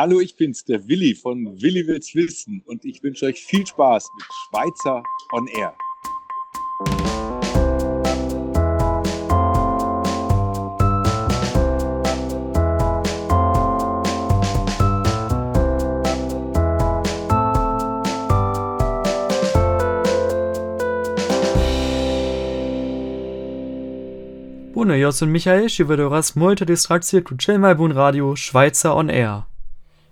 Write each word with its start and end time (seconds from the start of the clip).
Hallo, 0.00 0.20
ich 0.20 0.36
bin's, 0.36 0.64
der 0.64 0.86
Willi 0.86 1.12
von 1.12 1.60
Willi 1.60 1.84
will's 1.88 2.14
wissen 2.14 2.62
und 2.66 2.84
ich 2.84 3.02
wünsche 3.02 3.26
euch 3.26 3.44
viel 3.44 3.66
Spaß 3.66 4.08
mit 4.14 4.26
Schweizer 4.30 5.02
on 5.32 5.48
Air. 5.56 5.74
Bună, 24.72 24.96
eu 24.96 25.10
sunt 25.10 25.30
Michael 25.30 25.66
și 25.66 25.82
vă 25.82 25.94
doresc 25.94 26.34
multe 26.34 26.64
distracție 26.64 27.20
cu 27.20 27.34
cel 27.34 27.92
radio 27.92 28.34
Schweizer 28.34 28.90
on 28.90 29.08
Air. 29.08 29.47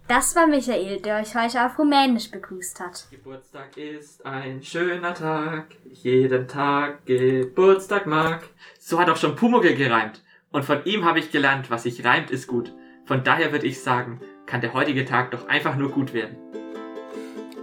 Das 0.08 0.36
war 0.36 0.46
Michael, 0.46 1.00
der 1.00 1.20
euch 1.20 1.34
heute 1.34 1.66
auf 1.66 1.76
Rumänisch 1.80 2.30
begrüßt 2.30 2.78
hat. 2.78 3.08
Geburtstag 3.10 3.76
ist 3.76 4.24
ein 4.24 4.62
schöner 4.62 5.14
Tag, 5.14 5.66
jeden 5.84 6.46
Tag 6.46 7.04
Geburtstag 7.06 8.06
mag. 8.06 8.44
So 8.78 9.00
hat 9.00 9.10
auch 9.10 9.16
schon 9.16 9.34
Pumuckl 9.34 9.74
gereimt. 9.74 10.22
Und 10.52 10.64
von 10.64 10.84
ihm 10.84 11.04
habe 11.04 11.18
ich 11.18 11.32
gelernt, 11.32 11.70
was 11.70 11.82
sich 11.82 12.04
reimt, 12.04 12.30
ist 12.30 12.46
gut. 12.46 12.72
Von 13.04 13.24
daher 13.24 13.50
würde 13.50 13.66
ich 13.66 13.82
sagen, 13.82 14.20
kann 14.46 14.60
der 14.60 14.74
heutige 14.74 15.04
Tag 15.04 15.32
doch 15.32 15.48
einfach 15.48 15.74
nur 15.74 15.90
gut 15.90 16.14
werden. 16.14 16.36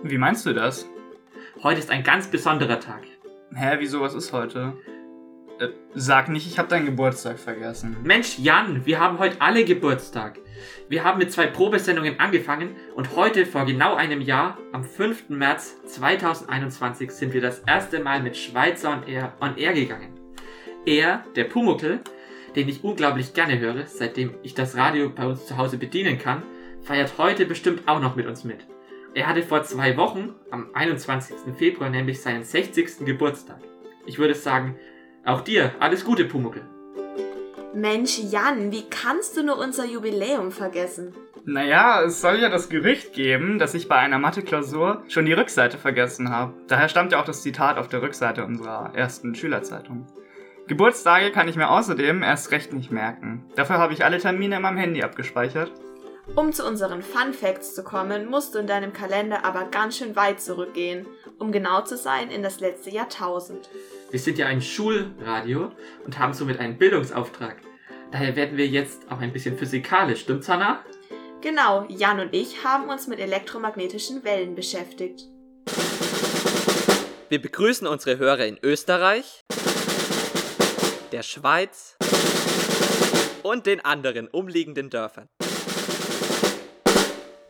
Wie 0.03 0.17
meinst 0.17 0.45
du 0.45 0.53
das? 0.53 0.85
Heute 1.63 1.79
ist 1.79 1.91
ein 1.91 2.03
ganz 2.03 2.27
besonderer 2.27 2.81
Tag. 2.81 3.03
Hä, 3.55 3.75
wieso, 3.79 4.01
was 4.01 4.15
ist 4.15 4.33
heute? 4.33 4.73
Äh, 5.63 5.69
sag 5.93 6.29
nicht, 6.29 6.47
ich 6.47 6.57
habe 6.59 6.67
deinen 6.67 6.85
Geburtstag 6.85 7.39
vergessen. 7.39 7.95
Mensch, 8.03 8.39
Jan, 8.39 8.85
wir 8.85 8.99
haben 8.99 9.19
heute 9.19 9.39
alle 9.39 9.63
Geburtstag. 9.63 10.39
Wir 10.89 11.03
haben 11.03 11.19
mit 11.19 11.31
zwei 11.31 11.47
Probesendungen 11.47 12.19
angefangen 12.19 12.75
und 12.95 13.15
heute 13.15 13.45
vor 13.45 13.65
genau 13.65 13.95
einem 13.95 14.21
Jahr, 14.21 14.57
am 14.71 14.83
5. 14.83 15.29
März 15.29 15.75
2021, 15.85 17.11
sind 17.11 17.33
wir 17.33 17.41
das 17.41 17.59
erste 17.59 17.99
Mal 17.99 18.21
mit 18.21 18.35
Schweizer 18.35 18.91
on 18.91 19.07
Air, 19.07 19.33
on 19.39 19.57
Air 19.57 19.73
gegangen. 19.73 20.19
Er, 20.85 21.23
der 21.35 21.45
Pumuckel, 21.45 22.01
den 22.55 22.67
ich 22.67 22.83
unglaublich 22.83 23.33
gerne 23.33 23.59
höre, 23.59 23.85
seitdem 23.87 24.35
ich 24.43 24.53
das 24.53 24.75
Radio 24.75 25.09
bei 25.09 25.25
uns 25.25 25.45
zu 25.45 25.57
Hause 25.57 25.77
bedienen 25.77 26.17
kann, 26.17 26.43
feiert 26.81 27.17
heute 27.17 27.45
bestimmt 27.45 27.87
auch 27.87 28.01
noch 28.01 28.15
mit 28.15 28.27
uns 28.27 28.43
mit. 28.43 28.67
Er 29.13 29.27
hatte 29.27 29.43
vor 29.43 29.63
zwei 29.63 29.95
Wochen, 29.95 30.33
am 30.51 30.69
21. 30.73 31.55
Februar, 31.57 31.89
nämlich 31.89 32.21
seinen 32.21 32.43
60. 32.43 33.05
Geburtstag. 33.05 33.59
Ich 34.05 34.17
würde 34.17 34.35
sagen, 34.35 34.75
auch 35.25 35.41
dir 35.41 35.71
alles 35.79 36.05
Gute, 36.05 36.25
Pumuckel. 36.25 36.63
Mensch, 37.73 38.19
Jan, 38.19 38.71
wie 38.71 38.83
kannst 38.89 39.35
du 39.35 39.43
nur 39.43 39.57
unser 39.57 39.85
Jubiläum 39.85 40.51
vergessen? 40.51 41.13
Naja, 41.45 42.03
es 42.03 42.21
soll 42.21 42.39
ja 42.39 42.49
das 42.49 42.69
Gerücht 42.69 43.13
geben, 43.13 43.59
dass 43.59 43.73
ich 43.73 43.89
bei 43.89 43.97
einer 43.97 44.19
Mathe-Klausur 44.19 45.03
schon 45.09 45.25
die 45.25 45.33
Rückseite 45.33 45.77
vergessen 45.77 46.29
habe. 46.29 46.53
Daher 46.67 46.87
stammt 46.87 47.11
ja 47.11 47.19
auch 47.19 47.25
das 47.25 47.41
Zitat 47.41 47.77
auf 47.77 47.87
der 47.87 48.01
Rückseite 48.01 48.45
unserer 48.45 48.93
ersten 48.95 49.35
Schülerzeitung. 49.35 50.07
Geburtstage 50.67 51.31
kann 51.31 51.49
ich 51.49 51.57
mir 51.57 51.69
außerdem 51.69 52.23
erst 52.23 52.51
recht 52.51 52.71
nicht 52.71 52.91
merken. 52.91 53.43
Dafür 53.55 53.77
habe 53.77 53.91
ich 53.91 54.05
alle 54.05 54.19
Termine 54.19 54.57
in 54.57 54.61
meinem 54.61 54.77
Handy 54.77 55.03
abgespeichert. 55.03 55.73
Um 56.35 56.53
zu 56.53 56.65
unseren 56.65 57.01
Fun 57.01 57.33
Facts 57.33 57.75
zu 57.75 57.83
kommen, 57.83 58.29
musst 58.29 58.55
du 58.55 58.59
in 58.59 58.67
deinem 58.67 58.93
Kalender 58.93 59.43
aber 59.43 59.65
ganz 59.65 59.97
schön 59.97 60.15
weit 60.15 60.39
zurückgehen, 60.39 61.05
um 61.37 61.51
genau 61.51 61.81
zu 61.81 61.97
sein 61.97 62.31
in 62.31 62.41
das 62.41 62.61
letzte 62.61 62.91
Jahrtausend. 62.91 63.69
Wir 64.13 64.19
sind 64.19 64.37
ja 64.37 64.45
ein 64.45 64.61
Schulradio 64.61 65.71
und 66.05 66.19
haben 66.19 66.33
somit 66.33 66.59
einen 66.59 66.77
Bildungsauftrag. 66.77 67.55
Daher 68.11 68.35
werden 68.35 68.57
wir 68.57 68.67
jetzt 68.67 69.11
auch 69.11 69.17
ein 69.17 69.33
bisschen 69.33 69.57
physikalisch, 69.57 70.21
stimmt's, 70.21 70.47
Hannah? 70.47 70.85
Genau, 71.41 71.87
Jan 71.89 72.19
und 72.19 72.31
ich 72.31 72.63
haben 72.63 72.89
uns 72.89 73.07
mit 73.07 73.17
elektromagnetischen 73.17 74.23
Wellen 74.23 74.53
beschäftigt. 74.53 75.23
Wir 77.29 77.41
begrüßen 77.41 77.87
unsere 77.87 78.19
Hörer 78.19 78.45
in 78.45 78.59
Österreich, 78.61 79.41
der 81.11 81.23
Schweiz 81.23 81.97
und 83.41 83.65
den 83.65 83.83
anderen 83.83 84.27
umliegenden 84.27 84.91
Dörfern. 84.91 85.27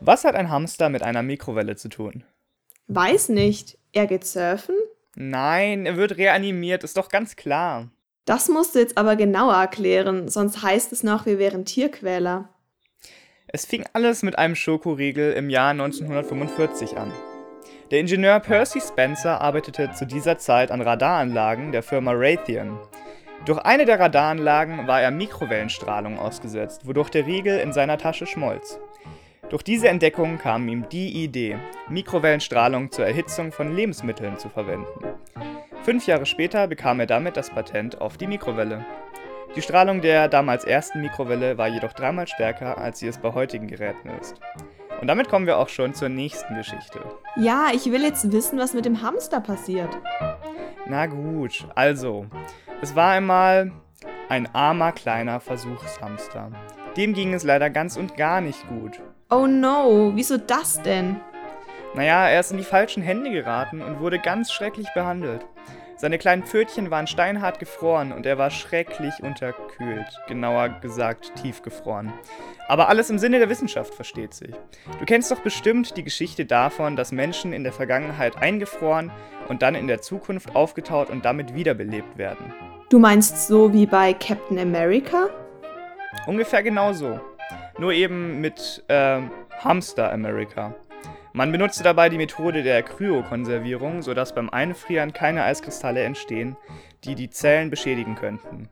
Was 0.00 0.24
hat 0.24 0.34
ein 0.34 0.48
Hamster 0.48 0.88
mit 0.88 1.02
einer 1.02 1.22
Mikrowelle 1.22 1.76
zu 1.76 1.90
tun? 1.90 2.24
Weiß 2.86 3.28
nicht. 3.28 3.76
Er 3.92 4.06
geht 4.06 4.24
surfen? 4.24 4.76
Nein, 5.16 5.86
er 5.86 5.96
wird 5.96 6.16
reanimiert, 6.16 6.84
ist 6.84 6.96
doch 6.96 7.08
ganz 7.08 7.36
klar. 7.36 7.90
Das 8.24 8.48
musst 8.48 8.74
du 8.74 8.78
jetzt 8.78 8.96
aber 8.96 9.16
genauer 9.16 9.54
erklären, 9.54 10.28
sonst 10.28 10.62
heißt 10.62 10.92
es 10.92 11.02
noch, 11.02 11.26
wir 11.26 11.38
wären 11.38 11.64
Tierquäler. 11.64 12.48
Es 13.46 13.66
fing 13.66 13.84
alles 13.92 14.22
mit 14.22 14.38
einem 14.38 14.56
Schokoriegel 14.56 15.32
im 15.34 15.50
Jahr 15.50 15.70
1945 15.70 16.96
an. 16.96 17.12
Der 17.90 18.00
Ingenieur 18.00 18.40
Percy 18.40 18.80
Spencer 18.80 19.40
arbeitete 19.40 19.92
zu 19.92 20.06
dieser 20.06 20.38
Zeit 20.38 20.70
an 20.70 20.80
Radaranlagen 20.80 21.70
der 21.70 21.82
Firma 21.82 22.12
Raytheon. 22.14 22.78
Durch 23.44 23.58
eine 23.58 23.84
der 23.84 24.00
Radaranlagen 24.00 24.86
war 24.86 25.02
er 25.02 25.10
Mikrowellenstrahlung 25.10 26.18
ausgesetzt, 26.18 26.86
wodurch 26.86 27.10
der 27.10 27.26
Riegel 27.26 27.60
in 27.60 27.74
seiner 27.74 27.98
Tasche 27.98 28.26
schmolz. 28.26 28.80
Durch 29.50 29.62
diese 29.62 29.88
Entdeckung 29.88 30.38
kam 30.38 30.68
ihm 30.68 30.88
die 30.88 31.22
Idee, 31.22 31.58
Mikrowellenstrahlung 31.88 32.90
zur 32.90 33.06
Erhitzung 33.06 33.52
von 33.52 33.76
Lebensmitteln 33.76 34.38
zu 34.38 34.48
verwenden. 34.48 35.04
Fünf 35.82 36.06
Jahre 36.06 36.24
später 36.24 36.66
bekam 36.66 36.98
er 37.00 37.06
damit 37.06 37.36
das 37.36 37.50
Patent 37.50 38.00
auf 38.00 38.16
die 38.16 38.26
Mikrowelle. 38.26 38.84
Die 39.54 39.62
Strahlung 39.62 40.00
der 40.00 40.28
damals 40.28 40.64
ersten 40.64 41.00
Mikrowelle 41.02 41.58
war 41.58 41.68
jedoch 41.68 41.92
dreimal 41.92 42.26
stärker, 42.26 42.78
als 42.78 42.98
sie 42.98 43.06
es 43.06 43.18
bei 43.18 43.32
heutigen 43.34 43.68
Geräten 43.68 44.08
ist. 44.20 44.40
Und 45.00 45.08
damit 45.08 45.28
kommen 45.28 45.46
wir 45.46 45.58
auch 45.58 45.68
schon 45.68 45.92
zur 45.94 46.08
nächsten 46.08 46.56
Geschichte. 46.56 47.00
Ja, 47.36 47.68
ich 47.72 47.84
will 47.92 48.02
jetzt 48.02 48.32
wissen, 48.32 48.58
was 48.58 48.72
mit 48.72 48.86
dem 48.86 49.02
Hamster 49.02 49.40
passiert. 49.40 49.90
Na 50.86 51.06
gut, 51.06 51.66
also, 51.74 52.26
es 52.80 52.96
war 52.96 53.12
einmal 53.12 53.70
ein 54.28 54.52
armer 54.54 54.92
kleiner 54.92 55.38
Versuchshamster. 55.38 56.50
Dem 56.96 57.12
ging 57.12 57.34
es 57.34 57.44
leider 57.44 57.70
ganz 57.70 57.96
und 57.96 58.16
gar 58.16 58.40
nicht 58.40 58.66
gut. 58.68 59.00
Oh 59.30 59.46
no, 59.46 60.12
wieso 60.14 60.36
das 60.36 60.80
denn? 60.82 61.20
Naja, 61.94 62.28
er 62.28 62.40
ist 62.40 62.50
in 62.50 62.58
die 62.58 62.64
falschen 62.64 63.02
Hände 63.02 63.30
geraten 63.30 63.80
und 63.80 64.00
wurde 64.00 64.18
ganz 64.18 64.52
schrecklich 64.52 64.88
behandelt. 64.94 65.46
Seine 65.96 66.18
kleinen 66.18 66.42
Pfötchen 66.42 66.90
waren 66.90 67.06
steinhart 67.06 67.58
gefroren 67.58 68.12
und 68.12 68.26
er 68.26 68.36
war 68.36 68.50
schrecklich 68.50 69.14
unterkühlt, 69.22 70.06
genauer 70.26 70.68
gesagt 70.80 71.32
tiefgefroren. 71.36 72.12
Aber 72.68 72.88
alles 72.88 73.10
im 73.10 73.18
Sinne 73.18 73.38
der 73.38 73.48
Wissenschaft 73.48 73.94
versteht 73.94 74.34
sich. 74.34 74.54
Du 74.98 75.04
kennst 75.06 75.30
doch 75.30 75.40
bestimmt 75.40 75.96
die 75.96 76.04
Geschichte 76.04 76.44
davon, 76.44 76.96
dass 76.96 77.12
Menschen 77.12 77.52
in 77.52 77.62
der 77.62 77.72
Vergangenheit 77.72 78.36
eingefroren 78.36 79.12
und 79.48 79.62
dann 79.62 79.74
in 79.74 79.86
der 79.86 80.02
Zukunft 80.02 80.54
aufgetaut 80.56 81.10
und 81.10 81.24
damit 81.24 81.54
wiederbelebt 81.54 82.18
werden. 82.18 82.52
Du 82.90 82.98
meinst 82.98 83.46
so 83.46 83.72
wie 83.72 83.86
bei 83.86 84.12
Captain 84.14 84.58
America? 84.58 85.28
Ungefähr 86.26 86.62
genauso. 86.62 87.20
Nur 87.78 87.92
eben 87.92 88.40
mit 88.40 88.84
äh, 88.88 89.20
Hamster 89.58 90.12
America. 90.12 90.74
Man 91.32 91.50
benutzte 91.50 91.82
dabei 91.82 92.08
die 92.08 92.16
Methode 92.16 92.62
der 92.62 92.82
Kryokonservierung, 92.84 94.02
sodass 94.02 94.34
beim 94.34 94.50
Einfrieren 94.50 95.12
keine 95.12 95.42
Eiskristalle 95.42 96.02
entstehen, 96.02 96.56
die 97.02 97.16
die 97.16 97.30
Zellen 97.30 97.70
beschädigen 97.70 98.14
könnten. 98.14 98.68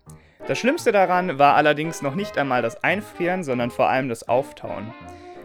Das 0.47 0.59
Schlimmste 0.59 0.93
daran 0.93 1.39
war 1.39 1.57
allerdings 1.57 2.03
noch 2.03 2.15
nicht 2.15 2.39
einmal 2.39 2.63
das 2.63 2.85
Einfrieren, 2.85 3.43
sondern 3.43 3.71
vor 3.71 3.89
allem 3.89 4.09
das 4.09 4.29
Auftauen. 4.29 4.93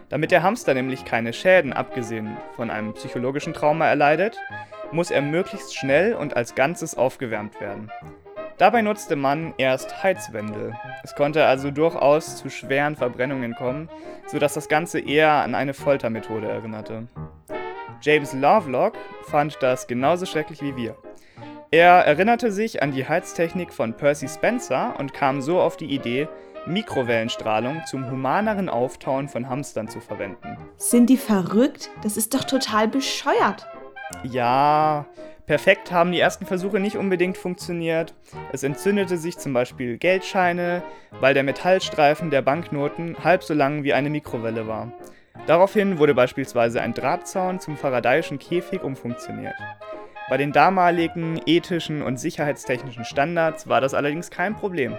Damit 0.09 0.31
der 0.31 0.43
Hamster 0.43 0.73
nämlich 0.73 1.05
keine 1.05 1.33
Schäden, 1.33 1.73
abgesehen 1.73 2.37
von 2.55 2.69
einem 2.69 2.93
psychologischen 2.93 3.53
Trauma, 3.53 3.87
erleidet, 3.87 4.37
muss 4.91 5.11
er 5.11 5.21
möglichst 5.21 5.75
schnell 5.75 6.13
und 6.13 6.35
als 6.35 6.55
Ganzes 6.55 6.95
aufgewärmt 6.95 7.59
werden. 7.59 7.91
Dabei 8.57 8.81
nutzte 8.81 9.15
man 9.15 9.53
erst 9.59 10.01
Heizwendel. 10.01 10.73
Es 11.03 11.13
konnte 11.13 11.45
also 11.45 11.69
durchaus 11.69 12.37
zu 12.37 12.49
schweren 12.49 12.95
Verbrennungen 12.95 13.53
kommen, 13.53 13.87
sodass 14.25 14.55
das 14.55 14.67
Ganze 14.67 14.99
eher 14.99 15.31
an 15.31 15.53
eine 15.53 15.75
Foltermethode 15.75 16.49
erinnerte. 16.49 17.07
James 18.01 18.33
Lovelock 18.33 18.93
fand 19.27 19.57
das 19.61 19.85
genauso 19.85 20.25
schrecklich 20.25 20.61
wie 20.63 20.75
wir. 20.75 20.95
Er 21.69 22.05
erinnerte 22.05 22.51
sich 22.51 22.81
an 22.81 22.91
die 22.91 23.07
Heiztechnik 23.07 23.71
von 23.71 23.93
Percy 23.93 24.27
Spencer 24.27 24.95
und 24.97 25.13
kam 25.13 25.41
so 25.41 25.61
auf 25.61 25.77
die 25.77 25.93
Idee, 25.93 26.27
Mikrowellenstrahlung 26.65 27.83
zum 27.85 28.09
humaneren 28.09 28.69
Auftauen 28.69 29.27
von 29.27 29.49
Hamstern 29.49 29.87
zu 29.87 29.99
verwenden. 29.99 30.57
Sind 30.77 31.09
die 31.09 31.17
verrückt? 31.17 31.91
Das 32.01 32.17
ist 32.17 32.33
doch 32.33 32.43
total 32.43 32.87
bescheuert. 32.87 33.67
Ja, 34.23 35.05
perfekt 35.47 35.91
haben 35.91 36.11
die 36.11 36.19
ersten 36.19 36.45
Versuche 36.45 36.79
nicht 36.79 36.97
unbedingt 36.97 37.37
funktioniert. 37.37 38.13
Es 38.51 38.63
entzündete 38.63 39.17
sich 39.17 39.37
zum 39.37 39.53
Beispiel 39.53 39.97
Geldscheine, 39.97 40.83
weil 41.19 41.33
der 41.33 41.43
Metallstreifen 41.43 42.29
der 42.29 42.43
Banknoten 42.43 43.15
halb 43.23 43.43
so 43.43 43.53
lang 43.53 43.83
wie 43.83 43.93
eine 43.93 44.09
Mikrowelle 44.09 44.67
war. 44.67 44.91
Daraufhin 45.47 45.97
wurde 45.97 46.13
beispielsweise 46.13 46.81
ein 46.81 46.93
Drahtzaun 46.93 47.59
zum 47.59 47.77
Faradayischen 47.77 48.37
Käfig 48.37 48.83
umfunktioniert. 48.83 49.55
Bei 50.29 50.35
den 50.35 50.51
damaligen 50.51 51.39
ethischen 51.45 52.01
und 52.01 52.17
sicherheitstechnischen 52.19 53.05
Standards 53.05 53.69
war 53.69 53.79
das 53.79 53.93
allerdings 53.93 54.29
kein 54.29 54.55
Problem. 54.55 54.97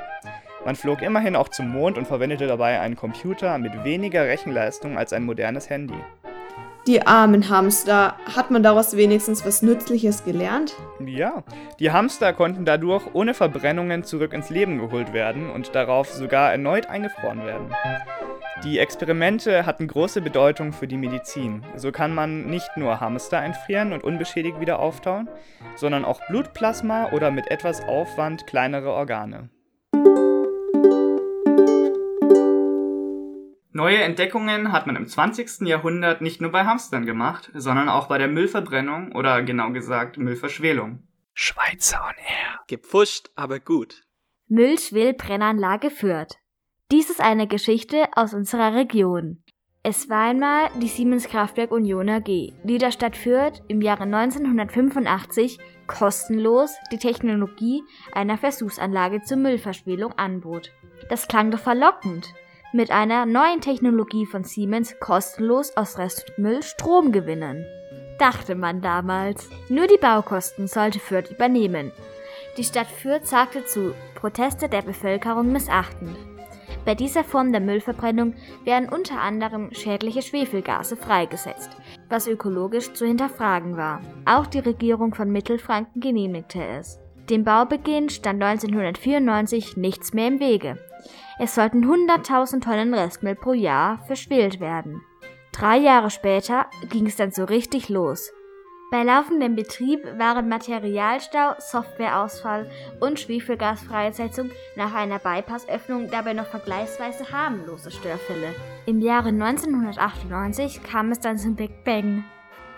Man 0.65 0.75
flog 0.75 1.03
immerhin 1.03 1.37
auch 1.37 1.49
zum 1.49 1.69
Mond 1.69 1.99
und 1.99 2.07
verwendete 2.07 2.47
dabei 2.47 2.81
einen 2.81 2.97
Computer 2.97 3.59
mit 3.59 3.85
weniger 3.85 4.25
Rechenleistung 4.25 4.97
als 4.97 5.13
ein 5.13 5.25
modernes 5.25 5.69
Handy. 5.69 5.99
Die 6.89 7.07
armen 7.07 7.51
Hamster. 7.51 8.15
Hat 8.35 8.51
man 8.51 8.63
daraus 8.63 8.97
wenigstens 8.97 9.45
was 9.45 9.61
Nützliches 9.61 10.25
gelernt? 10.25 10.75
Ja, 11.05 11.45
die 11.79 11.91
Hamster 11.91 12.33
konnten 12.33 12.65
dadurch 12.65 13.05
ohne 13.13 13.35
Verbrennungen 13.35 14.05
zurück 14.05 14.33
ins 14.33 14.49
Leben 14.49 14.79
geholt 14.79 15.13
werden 15.13 15.51
und 15.51 15.75
darauf 15.75 16.09
sogar 16.11 16.51
erneut 16.51 16.87
eingefroren 16.87 17.45
werden. 17.45 17.71
Die 18.65 18.79
Experimente 18.79 19.67
hatten 19.67 19.87
große 19.87 20.23
Bedeutung 20.23 20.73
für 20.73 20.89
die 20.89 20.97
Medizin. 20.97 21.63
So 21.77 21.93
kann 21.93 22.15
man 22.15 22.47
nicht 22.47 22.71
nur 22.79 23.01
Hamster 23.01 23.39
einfrieren 23.39 23.93
und 23.93 24.03
unbeschädigt 24.03 24.59
wieder 24.59 24.79
auftauen, 24.79 25.29
sondern 25.77 26.07
auch 26.07 26.23
Blutplasma 26.29 27.13
oder 27.13 27.31
mit 27.31 27.51
etwas 27.51 27.83
Aufwand 27.87 28.47
kleinere 28.47 28.93
Organe. 28.93 29.51
Neue 33.73 33.99
Entdeckungen 33.99 34.73
hat 34.73 34.87
man 34.87 34.97
im 34.97 35.07
20. 35.07 35.67
Jahrhundert 35.67 36.23
nicht 36.23 36.41
nur 36.41 36.51
bei 36.51 36.65
Hamstern 36.65 37.05
gemacht, 37.05 37.51
sondern 37.55 37.89
auch 37.89 38.09
bei 38.09 38.17
der 38.17 38.29
Müllverbrennung 38.29 39.13
oder 39.13 39.43
genau 39.43 39.71
gesagt 39.73 40.17
Müllverschwelung. 40.17 41.03
Schweizer 41.35 42.03
on 42.03 42.15
Air. 42.17 42.61
Gepfuscht, 42.67 43.31
aber 43.37 43.61
gut. 43.61 44.05
Müllschwelbrennanlage 44.49 45.91
Fürth. 45.91 46.37
Dies 46.91 47.11
ist 47.11 47.21
eine 47.21 47.47
Geschichte 47.47 48.07
aus 48.17 48.33
unserer 48.33 48.75
Region. 48.75 49.43
Es 49.83 50.09
war 50.09 50.31
einmal 50.31 50.71
die 50.81 50.89
Siemens 50.89 51.29
Kraftwerk 51.29 51.71
Union 51.71 52.09
AG, 52.09 52.25
die 52.25 52.79
der 52.79 52.91
Stadt 52.91 53.17
Fürth 53.17 53.63
im 53.69 53.81
Jahre 53.83 54.05
1985 54.05 55.59
kostenlos 55.87 56.75
die 56.91 56.99
Technologie 56.99 57.83
einer 58.13 58.39
Versuchsanlage 58.39 59.23
zur 59.23 59.37
Müllverschwelung 59.37 60.13
anbot. 60.15 60.73
Das 61.09 61.29
klang 61.29 61.51
doch 61.51 61.61
verlockend. 61.61 62.35
Mit 62.73 62.91
einer 62.91 63.25
neuen 63.25 63.63
Technologie 63.63 64.27
von 64.27 64.45
Siemens 64.45 65.01
kostenlos 65.01 65.75
aus 65.75 65.97
Restmüll 65.97 66.63
Strom 66.63 67.13
gewinnen. 67.13 67.65
Dachte 68.19 68.55
man 68.55 68.83
damals. 68.83 69.49
Nur 69.71 69.87
die 69.87 69.97
Baukosten 69.97 70.67
sollte 70.67 70.99
Fürth 70.99 71.31
übernehmen. 71.31 71.93
Die 72.59 72.65
Stadt 72.65 72.89
Fürth 72.89 73.27
sagte 73.27 73.65
zu, 73.65 73.95
Proteste 74.15 74.69
der 74.69 74.83
Bevölkerung 74.83 75.51
missachten. 75.51 76.15
Bei 76.85 76.95
dieser 76.95 77.25
Form 77.25 77.53
der 77.53 77.63
Müllverbrennung 77.63 78.35
werden 78.65 78.91
unter 78.91 79.19
anderem 79.19 79.73
schädliche 79.73 80.21
Schwefelgase 80.21 80.97
freigesetzt, 80.97 81.71
was 82.11 82.27
ökologisch 82.27 82.93
zu 82.93 83.07
hinterfragen 83.07 83.79
war. 83.79 84.03
Auch 84.27 84.47
die 84.47 84.59
Regierung 84.59 85.15
von 85.15 85.31
Mittelfranken 85.31 86.03
genehmigte 86.03 86.63
es. 86.63 86.99
Dem 87.31 87.45
Baubeginn 87.45 88.11
stand 88.11 88.43
1994 88.43 89.79
nichts 89.79 90.13
mehr 90.13 90.29
im 90.29 90.41
Wege. 90.41 90.79
Es 91.41 91.55
sollten 91.55 91.85
100.000 91.85 92.63
Tonnen 92.63 92.95
Restmüll 92.95 93.37
pro 93.37 93.53
Jahr 93.53 93.99
verschwelt 94.07 94.59
werden. 94.59 95.03
Drei 95.53 95.77
Jahre 95.79 96.11
später 96.11 96.67
ging 96.89 97.07
es 97.07 97.17
dann 97.17 97.31
so 97.31 97.45
richtig 97.45 97.89
los. 97.89 98.33
Bei 98.91 99.03
laufendem 99.03 99.55
Betrieb 99.55 100.03
waren 100.17 100.49
Materialstau, 100.49 101.55
Softwareausfall 101.59 102.71
und 103.01 103.21
Schwefelgasfreisetzung 103.21 104.51
nach 104.77 104.95
einer 104.95 105.19
Bypassöffnung 105.19 106.11
dabei 106.11 106.33
noch 106.33 106.47
vergleichsweise 106.47 107.31
harmlose 107.31 107.91
Störfälle. 107.91 108.55
Im 108.87 109.01
Jahre 109.01 109.29
1998 109.29 110.83
kam 110.83 111.13
es 111.13 111.21
dann 111.21 111.37
zum 111.37 111.55
Big 111.55 111.85
Bang. 111.85 112.25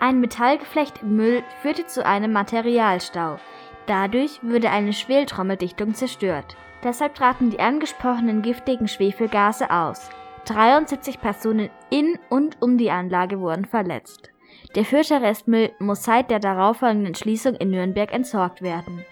Ein 0.01 0.19
Metallgeflecht 0.19 1.01
im 1.01 1.15
Müll 1.15 1.43
führte 1.61 1.85
zu 1.85 2.05
einem 2.05 2.33
Materialstau. 2.33 3.39
Dadurch 3.87 4.39
wurde 4.43 4.69
eine 4.69 4.93
Schweltrommeldichtung 4.93 5.93
zerstört. 5.93 6.57
Deshalb 6.83 7.15
traten 7.15 7.51
die 7.51 7.59
angesprochenen 7.59 8.41
giftigen 8.41 8.87
Schwefelgase 8.87 9.69
aus. 9.69 10.09
73 10.45 11.21
Personen 11.21 11.69
in 11.89 12.17
und 12.29 12.61
um 12.61 12.77
die 12.77 12.89
Anlage 12.89 13.39
wurden 13.39 13.65
verletzt. 13.65 14.31
Der 14.75 14.85
Fürther 14.85 15.21
Restmüll 15.21 15.71
muss 15.79 16.03
seit 16.03 16.31
der 16.31 16.39
darauffolgenden 16.39 17.15
Schließung 17.15 17.55
in 17.55 17.69
Nürnberg 17.69 18.11
entsorgt 18.11 18.61
werden. 18.61 19.05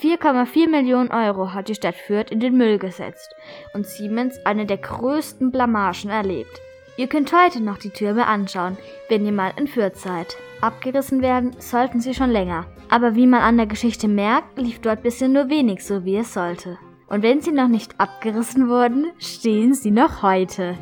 4,4 0.00 0.68
Millionen 0.68 1.10
Euro 1.10 1.52
hat 1.52 1.68
die 1.68 1.74
Stadt 1.74 1.94
Fürth 1.94 2.30
in 2.30 2.40
den 2.40 2.56
Müll 2.56 2.78
gesetzt 2.78 3.34
und 3.74 3.86
Siemens 3.86 4.38
eine 4.46 4.64
der 4.64 4.78
größten 4.78 5.50
Blamagen 5.50 6.10
erlebt. 6.10 6.60
Ihr 7.00 7.06
könnt 7.06 7.32
heute 7.32 7.62
noch 7.62 7.78
die 7.78 7.88
Türme 7.88 8.26
anschauen, 8.26 8.76
wenn 9.08 9.24
ihr 9.24 9.32
mal 9.32 9.54
in 9.56 9.66
Fürth 9.66 9.96
seid. 9.96 10.36
Abgerissen 10.60 11.22
werden 11.22 11.58
sollten 11.58 11.98
sie 11.98 12.12
schon 12.12 12.28
länger. 12.28 12.66
Aber 12.90 13.14
wie 13.14 13.26
man 13.26 13.40
an 13.40 13.56
der 13.56 13.64
Geschichte 13.64 14.06
merkt, 14.06 14.58
lief 14.58 14.82
dort 14.82 15.02
bisher 15.02 15.28
nur 15.28 15.48
wenig 15.48 15.82
so, 15.82 16.04
wie 16.04 16.18
es 16.18 16.34
sollte. 16.34 16.76
Und 17.08 17.22
wenn 17.22 17.40
sie 17.40 17.52
noch 17.52 17.68
nicht 17.68 17.98
abgerissen 17.98 18.68
wurden, 18.68 19.12
stehen 19.18 19.72
sie 19.72 19.90
noch 19.90 20.22
heute. 20.22 20.76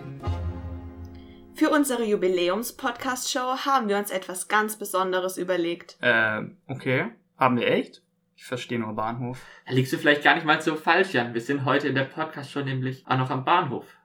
Für 1.54 1.70
unsere 1.70 2.02
Jubiläums-Podcast-Show 2.02 3.64
haben 3.64 3.88
wir 3.88 3.96
uns 3.96 4.10
etwas 4.10 4.48
ganz 4.48 4.76
Besonderes 4.76 5.38
überlegt. 5.38 5.98
Äh, 6.00 6.40
okay. 6.66 7.12
Haben 7.36 7.58
wir 7.58 7.68
echt? 7.68 8.02
Ich 8.34 8.44
verstehe 8.44 8.80
nur 8.80 8.92
Bahnhof. 8.94 9.40
Da 9.68 9.72
liegst 9.72 9.92
du 9.92 9.98
vielleicht 9.98 10.24
gar 10.24 10.34
nicht 10.34 10.46
mal 10.46 10.60
so 10.60 10.74
falsch, 10.74 11.12
Jan. 11.12 11.34
Wir 11.34 11.40
sind 11.40 11.64
heute 11.64 11.86
in 11.86 11.94
der 11.94 12.06
Podcast 12.06 12.50
schon 12.50 12.64
nämlich 12.64 13.06
auch 13.06 13.18
noch 13.18 13.30
am 13.30 13.44
Bahnhof. 13.44 13.97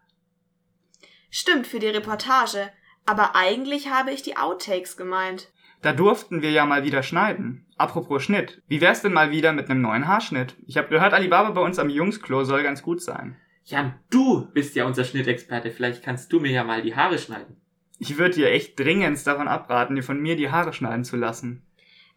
Stimmt 1.36 1.66
für 1.66 1.80
die 1.80 1.88
Reportage, 1.88 2.70
aber 3.08 3.36
eigentlich 3.36 3.90
habe 3.90 4.12
ich 4.12 4.22
die 4.22 4.38
Outtakes 4.38 4.98
gemeint. 4.98 5.52
Da 5.82 5.92
durften 5.92 6.44
wir 6.44 6.52
ja 6.52 6.64
mal 6.68 6.84
wieder 6.84 7.02
schneiden. 7.02 7.66
Apropos 7.76 8.22
Schnitt. 8.22 8.62
Wie 8.68 8.82
wär's 8.82 9.02
denn 9.02 9.14
mal 9.14 9.32
wieder 9.32 9.52
mit 9.52 9.68
einem 9.68 9.82
neuen 9.82 10.08
Haarschnitt? 10.08 10.56
Ich 10.68 10.78
habe 10.78 10.90
gehört, 10.90 11.12
Alibaba 11.12 11.50
bei 11.50 11.62
uns 11.62 11.80
am 11.80 11.90
Jungsklo 11.90 12.44
soll 12.44 12.62
ganz 12.62 12.84
gut 12.84 13.02
sein. 13.02 13.36
Jan, 13.66 13.96
du 14.12 14.48
bist 14.54 14.76
ja 14.76 14.86
unser 14.86 15.06
Schnittexperte. 15.06 15.72
Vielleicht 15.72 16.04
kannst 16.04 16.32
du 16.32 16.40
mir 16.40 16.52
ja 16.52 16.64
mal 16.64 16.84
die 16.84 16.96
Haare 16.96 17.18
schneiden. 17.18 17.60
Ich 17.98 18.20
würde 18.20 18.36
dir 18.36 18.52
echt 18.52 18.80
dringend 18.80 19.26
davon 19.26 19.48
abraten, 19.48 19.96
dir 19.96 20.04
von 20.04 20.22
mir 20.22 20.36
die 20.36 20.52
Haare 20.52 20.72
schneiden 20.72 21.04
zu 21.04 21.18
lassen. 21.18 21.66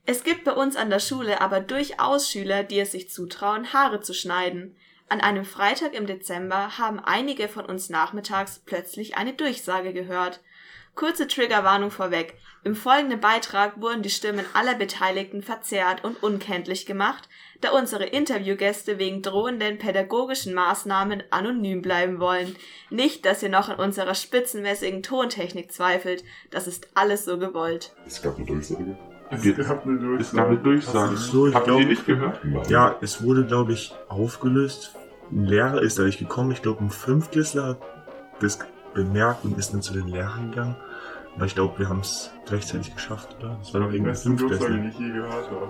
Es 0.05 0.25
gibt 0.25 0.45
bei 0.45 0.53
uns 0.53 0.77
an 0.77 0.91
der 0.91 1.01
Schule 1.01 1.41
aber 1.41 1.61
durchaus 1.61 2.31
Schüler, 2.31 2.65
die 2.65 2.81
es 2.81 2.93
sich 2.93 3.09
zutrauen, 3.09 3.73
Haare 3.73 4.01
zu 4.01 4.13
schneiden. 4.13 4.77
An 5.09 5.21
einem 5.21 5.45
Freitag 5.45 5.95
im 5.95 6.07
Dezember 6.07 6.79
haben 6.79 6.99
einige 6.99 7.49
von 7.49 7.65
uns 7.65 7.91
nachmittags 7.91 8.61
plötzlich 8.67 9.17
eine 9.17 9.35
Durchsage 9.35 9.93
gehört. 9.93 10.41
Kurze 10.97 11.29
Triggerwarnung 11.29 11.91
vorweg. 11.93 12.35
Im 12.65 12.75
folgenden 12.75 13.21
Beitrag 13.21 13.81
wurden 13.81 14.03
die 14.03 14.11
Stimmen 14.11 14.45
aller 14.55 14.75
Beteiligten 14.75 15.43
verzerrt 15.43 16.03
und 16.03 16.21
unkenntlich 16.23 16.87
gemacht, 16.87 17.29
da 17.61 17.71
unsere 17.71 18.07
Interviewgäste 18.07 18.99
wegen 18.99 19.23
drohenden 19.23 19.79
pädagogischen 19.79 20.55
Maßnahmen 20.55 21.23
anonym 21.31 21.83
bleiben 21.83 22.19
wollen. 22.19 22.57
Nicht, 22.91 23.25
dass 23.27 23.43
ihr 23.43 23.51
noch 23.51 23.69
an 23.69 23.79
unserer 23.79 24.15
spitzenmäßigen 24.15 25.05
Tontechnik 25.05 25.71
zweifelt. 25.71 26.25
Das 26.51 26.67
ist 26.67 26.89
alles 26.95 27.25
so 27.25 27.39
gewollt. 27.39 27.95
Es 28.07 28.21
gab 28.23 28.37
eine 28.39 28.47
Durchsage. 28.47 28.97
Es 29.31 29.43
gab 29.67 29.85
eine 29.87 29.99
Durchsage. 29.99 30.21
Es 30.21 30.33
gab 30.33 30.47
eine 30.49 30.57
Durchsage. 30.59 31.17
So, 31.17 31.47
ich 31.49 31.55
Habt 31.55 31.67
ihr 31.69 31.77
die 31.79 31.85
nicht 31.87 32.07
gehört? 32.07 32.41
Ja, 32.69 32.95
es 33.01 33.23
wurde, 33.23 33.45
glaube 33.45 33.73
ich, 33.73 33.95
aufgelöst. 34.09 34.95
Ein 35.33 35.45
Lehrer 35.47 35.83
ist 35.83 35.99
dadurch 35.99 36.19
gekommen. 36.19 36.53
Ich 36.53 36.63
glaube, 36.63 36.85
ein 36.85 36.91
Fünftklässler 36.91 37.69
hat 37.71 37.79
das 38.41 38.59
bemerkt 38.95 39.45
und 39.45 39.59
ist 39.59 39.73
dann 39.73 39.83
zu 39.83 39.93
den 39.93 40.07
Lehrern 40.09 40.51
gegangen. 40.51 40.77
Aber 41.35 41.45
ich 41.45 41.55
glaube, 41.55 41.79
wir 41.79 41.89
haben 41.89 42.01
es 42.01 42.33
rechtzeitig 42.49 42.95
geschafft, 42.95 43.37
oder? 43.41 43.57
Das 43.59 43.75
war 43.75 43.81
doch 43.83 43.91
irgendein 43.93 44.15
Fünftklässler. 44.15 44.71
die 44.71 44.89
ich 44.89 44.99
je 44.99 45.09
gehört 45.13 45.51
habe. 45.51 45.69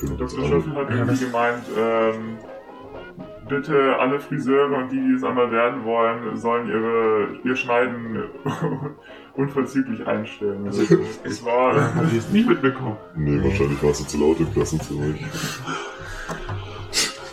Also, 0.00 0.16
Dr. 0.16 0.28
Schöffel 0.48 0.74
hat 0.74 0.88
Ja, 0.90 0.96
irgendwie 0.96 1.12
was- 1.12 1.20
gemeint, 1.20 1.64
ähm, 1.76 2.38
bitte 3.48 3.96
alle 3.98 4.18
Friseure 4.20 4.76
und 4.78 4.90
die, 4.90 5.00
die 5.00 5.12
es 5.14 5.22
einmal 5.24 5.50
werden 5.52 5.84
wollen, 5.84 6.36
sollen 6.36 6.68
ihre, 6.68 7.28
ihr 7.44 7.56
Schneiden 7.56 8.24
unverzüglich 9.36 10.06
einstellen. 10.06 10.66
Also, 10.66 10.82
das 11.24 11.44
war, 11.44 11.76
Ja. 11.76 11.94
hab 11.94 12.06
ich 12.06 12.14
jetzt 12.14 12.32
nicht 12.32 12.48
mitbekommen. 12.48 12.96
Nee, 13.16 13.42
wahrscheinlich 13.42 13.82
warst 13.82 14.00
du 14.00 14.04
zu 14.06 14.18
laut 14.18 14.40
im 14.40 14.52
Klassenzimmer. 14.52 15.14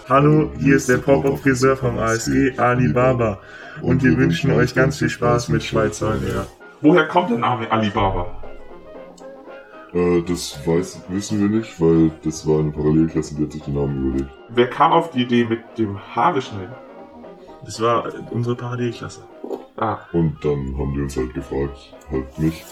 Hallo, 0.09 0.51
hier 0.59 0.75
ist 0.75 0.89
der 0.89 0.97
Pop-Up-Friseur 0.97 1.77
vom 1.77 1.97
ASG, 1.97 2.57
Alibaba. 2.57 3.39
Und 3.81 4.03
wir 4.03 4.17
wünschen 4.17 4.51
euch 4.51 4.75
ganz 4.75 4.97
viel 4.97 5.09
Spaß 5.09 5.49
mit 5.49 5.63
Schweizer 5.63 6.15
Lehrer. 6.15 6.47
Woher 6.81 7.07
kommt 7.07 7.29
der 7.29 7.37
Name 7.37 7.71
Alibaba? 7.71 8.25
Äh, 9.93 10.21
das 10.23 10.59
weiß, 10.65 11.03
wissen 11.09 11.39
wir 11.39 11.49
nicht, 11.49 11.79
weil 11.79 12.11
das 12.23 12.45
war 12.47 12.59
eine 12.59 12.71
Parallelklasse, 12.71 13.35
die 13.35 13.43
hat 13.43 13.51
sich 13.51 13.61
den 13.63 13.75
Namen 13.75 14.07
überlegt. 14.09 14.29
Wer 14.49 14.69
kam 14.69 14.91
auf 14.91 15.11
die 15.11 15.21
Idee 15.23 15.45
mit 15.45 15.59
dem 15.77 15.97
Haare 16.15 16.41
schneiden? 16.41 16.73
Das 17.63 17.79
war 17.81 18.05
unsere 18.31 18.55
Parallelklasse. 18.55 19.21
Ah, 19.77 19.99
Und 20.11 20.37
dann 20.43 20.77
haben 20.77 20.93
die 20.93 21.01
uns 21.01 21.15
halt 21.17 21.33
gefragt, 21.33 21.93
halt 22.11 22.37
mich, 22.37 22.63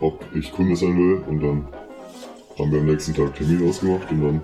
ob 0.00 0.24
ich 0.34 0.52
Kunde 0.52 0.76
sein 0.76 0.96
will. 0.96 1.22
Und 1.26 1.40
dann 1.40 1.68
haben 2.58 2.72
wir 2.72 2.80
am 2.80 2.86
nächsten 2.86 3.14
Tag 3.14 3.34
Termin 3.34 3.68
ausgemacht 3.68 4.10
und 4.10 4.22
dann, 4.22 4.40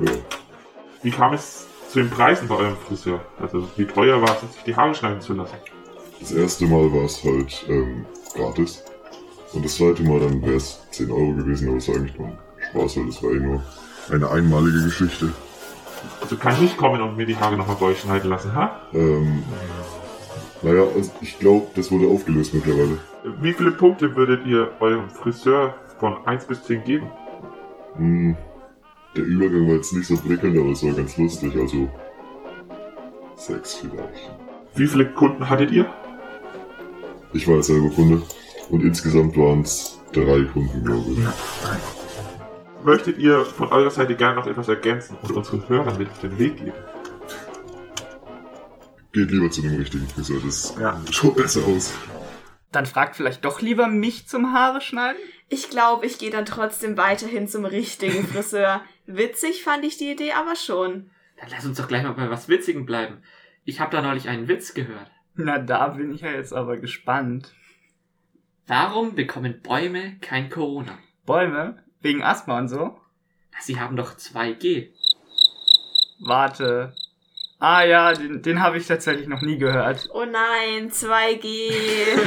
ja, 0.00 0.12
wie 1.02 1.10
kam 1.10 1.32
es 1.34 1.66
zu 1.90 2.00
den 2.00 2.10
Preisen 2.10 2.48
bei 2.48 2.56
eurem 2.56 2.76
Friseur? 2.76 3.20
Also, 3.40 3.68
wie 3.76 3.84
teuer 3.84 4.20
war 4.20 4.36
es, 4.42 4.52
sich 4.54 4.62
die 4.64 4.76
Haare 4.76 4.94
schneiden 4.94 5.20
zu 5.20 5.34
lassen? 5.34 5.56
das 6.20 6.32
erste 6.32 6.66
Mal 6.66 6.92
war 6.92 7.04
es 7.04 7.22
halt 7.22 7.64
ähm, 7.68 8.04
gratis. 8.34 8.82
Und 9.52 9.64
das 9.64 9.76
zweite 9.76 10.02
Mal 10.02 10.18
dann 10.20 10.42
wäre 10.42 10.56
es 10.56 10.80
10 10.90 11.10
Euro 11.12 11.32
gewesen, 11.34 11.68
aber 11.68 11.78
es 11.78 11.88
war 11.88 11.94
eigentlich 11.94 12.18
nur 12.18 12.32
Spaß, 12.70 12.96
weil 12.96 13.06
das 13.06 13.22
war 13.22 13.30
eh 13.30 13.38
nur 13.40 13.62
eine 14.10 14.28
einmalige 14.28 14.82
Geschichte. 14.84 15.32
Also 16.20 16.36
kann 16.36 16.62
ich 16.62 16.76
kommen 16.76 17.00
und 17.00 17.16
mir 17.16 17.24
die 17.24 17.36
Haare 17.36 17.56
nochmal 17.56 17.76
bei 17.78 17.86
euch 17.86 18.00
schneiden 18.00 18.30
lassen, 18.30 18.52
ha? 18.54 18.80
Ähm, 18.92 19.44
naja, 20.62 20.82
also 20.94 21.10
ich 21.20 21.38
glaube, 21.38 21.66
das 21.74 21.90
wurde 21.90 22.06
aufgelöst 22.08 22.54
mittlerweile. 22.54 22.98
Wie 23.40 23.52
viele 23.52 23.70
Punkte 23.72 24.14
würdet 24.16 24.46
ihr 24.46 24.72
eurem 24.80 25.08
Friseur 25.10 25.74
von 25.98 26.26
1 26.26 26.46
bis 26.46 26.62
10 26.64 26.84
geben? 26.84 27.10
Hm, 27.96 28.36
der 29.16 29.24
Übergang 29.24 29.68
war 29.68 29.76
jetzt 29.76 29.92
nicht 29.92 30.06
so 30.06 30.16
prickelnd, 30.16 30.58
aber 30.58 30.70
es 30.70 30.84
war 30.84 30.92
ganz 30.92 31.16
lustig, 31.16 31.56
also 31.56 31.88
sechs 33.36 33.74
vielleicht. 33.74 34.30
Wie 34.74 34.86
viele 34.86 35.06
Kunden 35.06 35.48
hattet 35.48 35.70
ihr? 35.70 35.86
Ich 37.32 37.46
war 37.46 37.56
jetzt 37.56 37.66
selber 37.66 37.90
Kunde 37.90 38.22
und 38.70 38.82
insgesamt 38.82 39.36
waren 39.36 39.60
es 39.60 39.98
drei 40.12 40.44
Kunden, 40.44 40.84
glaube 40.84 41.10
ich. 41.10 42.84
Möchtet 42.84 43.18
ihr 43.18 43.44
von 43.44 43.68
eurer 43.68 43.90
Seite 43.90 44.14
gerne 44.14 44.36
noch 44.36 44.46
etwas 44.46 44.68
ergänzen 44.68 45.16
und 45.22 45.32
unseren 45.32 45.68
Hörern 45.68 45.98
mit 45.98 46.08
auf 46.10 46.20
den 46.20 46.38
Weg 46.38 46.56
geben? 46.56 46.72
Geht 49.18 49.32
lieber 49.32 49.50
zu 49.50 49.62
dem 49.62 49.74
richtigen 49.74 50.06
Friseur, 50.06 50.40
das 50.44 50.76
Ja. 50.80 51.02
schaut 51.10 51.34
besser 51.34 51.66
aus. 51.66 51.92
Dann 52.70 52.86
fragt 52.86 53.16
vielleicht 53.16 53.44
doch 53.44 53.60
lieber 53.60 53.88
mich 53.88 54.28
zum 54.28 54.52
Haare 54.52 54.80
schneiden? 54.80 55.18
Ich 55.48 55.70
glaube, 55.70 56.06
ich 56.06 56.18
gehe 56.18 56.30
dann 56.30 56.44
trotzdem 56.46 56.96
weiterhin 56.96 57.48
zum 57.48 57.64
richtigen 57.64 58.24
Friseur. 58.28 58.80
Witzig 59.06 59.64
fand 59.64 59.84
ich 59.84 59.96
die 59.98 60.12
Idee 60.12 60.34
aber 60.34 60.54
schon. 60.54 61.10
Dann 61.40 61.50
lass 61.50 61.66
uns 61.66 61.78
doch 61.78 61.88
gleich 61.88 62.04
mal 62.04 62.12
bei 62.12 62.30
was 62.30 62.48
Witzigem 62.48 62.86
bleiben. 62.86 63.20
Ich 63.64 63.80
habe 63.80 63.90
da 63.90 64.02
neulich 64.02 64.28
einen 64.28 64.46
Witz 64.46 64.72
gehört. 64.72 65.10
Na, 65.34 65.58
da 65.58 65.88
bin 65.88 66.14
ich 66.14 66.20
ja 66.20 66.30
jetzt 66.30 66.52
aber 66.52 66.76
gespannt. 66.76 67.52
Warum 68.68 69.16
bekommen 69.16 69.62
Bäume 69.62 70.16
kein 70.20 70.48
Corona? 70.48 70.96
Bäume? 71.26 71.82
Wegen 72.02 72.22
Asthma 72.22 72.56
und 72.58 72.68
so? 72.68 73.00
Sie 73.62 73.80
haben 73.80 73.96
doch 73.96 74.14
2G. 74.16 74.90
Warte. 76.20 76.94
Ah 77.60 77.82
ja, 77.82 78.12
den, 78.12 78.40
den 78.42 78.62
habe 78.62 78.78
ich 78.78 78.86
tatsächlich 78.86 79.26
noch 79.26 79.42
nie 79.42 79.58
gehört. 79.58 80.08
Oh 80.12 80.24
nein, 80.24 80.90
2G. 80.90 81.72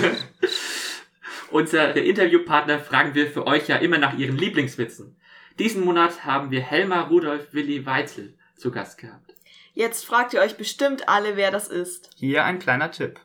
Unsere 1.51 1.99
Interviewpartner 1.99 2.79
fragen 2.79 3.15
wir 3.15 3.27
für 3.27 3.47
euch 3.47 3.67
ja 3.67 3.77
immer 3.77 3.97
nach 3.97 4.17
ihren 4.17 4.37
Lieblingswitzen. 4.37 5.17
Diesen 5.59 5.85
Monat 5.85 6.25
haben 6.25 6.51
wir 6.51 6.61
Helmar 6.61 7.07
Rudolf 7.07 7.53
Willi 7.53 7.85
Weitzel 7.85 8.37
zu 8.55 8.71
Gast 8.71 8.97
gehabt. 8.97 9.35
Jetzt 9.73 10.05
fragt 10.05 10.33
ihr 10.33 10.41
euch 10.41 10.57
bestimmt 10.57 11.07
alle, 11.07 11.37
wer 11.37 11.51
das 11.51 11.69
ist. 11.69 12.09
Hier 12.15 12.43
ein 12.43 12.59
kleiner 12.59 12.91
Tipp. 12.91 13.19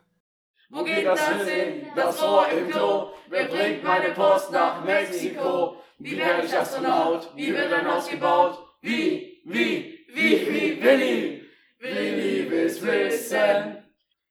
Wo 0.69 0.85
geht 0.85 1.07
das 1.07 1.27
hin? 1.29 1.87
Das 1.95 2.23
Rohr 2.23 2.49
im 2.49 2.71
Klo. 2.71 3.11
Wer 3.29 3.45
bringt 3.45 3.85
meine 3.85 4.11
Post 4.11 4.53
nach 4.53 4.85
Mexiko? 4.85 5.83
Wie 5.99 6.17
werde 6.17 6.47
ich 6.47 6.57
Astronaut? 6.57 7.33
Wie 7.35 7.53
wird 7.53 7.73
ein 7.73 7.87
Haus 7.87 8.09
gebaut? 8.09 8.59
Wie, 8.81 9.41
wie, 9.45 10.05
wie, 10.09 10.47
wie, 10.49 10.83
Willi? 10.83 11.36
Willi 11.79 12.51
will's 12.51 12.83
wissen. 12.83 13.77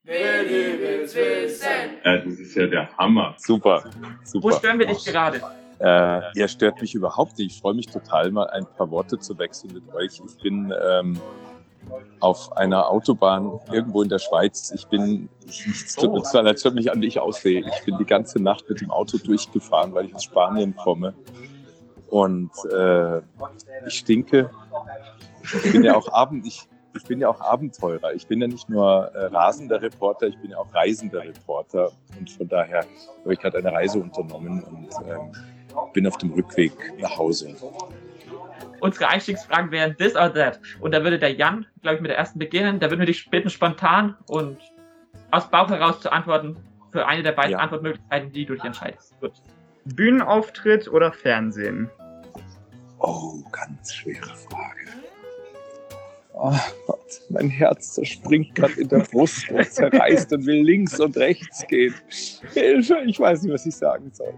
Willi 0.03 0.79
will's 0.79 1.15
wissen. 1.15 2.01
Äh, 2.03 2.23
das 2.23 2.39
ist 2.39 2.55
ja 2.55 2.67
der 2.67 2.97
Hammer. 2.97 3.35
Super, 3.37 3.83
super. 4.23 4.43
Wo 4.43 4.51
stören 4.51 4.79
wir 4.79 4.87
dich 4.87 5.05
gerade? 5.05 5.41
Äh, 5.79 6.21
ihr 6.39 6.47
stört 6.47 6.81
mich 6.81 6.95
überhaupt 6.95 7.37
nicht. 7.37 7.55
Ich 7.55 7.61
freue 7.61 7.73
mich 7.73 7.87
total, 7.87 8.31
mal 8.31 8.49
ein 8.49 8.65
paar 8.77 8.89
Worte 8.91 9.19
zu 9.19 9.37
wechseln 9.37 9.73
mit 9.73 9.93
euch. 9.93 10.21
Ich 10.25 10.41
bin 10.41 10.73
ähm, 10.81 11.19
auf 12.19 12.55
einer 12.57 12.89
Autobahn 12.89 13.59
irgendwo 13.71 14.01
in 14.01 14.09
der 14.09 14.19
Schweiz. 14.19 14.71
Ich 14.73 14.87
bin, 14.87 15.29
ich, 15.45 15.65
es 15.67 15.97
es 15.97 16.63
hört 16.63 16.75
mich 16.75 16.91
an, 16.91 17.01
wie 17.01 17.07
ich 17.07 17.19
aussehe. 17.19 17.59
Ich 17.59 17.85
bin 17.85 17.97
die 17.97 18.05
ganze 18.05 18.41
Nacht 18.41 18.69
mit 18.69 18.81
dem 18.81 18.89
Auto 18.89 19.17
durchgefahren, 19.17 19.93
weil 19.93 20.05
ich 20.05 20.15
aus 20.15 20.23
Spanien 20.23 20.75
komme. 20.75 21.13
Und 22.07 22.51
äh, 22.71 23.17
ich 23.85 23.95
stinke. 23.99 24.49
Ich 25.43 25.71
bin 25.73 25.83
ja 25.83 25.95
auch 25.95 26.11
Abend, 26.11 26.47
ich, 26.47 26.67
ich 26.95 27.03
bin 27.03 27.19
ja 27.19 27.29
auch 27.29 27.41
Abenteurer. 27.41 28.13
Ich 28.13 28.27
bin 28.27 28.41
ja 28.41 28.47
nicht 28.47 28.69
nur 28.69 29.11
äh, 29.13 29.25
rasender 29.25 29.81
Reporter, 29.81 30.27
ich 30.27 30.37
bin 30.37 30.51
ja 30.51 30.57
auch 30.57 30.73
reisender 30.73 31.23
Reporter. 31.23 31.91
Und 32.17 32.29
von 32.29 32.47
daher 32.47 32.85
habe 33.23 33.33
ich 33.33 33.39
gerade 33.39 33.57
eine 33.57 33.71
Reise 33.71 33.99
unternommen 33.99 34.63
und 34.63 34.89
ähm, 35.07 35.31
bin 35.93 36.07
auf 36.07 36.17
dem 36.17 36.33
Rückweg 36.33 36.71
nach 36.99 37.17
Hause. 37.17 37.55
Unsere 38.79 39.07
Einstiegsfragen 39.07 39.71
wären 39.71 39.95
this 39.97 40.15
or 40.15 40.33
that. 40.33 40.59
Und 40.79 40.93
da 40.93 41.03
würde 41.03 41.19
der 41.19 41.33
Jan, 41.33 41.65
glaube 41.81 41.95
ich, 41.95 42.01
mit 42.01 42.11
der 42.11 42.17
ersten 42.17 42.39
beginnen. 42.39 42.79
Da 42.79 42.89
würden 42.89 42.99
wir 42.99 43.07
dich 43.07 43.29
bitten, 43.29 43.49
spontan 43.49 44.15
und 44.27 44.57
aus 45.31 45.49
Bauch 45.49 45.69
heraus 45.69 46.01
zu 46.01 46.11
antworten 46.11 46.57
für 46.91 47.05
eine 47.05 47.23
der 47.23 47.33
beiden 47.33 47.53
Ja. 47.53 47.59
Antwortmöglichkeiten, 47.59 48.31
die 48.31 48.45
du 48.45 48.53
dich 48.53 48.63
entscheidest. 48.63 49.19
Gut. 49.19 49.33
Bühnenauftritt 49.85 50.87
oder 50.87 51.11
Fernsehen? 51.11 51.89
Oh, 52.99 53.43
ganz 53.51 53.93
schwere 53.93 54.33
Frage. 54.49 55.04
Oh 56.37 56.53
Gott, 56.87 57.21
mein 57.29 57.49
Herz 57.49 57.93
zerspringt 57.93 58.55
gerade 58.55 58.73
in 58.81 58.89
der 58.89 58.99
Brust 58.99 59.49
und 59.51 59.71
zerreißt 59.71 60.33
und 60.33 60.45
will 60.45 60.63
links 60.63 60.99
und 60.99 61.15
rechts 61.15 61.65
gehen. 61.67 61.93
Hilfe, 62.53 62.97
ich 63.05 63.19
weiß 63.19 63.43
nicht, 63.43 63.53
was 63.53 63.65
ich 63.65 63.75
sagen 63.75 64.11
soll. 64.11 64.33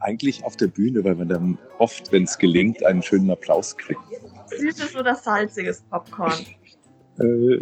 Eigentlich 0.00 0.44
auf 0.44 0.56
der 0.56 0.66
Bühne, 0.66 1.02
weil 1.04 1.14
man 1.14 1.28
dann 1.28 1.58
oft, 1.78 2.12
wenn 2.12 2.24
es 2.24 2.36
gelingt, 2.36 2.84
einen 2.84 3.02
schönen 3.02 3.30
Applaus 3.30 3.76
kriegt. 3.76 4.00
Süßes 4.58 4.94
oder 4.96 5.14
salziges 5.14 5.82
Popcorn? 5.90 6.44
Äh, 7.18 7.58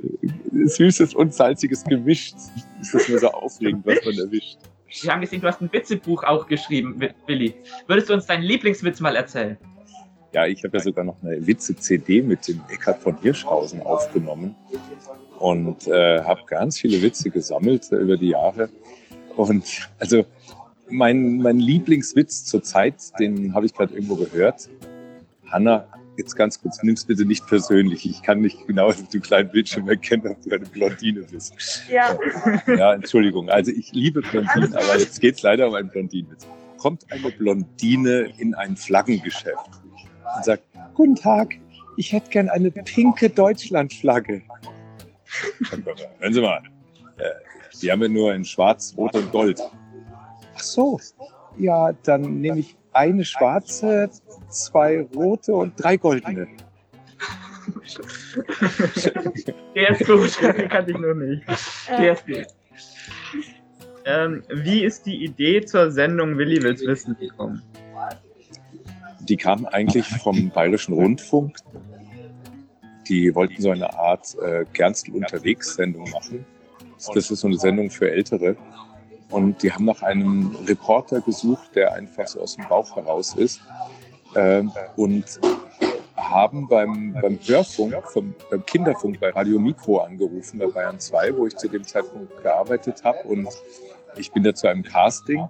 süßes 0.64 1.14
und 1.14 1.32
salziges 1.34 1.84
gemischt. 1.84 2.34
Ist 2.80 2.94
das 2.94 3.08
nur 3.08 3.18
so 3.18 3.28
aufregend, 3.28 3.86
was 3.86 4.04
man 4.04 4.18
erwischt. 4.18 4.58
Wir 5.02 5.12
haben 5.12 5.20
gesehen, 5.20 5.40
du 5.40 5.46
hast 5.46 5.60
ein 5.60 5.72
Witzebuch 5.72 6.24
auch 6.24 6.48
geschrieben, 6.48 7.00
Wi- 7.00 7.14
Willi. 7.26 7.54
Würdest 7.86 8.08
du 8.08 8.14
uns 8.14 8.26
deinen 8.26 8.42
Lieblingswitz 8.42 8.98
mal 9.00 9.14
erzählen? 9.14 9.56
Ja, 10.32 10.46
ich 10.46 10.62
habe 10.62 10.76
ja 10.76 10.82
sogar 10.82 11.04
noch 11.04 11.16
eine 11.22 11.44
Witze-CD 11.44 12.22
mit 12.22 12.46
dem 12.46 12.60
Eckhard 12.68 13.02
von 13.02 13.16
Hirschhausen 13.20 13.82
aufgenommen 13.82 14.54
und 15.40 15.88
äh, 15.88 16.22
habe 16.22 16.42
ganz 16.46 16.78
viele 16.78 17.02
Witze 17.02 17.30
gesammelt 17.30 17.90
äh, 17.90 17.96
über 17.96 18.16
die 18.16 18.28
Jahre. 18.28 18.68
Und 19.36 19.88
also 19.98 20.24
mein, 20.88 21.38
mein 21.38 21.58
Lieblingswitz 21.58 22.44
zurzeit, 22.44 22.94
den 23.18 23.54
habe 23.54 23.66
ich 23.66 23.74
gerade 23.74 23.94
irgendwo 23.94 24.14
gehört. 24.16 24.68
Hanna, 25.48 25.86
jetzt 26.16 26.36
ganz 26.36 26.60
kurz, 26.60 26.80
nimm's 26.84 27.04
bitte 27.04 27.24
nicht 27.24 27.46
persönlich. 27.48 28.08
Ich 28.08 28.22
kann 28.22 28.40
nicht 28.40 28.66
genau 28.68 28.92
dem 28.92 29.22
kleinen 29.22 29.50
Bildschirm 29.50 29.88
erkennen, 29.88 30.28
ob 30.28 30.42
du 30.42 30.54
eine 30.54 30.66
Blondine 30.66 31.22
bist. 31.22 31.54
Ja. 31.90 32.16
Ja, 32.68 32.94
Entschuldigung. 32.94 33.48
Also 33.48 33.72
ich 33.72 33.92
liebe 33.92 34.20
Blondinen, 34.20 34.74
aber 34.74 34.96
jetzt 34.96 35.20
geht's 35.20 35.42
leider 35.42 35.66
um 35.66 35.74
einen 35.74 35.88
Blondinenwitz. 35.88 36.46
Kommt 36.76 37.10
eine 37.10 37.30
Blondine 37.30 38.32
in 38.38 38.54
ein 38.54 38.76
Flaggengeschäft 38.76 39.79
und 40.36 40.44
sagt, 40.44 40.62
guten 40.94 41.16
Tag, 41.16 41.54
ich 41.96 42.12
hätte 42.12 42.30
gern 42.30 42.48
eine 42.48 42.70
pinke 42.70 43.28
Deutschlandflagge. 43.28 44.42
Hören 46.18 46.34
Sie 46.34 46.40
mal, 46.40 46.62
äh, 47.18 47.24
die 47.80 47.90
haben 47.90 48.02
ja 48.02 48.08
nur 48.08 48.34
in 48.34 48.44
Schwarz, 48.44 48.94
Rot 48.96 49.14
und 49.14 49.30
Gold. 49.32 49.60
Ach 50.54 50.60
so, 50.60 51.00
ja, 51.58 51.92
dann 52.04 52.40
nehme 52.40 52.60
ich 52.60 52.76
eine 52.92 53.24
schwarze, 53.24 54.10
zwei 54.48 55.06
rote 55.14 55.54
und 55.54 55.72
drei 55.82 55.96
goldene. 55.96 56.46
Der 59.74 59.90
ist 59.90 60.06
gut. 60.06 60.42
Den 60.42 60.68
kannte 60.68 60.90
ich 60.90 60.98
noch 60.98 61.14
nicht. 61.14 61.42
Der 61.88 62.12
ist 62.12 62.26
gut. 62.26 62.46
Ähm, 64.04 64.42
wie 64.48 64.84
ist 64.84 65.06
die 65.06 65.24
Idee 65.24 65.64
zur 65.64 65.90
Sendung 65.90 66.36
Willi 66.38 66.62
will's 66.62 66.84
wissen 66.86 67.16
gekommen? 67.18 67.62
Die 69.30 69.36
kam 69.36 69.64
eigentlich 69.64 70.08
vom 70.08 70.50
Bayerischen 70.50 70.92
Rundfunk. 70.92 71.58
Die 73.08 73.32
wollten 73.32 73.62
so 73.62 73.70
eine 73.70 73.96
Art 73.96 74.36
äh, 74.42 74.64
Gernstel 74.72 75.14
unterwegs 75.14 75.76
Sendung 75.76 76.10
machen. 76.10 76.44
Das 77.14 77.30
ist 77.30 77.40
so 77.40 77.46
eine 77.46 77.56
Sendung 77.56 77.90
für 77.90 78.10
Ältere. 78.10 78.56
Und 79.30 79.62
die 79.62 79.72
haben 79.72 79.84
nach 79.84 80.02
einem 80.02 80.56
Reporter 80.66 81.20
gesucht, 81.20 81.76
der 81.76 81.92
einfach 81.94 82.26
so 82.26 82.40
aus 82.40 82.56
dem 82.56 82.66
Bauch 82.68 82.96
heraus 82.96 83.36
ist. 83.36 83.60
Ähm, 84.34 84.72
und 84.96 85.38
haben 86.16 86.66
beim, 86.66 87.12
beim 87.22 87.38
Hörfunk, 87.40 87.94
vom, 88.10 88.34
beim 88.50 88.66
Kinderfunk 88.66 89.20
bei 89.20 89.30
Radio 89.30 89.60
Mikro 89.60 89.98
angerufen, 89.98 90.58
bei 90.58 90.66
Bayern 90.66 90.98
2, 90.98 91.36
wo 91.36 91.46
ich 91.46 91.56
zu 91.56 91.68
dem 91.68 91.84
Zeitpunkt 91.84 92.42
gearbeitet 92.42 93.04
habe. 93.04 93.20
Und 93.28 93.48
ich 94.16 94.32
bin 94.32 94.42
da 94.42 94.52
zu 94.52 94.66
einem 94.66 94.82
Casting. 94.82 95.48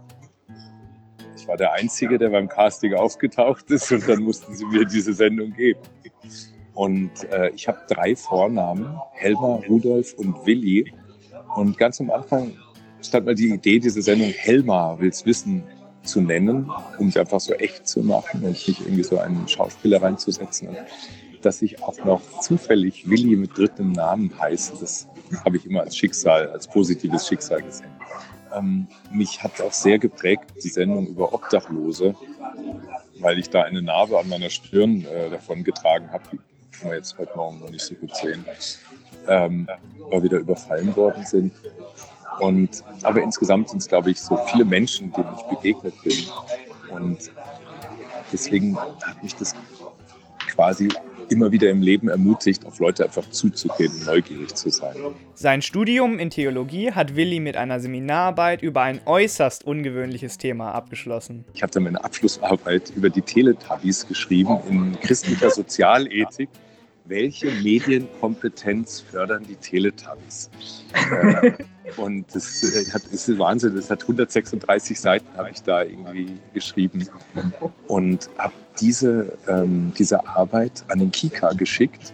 Ich 1.40 1.49
war 1.49 1.56
der 1.56 1.73
Einzige, 1.73 2.18
der 2.18 2.28
beim 2.28 2.49
Casting 2.49 2.92
aufgetaucht 2.92 3.70
ist 3.70 3.90
und 3.90 4.06
dann 4.06 4.23
mussten 4.23 4.54
sie 4.54 4.66
mir 4.66 4.85
diese 4.85 5.14
Sendung 5.14 5.52
geben. 5.54 5.80
Und 6.75 7.25
äh, 7.32 7.50
ich 7.54 7.66
habe 7.66 7.78
drei 7.88 8.14
Vornamen, 8.14 8.94
Helmar, 9.12 9.62
Rudolf 9.66 10.12
und 10.14 10.44
Willi. 10.44 10.92
Und 11.56 11.78
ganz 11.78 11.99
am 11.99 12.11
Anfang 12.11 12.52
stand 13.00 13.25
mal 13.25 13.35
die 13.35 13.49
Idee, 13.49 13.78
diese 13.78 14.02
Sendung 14.02 14.28
Helmar 14.28 15.00
will's 15.00 15.25
wissen 15.25 15.62
zu 16.02 16.20
nennen, 16.20 16.70
um 16.99 17.11
sie 17.11 17.18
einfach 17.18 17.40
so 17.40 17.54
echt 17.54 17.88
zu 17.88 18.00
machen 18.02 18.44
und 18.44 18.50
nicht 18.50 18.80
irgendwie 18.80 19.02
so 19.02 19.18
einen 19.18 19.49
Schauspieler 19.49 20.02
reinzusetzen. 20.02 20.68
Und 20.68 20.76
dass 21.40 21.62
ich 21.62 21.82
auch 21.82 22.04
noch 22.04 22.20
zufällig 22.40 23.09
Willi 23.09 23.35
mit 23.35 23.56
drittem 23.56 23.92
Namen 23.92 24.30
heiße, 24.38 24.75
das 24.78 25.09
habe 25.47 25.56
ich 25.56 25.64
immer 25.64 25.80
als 25.80 25.97
Schicksal, 25.97 26.49
als 26.49 26.68
positives 26.68 27.26
Schicksal 27.26 27.62
gesehen. 27.62 28.00
Ähm, 28.54 28.88
mich 29.11 29.42
hat 29.42 29.61
auch 29.61 29.73
sehr 29.73 29.99
geprägt 29.99 30.45
die 30.62 30.69
Sendung 30.69 31.07
über 31.07 31.33
Obdachlose, 31.33 32.14
weil 33.21 33.38
ich 33.38 33.50
da 33.50 33.62
eine 33.62 33.83
Narbe 33.83 34.19
an 34.19 34.28
meiner 34.28 34.50
Stirn 34.50 35.04
äh, 35.04 35.30
davon 35.30 35.62
getragen 35.64 36.11
habe, 36.12 36.25
die 36.33 36.38
kann 36.73 36.88
man 36.88 36.97
jetzt 36.97 37.16
heute 37.19 37.37
Morgen 37.37 37.61
noch 37.61 37.71
nicht 37.71 37.85
so 37.85 37.95
gut 37.95 38.14
sehen, 38.16 38.45
ähm, 39.28 39.69
weil 40.11 40.23
wir 40.23 40.30
da 40.30 40.37
überfallen 40.38 40.95
worden 40.97 41.25
sind. 41.25 41.52
Und, 42.40 42.83
aber 43.02 43.23
insgesamt 43.23 43.69
sind 43.69 43.78
es, 43.78 43.88
glaube 43.88 44.11
ich, 44.11 44.21
so 44.21 44.37
viele 44.50 44.64
Menschen, 44.64 45.12
denen 45.12 45.28
ich 45.37 45.42
begegnet 45.42 45.95
bin. 46.02 46.25
Und 46.90 47.30
deswegen 48.33 48.78
hat 48.78 49.23
mich 49.23 49.37
das 49.37 49.54
quasi 50.49 50.88
immer 51.30 51.52
wieder 51.52 51.70
im 51.70 51.82
Leben 51.82 52.08
ermutigt, 52.08 52.66
auf 52.66 52.78
Leute 52.78 53.04
einfach 53.04 53.28
zuzugehen, 53.30 53.92
neugierig 54.04 54.54
zu 54.54 54.70
sein. 54.70 54.94
Sein 55.34 55.62
Studium 55.62 56.18
in 56.18 56.30
Theologie 56.30 56.92
hat 56.92 57.16
Willi 57.16 57.40
mit 57.40 57.56
einer 57.56 57.80
Seminararbeit 57.80 58.62
über 58.62 58.82
ein 58.82 59.00
äußerst 59.06 59.64
ungewöhnliches 59.64 60.38
Thema 60.38 60.72
abgeschlossen. 60.72 61.44
Ich 61.54 61.62
habe 61.62 61.72
dann 61.72 61.84
meine 61.84 62.02
Abschlussarbeit 62.02 62.92
über 62.94 63.10
die 63.10 63.22
Teletubbies 63.22 64.06
geschrieben 64.06 64.58
in 64.68 65.00
christlicher 65.00 65.50
Sozialethik. 65.50 66.49
Welche 67.11 67.50
Medienkompetenz 67.50 69.00
fördern 69.00 69.45
die 69.47 69.57
Teletubbies? 69.57 70.49
Äh, 70.93 71.52
und 71.97 72.26
das, 72.35 72.62
äh, 72.62 72.88
hat, 72.93 73.05
ist 73.07 73.37
Wahnsinn, 73.38 73.75
das 73.75 73.90
hat 73.90 74.02
136 74.02 75.00
Seiten, 75.00 75.26
habe 75.37 75.50
ich 75.50 75.62
da 75.62 75.83
irgendwie 75.83 76.38
geschrieben. 76.55 77.09
Und 77.88 78.31
habe 78.38 78.52
diese, 78.81 79.37
ähm, 79.49 79.93
diese 79.99 80.25
Arbeit 80.26 80.85
an 80.88 81.00
den 81.00 81.11
Kika 81.11 81.52
geschickt, 81.52 82.12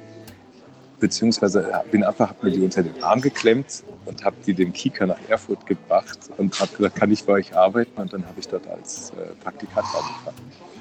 beziehungsweise 0.99 1.71
bin 1.91 2.05
einfach, 2.05 2.31
habe 2.31 2.47
mir 2.47 2.53
die 2.53 2.61
unter 2.61 2.83
den 2.83 3.03
Arm 3.03 3.21
geklemmt 3.21 3.83
und 4.07 4.25
habe 4.25 4.37
die 4.47 4.55
dem 4.55 4.73
Kika 4.73 5.07
nach 5.07 5.21
Erfurt 5.29 5.67
gebracht 5.67 6.19
und 6.39 6.59
habe 6.59 6.75
gesagt, 6.75 6.97
kann 6.97 7.11
ich 7.11 7.25
bei 7.25 7.35
euch 7.35 7.55
arbeiten? 7.55 8.01
Und 8.01 8.13
dann 8.13 8.27
habe 8.27 8.41
ich 8.41 8.49
dort 8.49 8.67
als 8.67 9.11
äh, 9.11 9.35
Praktikant 9.43 9.87
angefangen. 9.87 10.76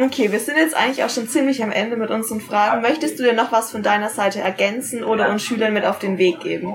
Okay, 0.00 0.32
wir 0.32 0.40
sind 0.40 0.56
jetzt 0.56 0.74
eigentlich 0.74 1.04
auch 1.04 1.10
schon 1.10 1.28
ziemlich 1.28 1.62
am 1.62 1.70
Ende 1.70 1.96
mit 1.96 2.10
unseren 2.10 2.40
Fragen. 2.40 2.80
Möchtest 2.80 3.18
du 3.18 3.24
dir 3.24 3.34
noch 3.34 3.52
was 3.52 3.70
von 3.70 3.82
deiner 3.82 4.08
Seite 4.08 4.40
ergänzen 4.40 5.04
oder 5.04 5.30
uns 5.30 5.42
Schülern 5.42 5.74
mit 5.74 5.84
auf 5.84 5.98
den 5.98 6.16
Weg 6.16 6.40
geben? 6.40 6.74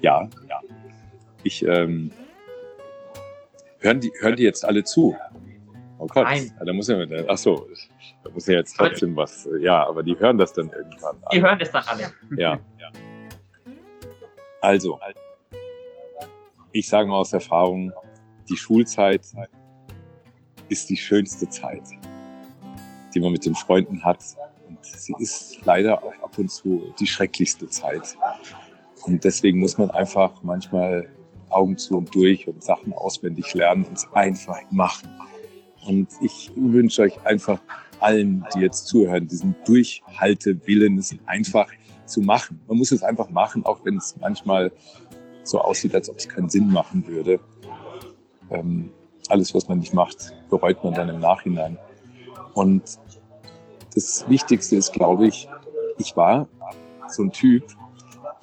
Ja, 0.00 0.28
ja. 0.48 0.60
Ich, 1.42 1.64
ähm, 1.66 2.12
hören, 3.80 4.00
die, 4.00 4.12
hören 4.20 4.36
die 4.36 4.44
jetzt 4.44 4.64
alle 4.64 4.84
zu? 4.84 5.16
Oh 5.98 6.06
Gott, 6.06 6.24
Nein. 6.24 6.52
Ja, 6.58 6.64
da 6.64 6.72
muss 6.72 6.86
ja, 6.86 6.96
ach 7.26 7.38
so, 7.38 7.68
da 8.22 8.30
muss 8.30 8.46
ja 8.46 8.54
jetzt 8.54 8.76
trotzdem 8.76 9.16
was, 9.16 9.48
ja, 9.60 9.84
aber 9.84 10.04
die 10.04 10.16
hören 10.16 10.38
das 10.38 10.52
dann 10.52 10.70
irgendwann. 10.70 11.16
Die 11.32 11.42
hören 11.42 11.58
das 11.58 11.72
dann 11.72 11.82
alle. 11.86 12.12
Ja. 12.36 12.60
Also, 14.60 15.00
ich 16.70 16.88
sage 16.88 17.08
mal 17.08 17.16
aus 17.16 17.32
Erfahrung, 17.32 17.92
die 18.48 18.56
Schulzeit 18.56 19.22
ist 20.68 20.88
die 20.90 20.96
schönste 20.96 21.48
Zeit, 21.48 21.82
die 23.14 23.20
man 23.20 23.32
mit 23.32 23.44
den 23.44 23.54
Freunden 23.54 24.04
hat. 24.04 24.22
Und 24.68 24.78
sie 24.84 25.14
ist 25.18 25.64
leider 25.64 26.02
auch 26.02 26.14
ab 26.22 26.38
und 26.38 26.50
zu 26.50 26.92
die 26.98 27.06
schrecklichste 27.06 27.68
Zeit. 27.68 28.16
Und 29.04 29.24
deswegen 29.24 29.60
muss 29.60 29.78
man 29.78 29.90
einfach 29.90 30.42
manchmal 30.42 31.08
Augen 31.50 31.78
zu 31.78 31.96
und 31.96 32.14
durch 32.14 32.46
und 32.46 32.62
Sachen 32.62 32.92
auswendig 32.92 33.54
lernen 33.54 33.84
und 33.84 33.96
es 33.96 34.06
einfach 34.12 34.58
machen. 34.70 35.08
Und 35.86 36.08
ich 36.20 36.50
wünsche 36.54 37.02
euch 37.02 37.24
einfach 37.24 37.60
allen, 38.00 38.44
die 38.54 38.60
jetzt 38.60 38.86
zuhören, 38.86 39.26
diesen 39.26 39.54
Durchhaltewillen, 39.64 40.98
es 40.98 41.14
einfach 41.26 41.68
zu 42.04 42.20
machen. 42.20 42.60
Man 42.68 42.78
muss 42.78 42.92
es 42.92 43.02
einfach 43.02 43.30
machen, 43.30 43.64
auch 43.64 43.84
wenn 43.84 43.96
es 43.96 44.16
manchmal 44.20 44.72
so 45.44 45.60
aussieht, 45.60 45.94
als 45.94 46.10
ob 46.10 46.18
es 46.18 46.28
keinen 46.28 46.48
Sinn 46.48 46.70
machen 46.70 47.06
würde. 47.06 47.40
Ähm, 48.50 48.90
alles, 49.28 49.54
was 49.54 49.68
man 49.68 49.78
nicht 49.78 49.94
macht, 49.94 50.32
bereut 50.50 50.82
man 50.84 50.94
dann 50.94 51.08
im 51.08 51.20
Nachhinein. 51.20 51.78
Und 52.54 52.82
das 53.94 54.24
Wichtigste 54.28 54.76
ist, 54.76 54.92
glaube 54.92 55.26
ich, 55.26 55.48
ich 55.98 56.16
war 56.16 56.48
so 57.08 57.22
ein 57.22 57.32
Typ, 57.32 57.64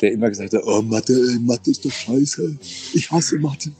der 0.01 0.11
immer 0.11 0.29
gesagt 0.29 0.53
hat, 0.53 0.63
oh 0.65 0.81
Mathe, 0.81 1.13
Mathe 1.41 1.71
ist 1.71 1.85
doch 1.85 1.91
scheiße, 1.91 2.57
ich 2.93 3.11
hasse 3.11 3.39
Mathe. 3.39 3.71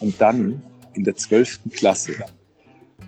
Und 0.00 0.20
dann 0.20 0.62
in 0.94 1.04
der 1.04 1.16
zwölften 1.16 1.70
Klasse 1.70 2.14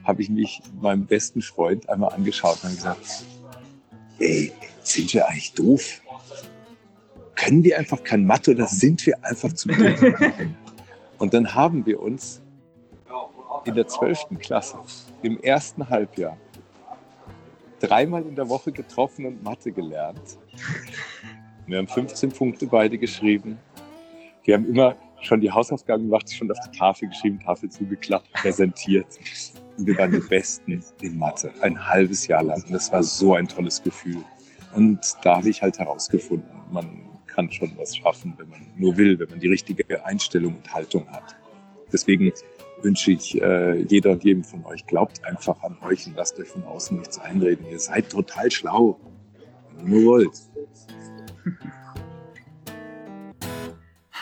habe 0.04 0.22
ich 0.22 0.31
mich 0.31 0.61
meinem 0.81 1.07
besten 1.07 1.42
Freund 1.42 1.88
einmal 1.88 2.12
angeschaut 2.12 2.59
und 2.62 2.74
gesagt, 2.74 3.24
ey, 4.18 4.52
sind 4.83 5.12
wir 5.14 5.28
eigentlich 5.28 5.52
doof? 5.52 6.00
Können 7.35 7.62
wir 7.62 7.78
einfach 7.78 8.02
kein 8.02 8.24
Mathe 8.24 8.52
oder 8.52 8.66
sind 8.66 9.07
wir 9.07 9.22
einfach 9.24 9.52
zu 9.52 9.68
doof? 9.68 10.02
Und 11.18 11.35
dann 11.35 11.54
haben 11.54 11.85
wir 11.85 12.00
uns 12.00 12.40
in 13.68 13.74
der 13.74 13.87
zwölften 13.87 14.38
Klasse 14.38 14.78
im 15.22 15.38
ersten 15.40 15.88
Halbjahr 15.88 16.37
dreimal 17.81 18.22
in 18.22 18.35
der 18.35 18.48
Woche 18.48 18.72
getroffen 18.72 19.26
und 19.26 19.42
Mathe 19.42 19.70
gelernt. 19.70 20.38
Wir 21.66 21.78
haben 21.78 21.87
15 21.87 22.31
Punkte 22.31 22.66
beide 22.66 22.98
geschrieben. 22.98 23.59
Wir 24.44 24.54
haben 24.54 24.66
immer 24.66 24.96
schon 25.20 25.40
die 25.40 25.50
Hausaufgaben 25.50 26.04
gemacht, 26.04 26.33
schon 26.33 26.50
auf 26.50 26.59
die 26.66 26.76
Tafel 26.76 27.09
geschrieben, 27.09 27.40
Tafel 27.40 27.70
zugeklappt, 27.70 28.33
präsentiert. 28.33 29.07
Wir 29.76 29.96
waren 29.98 30.12
die 30.12 30.18
Besten 30.18 30.83
in 31.02 31.18
Mathe, 31.18 31.52
ein 31.61 31.87
halbes 31.87 32.26
Jahr 32.26 32.42
lang. 32.42 32.64
Das 32.70 32.90
war 32.90 33.02
so 33.02 33.35
ein 33.35 33.46
tolles 33.46 33.83
Gefühl. 33.83 34.24
Und 34.74 35.16
da 35.22 35.37
habe 35.37 35.50
ich 35.50 35.62
halt 35.62 35.78
herausgefunden, 35.78 36.48
man 36.72 36.88
kann 37.26 37.50
schon 37.52 37.70
was 37.76 37.96
schaffen, 37.96 38.35
wenn 38.38 38.48
man 38.48 38.66
nur 38.76 38.96
will, 38.96 39.18
wenn 39.18 39.28
man 39.28 39.40
die 39.40 39.48
richtige 39.48 40.04
Einstellung 40.04 40.57
und 40.57 40.72
Haltung 40.72 41.07
hat. 41.11 41.37
Deswegen 41.92 42.33
wünsche 42.82 43.12
ich 43.12 43.40
äh, 43.40 43.80
jeder 43.82 44.12
und 44.12 44.24
jedem 44.24 44.44
von 44.44 44.64
euch, 44.64 44.86
glaubt 44.86 45.24
einfach 45.24 45.62
an 45.62 45.78
euch 45.82 46.06
und 46.06 46.16
lasst 46.16 46.38
euch 46.38 46.48
von 46.48 46.64
außen 46.64 46.98
nichts 46.98 47.18
einreden. 47.18 47.66
Ihr 47.70 47.78
seid 47.78 48.10
total 48.10 48.50
schlau, 48.50 49.00
wenn 49.76 49.86
ihr 49.86 50.00
nur 50.00 50.12
wollt. 50.12 50.38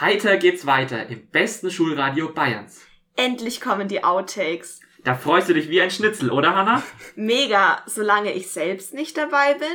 Heiter 0.01 0.37
geht's 0.37 0.67
weiter 0.67 1.07
im 1.09 1.27
besten 1.29 1.71
Schulradio 1.71 2.33
Bayerns. 2.33 2.83
Endlich 3.17 3.61
kommen 3.61 3.89
die 3.89 4.05
Outtakes. 4.05 4.81
Da 5.05 5.15
freust 5.15 5.49
du 5.49 5.55
dich 5.55 5.71
wie 5.71 5.81
ein 5.81 5.91
Schnitzel, 5.91 6.31
oder 6.31 6.55
Hanna? 6.55 6.83
Mega, 7.15 7.79
solange 7.87 8.33
ich 8.33 8.51
selbst 8.51 8.93
nicht 8.93 9.17
dabei 9.17 9.55
bin. 9.55 9.69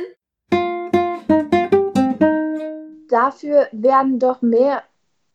Dafür 3.08 3.66
werden 3.72 4.18
doch 4.18 4.42
mehr, 4.42 4.84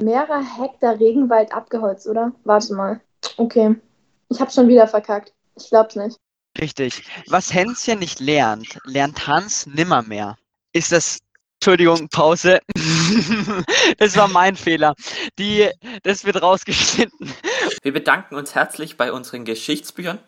mehrere 0.01 0.41
Hektar 0.41 0.99
Regenwald 0.99 1.53
abgeholzt, 1.53 2.07
oder? 2.07 2.33
Warte 2.43 2.73
mal. 2.73 3.01
Okay. 3.37 3.75
Ich 4.29 4.39
hab's 4.39 4.55
schon 4.55 4.67
wieder 4.67 4.87
verkackt. 4.87 5.33
Ich 5.55 5.69
glaub's 5.69 5.95
nicht. 5.95 6.17
Richtig. 6.59 7.03
Was 7.27 7.53
Hänschen 7.53 7.99
nicht 7.99 8.19
lernt, 8.19 8.79
lernt 8.85 9.27
Hans 9.27 9.67
nimmermehr. 9.67 10.37
Ist 10.73 10.91
das. 10.91 11.19
Entschuldigung, 11.59 12.07
Pause. 12.09 12.59
das 13.97 14.15
war 14.15 14.27
mein 14.27 14.55
Fehler. 14.55 14.93
Die, 15.39 15.67
das 16.03 16.23
wird 16.23 16.39
rausgeschnitten. 16.39 17.33
Wir 17.81 17.93
bedanken 17.93 18.35
uns 18.35 18.53
herzlich 18.53 18.95
bei 18.95 19.11
unseren 19.11 19.43
Geschichtsbüchern. 19.43 20.19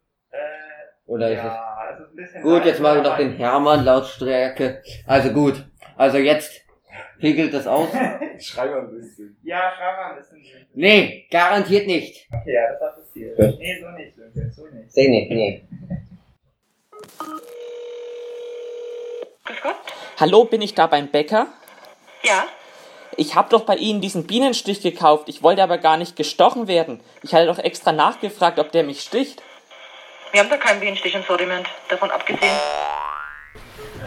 Oder 1.05 1.31
ist 1.31 1.43
es? 1.43 2.41
Gut, 2.41 2.65
jetzt 2.65 2.79
machen 2.79 2.97
wir 2.97 3.09
noch 3.09 3.17
den 3.17 3.33
Hermann 3.33 3.85
Lautstärke. 3.85 4.81
Also 5.05 5.29
gut. 5.29 5.65
Also 5.97 6.17
jetzt 6.17 6.61
pegelt 7.19 7.53
das 7.53 7.67
aus. 7.67 7.89
Schreib 8.39 8.71
mal 8.71 8.81
ein 8.81 8.91
bisschen. 8.91 9.37
Ja, 9.43 9.71
schreib 9.75 9.97
mal 9.97 10.11
ein 10.11 10.17
bisschen. 10.17 10.43
Nee, 10.73 11.27
garantiert 11.29 11.87
nicht. 11.87 12.27
Okay, 12.31 12.53
ja, 12.53 12.71
das 12.71 12.81
war 12.81 12.93
passiert. 12.93 13.37
Gut. 13.37 13.59
Nee, 13.59 13.79
so 13.79 13.89
nicht, 13.89 14.15
Sönke, 14.15 14.51
so 14.51 14.65
nicht. 14.67 14.91
Seh 14.91 15.07
nicht, 15.07 15.31
nee. 15.31 15.63
Hallo, 20.17 20.45
bin 20.45 20.61
ich 20.61 20.75
da 20.75 20.87
beim 20.87 21.07
Bäcker? 21.07 21.47
Ja. 22.23 22.45
Ich 23.17 23.35
habe 23.35 23.49
doch 23.49 23.61
bei 23.61 23.75
Ihnen 23.75 23.99
diesen 23.99 24.27
Bienenstich 24.27 24.81
gekauft. 24.81 25.27
Ich 25.27 25.43
wollte 25.43 25.63
aber 25.63 25.77
gar 25.77 25.97
nicht 25.97 26.15
gestochen 26.15 26.67
werden. 26.67 27.01
Ich 27.23 27.33
hatte 27.33 27.47
doch 27.47 27.59
extra 27.59 27.91
nachgefragt, 27.91 28.59
ob 28.59 28.71
der 28.71 28.83
mich 28.83 29.01
sticht. 29.01 29.41
Wir 30.31 30.41
haben 30.41 30.49
da 30.49 30.57
keinen 30.57 30.79
Bienenstich 30.79 31.15
im 31.15 31.23
Sortiment, 31.23 31.67
davon 31.89 32.11
abgesehen. 32.11 32.53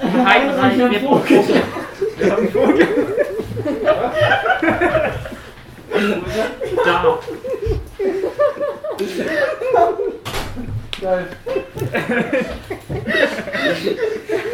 Nein, 0.03 0.47
nein, 0.57 0.79
wir. 0.79 2.02
Wir 2.19 2.31
haben 2.31 2.39
einen 2.39 2.51
Vogel. 2.53 2.87
Da. 6.85 7.19
Geil. 11.01 11.27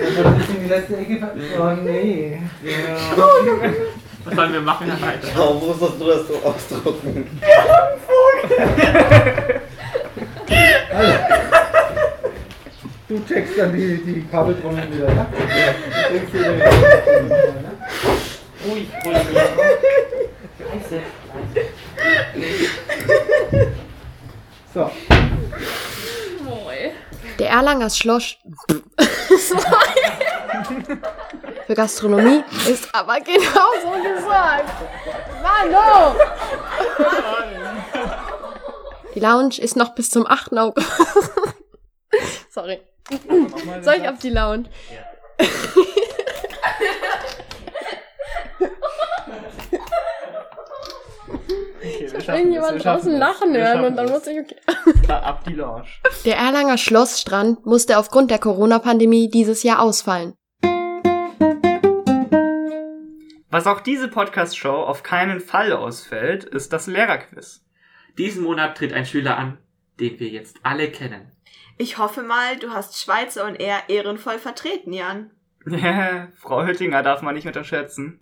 Das 0.01 0.25
war 0.25 0.33
ein 0.33 0.39
bisschen 0.39 0.61
die 0.63 0.69
letzte 0.69 0.97
Ecke. 0.97 1.31
Oh 1.59 1.73
nee. 1.83 2.41
Ja. 2.63 2.97
Was 4.25 4.35
sollen 4.35 4.53
wir 4.53 4.61
machen, 4.61 4.87
Herr 4.91 5.09
Heiter? 5.09 5.29
Warum 5.37 5.67
musstest 5.67 6.01
du 6.01 6.07
das 6.07 6.27
so 6.29 6.35
ausdrucken? 6.45 7.41
Du 13.09 13.19
checkst 13.25 13.59
dann 13.59 13.73
die, 13.75 13.97
die 14.05 14.27
Kabeltrommel 14.31 14.93
wieder, 14.93 15.09
ne? 15.09 15.27
Du 15.33 16.19
checkst 16.19 16.35
die 16.35 16.39
wieder. 16.41 16.71
Ruhig, 18.67 18.89
ruhig. 19.05 19.17
Scheiße. 20.59 21.03
So. 24.75 24.91
Der 27.39 27.51
Erlangers 27.51 27.97
Schloss, 27.97 28.37
Für 31.67 31.75
Gastronomie 31.75 32.43
ist 32.69 32.89
aber 32.93 33.21
genau 33.21 33.73
so 33.83 33.91
gesagt. 34.03 34.71
Mano! 35.43 36.17
Die 39.15 39.21
Lounge 39.21 39.59
ist 39.59 39.77
noch 39.77 39.95
bis 39.95 40.11
zum 40.11 40.27
8. 40.27 40.53
August. 40.59 40.87
Sorry. 42.51 42.81
Soll 43.83 43.95
ich 43.95 44.09
auf 44.09 44.19
die 44.19 44.31
Lounge? 44.31 44.65
Ich 52.01 52.29
hab 52.29 52.37
irgendjemand 52.37 52.85
draußen 52.85 53.17
lachen 53.17 53.57
hören 53.57 53.85
und 53.85 53.97
dann 53.97 54.11
muss 54.11 54.27
ich 54.27 54.39
okay. 54.39 54.57
Ab 55.09 55.45
die 55.47 55.55
Lounge. 55.55 55.87
Der 56.25 56.37
Erlanger 56.37 56.77
Schlossstrand 56.77 57.65
musste 57.65 57.99
aufgrund 57.99 58.31
der 58.31 58.39
Corona-Pandemie 58.39 59.31
dieses 59.31 59.63
Jahr 59.63 59.81
ausfallen. 59.81 60.35
Was 63.51 63.67
auch 63.67 63.81
diese 63.81 64.09
Podcast-Show 64.09 64.75
auf 64.75 65.03
keinen 65.03 65.41
Fall 65.41 65.73
ausfällt, 65.73 66.45
ist 66.45 66.73
das 66.73 66.87
Lehrerquiz. 66.87 67.65
Diesen 68.19 68.43
Monat 68.43 68.77
tritt 68.77 68.93
ein 68.93 69.07
Schüler 69.07 69.39
an, 69.39 69.57
den 70.01 70.21
wir 70.21 70.29
jetzt 70.29 70.59
alle 70.65 70.91
kennen. 70.91 71.33
Ich 71.81 71.97
hoffe 71.97 72.25
mal, 72.25 72.57
du 72.57 72.71
hast 72.71 73.01
Schweizer 73.01 73.47
und 73.47 73.61
er 73.61 73.89
ehrenvoll 73.89 74.39
vertreten, 74.39 74.93
Jan. 74.93 75.31
Ja, 75.65 76.27
Frau 76.37 76.67
Hüttinger 76.67 77.05
darf 77.05 77.23
man 77.23 77.37
nicht 77.37 77.47
unterschätzen. 77.47 78.19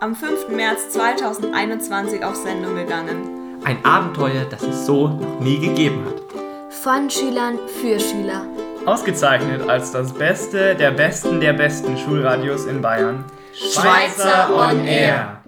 Am 0.00 0.14
5. 0.14 0.48
März 0.48 0.88
2021 0.88 2.24
auf 2.24 2.34
Sendung 2.34 2.76
gegangen. 2.76 3.58
Ein 3.62 3.84
Abenteuer, 3.84 4.46
das 4.48 4.62
es 4.62 4.86
so 4.86 5.08
noch 5.08 5.40
nie 5.40 5.58
gegeben 5.58 6.02
hat. 6.06 6.72
Von 6.72 7.10
Schülern 7.10 7.58
für 7.78 8.00
Schüler. 8.00 8.46
Ausgezeichnet 8.86 9.68
als 9.68 9.92
das 9.92 10.14
Beste 10.14 10.76
der 10.76 10.92
Besten 10.92 11.40
der 11.42 11.52
besten 11.52 11.98
Schulradios 11.98 12.64
in 12.64 12.80
Bayern. 12.80 13.26
Schweizer 13.52 14.48
on 14.54 14.86
Air. 14.86 15.42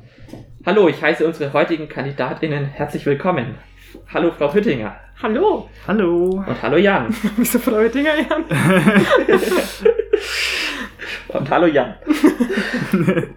Hallo, 0.66 0.88
ich 0.88 1.00
heiße 1.00 1.26
unsere 1.26 1.54
heutigen 1.54 1.88
KandidatInnen 1.88 2.66
herzlich 2.66 3.06
willkommen. 3.06 3.56
Hallo, 4.12 4.30
Frau 4.36 4.52
Hüttinger. 4.52 4.94
Hallo. 5.22 5.68
Hallo. 5.86 6.42
Und 6.46 6.62
hallo, 6.62 6.76
Jan. 6.78 7.14
Wieso 7.36 7.58
Frau 7.58 7.78
Hüttinger, 7.80 8.14
Jan? 8.16 8.44
Und 11.28 11.50
hallo, 11.50 11.66
Jan. 11.66 11.94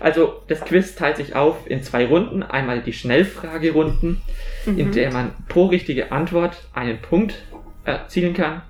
Also, 0.00 0.42
das 0.48 0.60
Quiz 0.62 0.96
teilt 0.96 1.18
sich 1.18 1.36
auf 1.36 1.58
in 1.70 1.84
zwei 1.84 2.06
Runden. 2.06 2.42
Einmal 2.42 2.80
die 2.82 2.92
Schnellfragerunden, 2.92 4.20
Mhm. 4.66 4.78
in 4.78 4.90
der 4.92 5.12
man 5.12 5.30
pro 5.48 5.66
richtige 5.66 6.10
Antwort 6.10 6.56
einen 6.74 7.00
Punkt 7.00 7.36
erzielen 7.84 8.34
kann. 8.34 8.62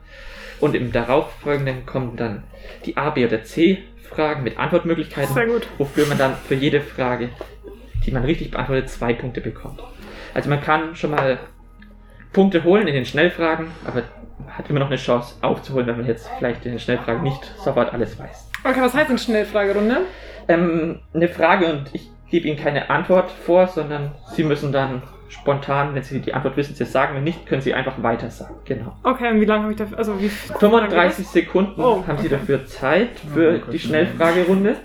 Und 0.61 0.75
im 0.75 0.93
darauffolgenden 0.93 1.87
kommen 1.87 2.17
dann 2.17 2.45
die 2.85 2.99
A, 2.99 3.09
B 3.11 3.25
oder 3.25 3.45
C 3.45 3.83
Fragen 4.11 4.43
mit 4.45 4.59
Antwortmöglichkeiten, 4.59 5.33
Sehr 5.35 5.47
gut. 5.47 5.67
wofür 5.79 6.07
man 6.07 6.19
dann 6.19 6.35
für 6.47 6.55
jede 6.55 6.83
Frage, 6.83 7.31
die 8.05 8.11
man 8.11 8.25
richtig 8.25 8.51
beantwortet, 8.51 8.91
zwei 8.91 9.15
Punkte 9.15 9.41
bekommt. 9.41 9.83
Also 10.35 10.49
man 10.49 10.61
kann 10.61 10.95
schon 10.97 11.11
mal 11.11 11.39
Punkte 12.33 12.65
holen 12.65 12.87
in 12.89 12.95
den 12.95 13.05
Schnellfragen, 13.05 13.69
aber 13.87 14.03
hat 14.49 14.69
immer 14.69 14.81
noch 14.81 14.89
eine 14.89 14.97
Chance 14.97 15.37
aufzuholen, 15.41 15.87
wenn 15.87 15.99
man 15.99 16.07
jetzt 16.07 16.29
vielleicht 16.39 16.65
in 16.67 16.73
den 16.73 16.79
Schnellfragen 16.81 17.23
nicht 17.23 17.43
sofort 17.63 17.93
alles 17.93 18.19
weiß. 18.19 18.51
Okay, 18.65 18.81
was 18.81 18.95
heißt 18.95 19.11
denn 19.11 19.19
Schnellfragerunde? 19.19 20.03
Ähm, 20.49 21.01
eine 21.15 21.29
Frage 21.29 21.67
und 21.67 21.91
ich 21.93 22.11
gebe 22.31 22.49
Ihnen 22.49 22.59
keine 22.59 22.91
Antwort 22.91 23.31
vor, 23.31 23.67
sondern 23.67 24.13
Sie 24.35 24.45
müssen 24.45 24.73
dann 24.73 25.03
spontan, 25.29 25.95
wenn 25.95 26.03
Sie 26.03 26.21
die 26.21 26.35
Antwort 26.35 26.57
wissen, 26.57 26.75
Sie 26.75 26.85
sagen. 26.85 27.15
Wenn 27.15 27.25
nicht, 27.25 27.47
können 27.47 27.63
Sie 27.63 27.73
einfach 27.75 28.03
weiter 28.03 28.31
sagen. 28.31 28.55
Genau. 28.65 28.97
Okay, 29.03 29.31
und 29.31 29.41
wie 29.41 29.45
lange 29.45 29.63
habe 29.63 29.73
ich 29.73 29.79
dafür? 29.79 29.99
Also 29.99 30.21
wie 30.21 30.29
35 30.29 31.27
Sekunden 31.27 31.81
Oh, 31.81 32.05
haben 32.07 32.19
Sie 32.19 32.29
dafür 32.29 32.67
Zeit 32.67 33.11
für 33.33 33.59
die 33.59 33.79
Schnellfragerunde. 33.79 34.77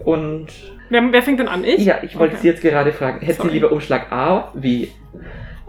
Und 0.00 0.48
Wer, 0.94 1.12
wer 1.12 1.22
fängt 1.24 1.40
denn 1.40 1.48
an? 1.48 1.64
Ich? 1.64 1.84
ja, 1.84 1.98
ich 2.02 2.16
wollte 2.16 2.34
Okay. 2.34 2.42
Sie 2.42 2.48
jetzt 2.48 2.62
gerade 2.62 2.92
fragen, 2.92 3.18
hätten 3.18 3.32
Sorry. 3.38 3.48
Sie 3.48 3.54
lieber 3.54 3.72
Umschlag 3.72 4.12
A 4.12 4.52
wie, 4.54 4.92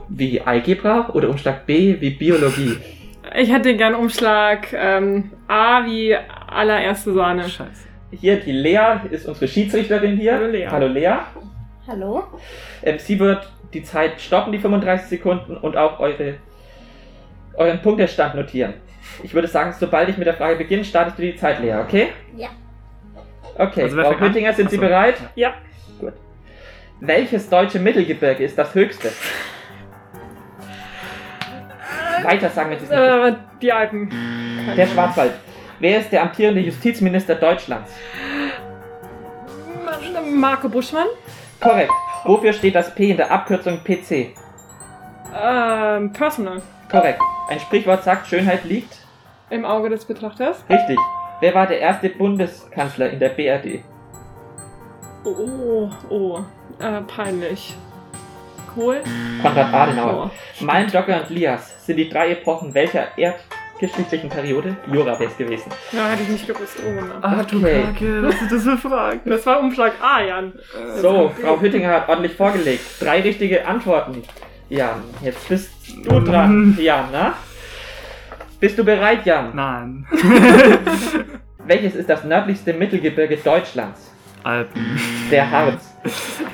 wie 0.07 0.39
Algebra 0.39 1.09
oder 1.13 1.29
Umschlag 1.29 1.65
B 1.65 1.99
wie 1.99 2.11
Biologie? 2.11 2.77
Ich 3.35 3.51
hätte 3.51 3.75
gern 3.75 3.95
Umschlag 3.95 4.71
ähm, 4.71 5.31
A 5.47 5.83
wie 5.83 6.15
allererste 6.15 7.11
Sahne. 7.11 7.41
Scheiße. 7.49 7.88
Hier, 8.11 8.39
die 8.39 8.51
Lea 8.51 8.99
ist 9.09 9.25
unsere 9.25 9.47
Schiedsrichterin 9.47 10.15
hier. 10.17 10.33
Hallo, 10.35 10.45
Lea. 10.47 10.67
Hallo 10.69 10.88
Lea. 10.88 11.15
Hallo? 11.88 12.23
Ähm, 12.83 12.99
sie 12.99 13.19
wird 13.19 13.49
die 13.73 13.81
Zeit 13.83 14.21
stoppen, 14.21 14.53
die 14.53 14.59
35 14.59 15.07
Sekunden, 15.09 15.57
und 15.57 15.75
auch 15.75 15.99
eure, 15.99 16.35
euren 17.55 17.81
Punktestand 17.81 18.35
notieren. 18.35 18.75
Ich 19.23 19.33
würde 19.33 19.47
sagen, 19.47 19.73
sobald 19.77 20.07
ich 20.07 20.17
mit 20.17 20.27
der 20.27 20.35
Frage 20.35 20.57
beginne, 20.57 20.85
startest 20.85 21.17
du 21.17 21.23
die 21.23 21.35
Zeit, 21.35 21.59
Lea, 21.59 21.77
okay? 21.83 22.09
Ja. 22.38 22.49
Okay, 23.57 23.83
Also 23.83 24.01
Frau? 24.01 24.19
Hüttinger, 24.19 24.53
sind 24.53 24.69
Sie 24.69 24.77
Achso. 24.77 24.87
bereit? 24.87 25.15
Ja. 25.35 25.53
Gut. 25.99 26.13
Welches 26.99 27.49
deutsche 27.49 27.79
Mittelgebirge 27.79 28.43
ist 28.43 28.57
das 28.57 28.73
höchste? 28.75 29.11
Weiter 32.23 32.49
sagen, 32.49 32.69
Sie 32.71 32.75
es 32.85 32.89
nicht 32.89 32.91
Äh, 32.99 33.33
die 33.61 33.71
Alpen. 33.71 34.11
Der 34.75 34.87
Schwarzwald. 34.87 35.33
Wer 35.79 35.99
ist 35.99 36.11
der 36.11 36.23
amtierende 36.23 36.61
Justizminister 36.61 37.35
Deutschlands? 37.35 37.91
Marco 40.33 40.67
Buschmann. 40.69 41.07
Korrekt. 41.61 41.91
Wofür 42.23 42.53
steht 42.53 42.75
das 42.75 42.93
P 42.95 43.11
in 43.11 43.17
der 43.17 43.31
Abkürzung 43.31 43.79
PC? 43.83 44.33
Ähm, 45.39 46.11
Personal. 46.13 46.61
Korrekt. 46.89 47.21
Ein 47.49 47.59
Sprichwort 47.59 48.03
sagt, 48.03 48.27
Schönheit 48.27 48.63
liegt. 48.63 48.97
Im 49.49 49.63
Auge 49.65 49.89
des 49.89 50.05
Betrachters. 50.05 50.63
Richtig. 50.69 50.97
Wer 51.41 51.53
war 51.53 51.67
der 51.67 51.79
erste 51.79 52.09
Bundeskanzler 52.09 53.09
in 53.09 53.19
der 53.19 53.29
BRD? 53.29 53.83
Oh, 55.23 55.89
oh, 56.09 56.39
äh, 56.79 57.01
peinlich. 57.01 57.75
Kohl? 58.73 59.01
Konrad 59.41 59.73
Adenauer. 59.73 60.31
Oh, 60.31 60.63
Malmdokka 60.63 61.17
und 61.21 61.29
Lias 61.29 61.85
sind 61.85 61.97
die 61.97 62.09
drei 62.09 62.31
Epochen 62.31 62.73
welcher 62.73 63.07
erdgeschichtlichen 63.17 64.29
Periode? 64.29 64.75
Jura 64.91 65.19
wäre 65.19 65.29
es 65.31 65.37
gewesen. 65.37 65.71
Ja, 65.91 66.07
hätte 66.09 66.23
ich 66.23 66.29
nicht 66.29 66.47
gewusst. 66.47 66.77
Oh, 66.85 66.89
genau. 66.89 67.15
Ach 67.21 67.45
du 67.45 67.57
Okay. 67.57 67.83
Kacke, 67.83 68.23
was 68.23 68.41
ist 68.41 68.51
das 68.51 68.63
für 68.63 68.77
Fragen? 68.77 69.21
Das 69.25 69.45
war 69.45 69.59
Umschlag 69.59 69.93
A, 70.01 70.21
Jan. 70.21 70.53
So, 71.01 71.31
Frau 71.41 71.59
Hüttinger 71.59 71.89
hat 71.89 72.09
ordentlich 72.09 72.33
vorgelegt. 72.35 72.83
Drei 72.99 73.21
richtige 73.21 73.65
Antworten. 73.65 74.23
Jan, 74.69 75.03
jetzt 75.21 75.47
bist 75.49 75.71
du 76.03 76.19
dran. 76.19 76.77
Jan, 76.79 77.05
na? 77.11 77.33
Bist 78.59 78.77
du 78.77 78.83
bereit, 78.83 79.25
Jan? 79.25 79.51
Nein. 79.53 80.05
Welches 81.65 81.95
ist 81.95 82.09
das 82.09 82.23
nördlichste 82.23 82.73
Mittelgebirge 82.73 83.37
Deutschlands? 83.37 84.11
Alpen. 84.43 84.99
Der 85.31 85.49
Harz. 85.49 85.95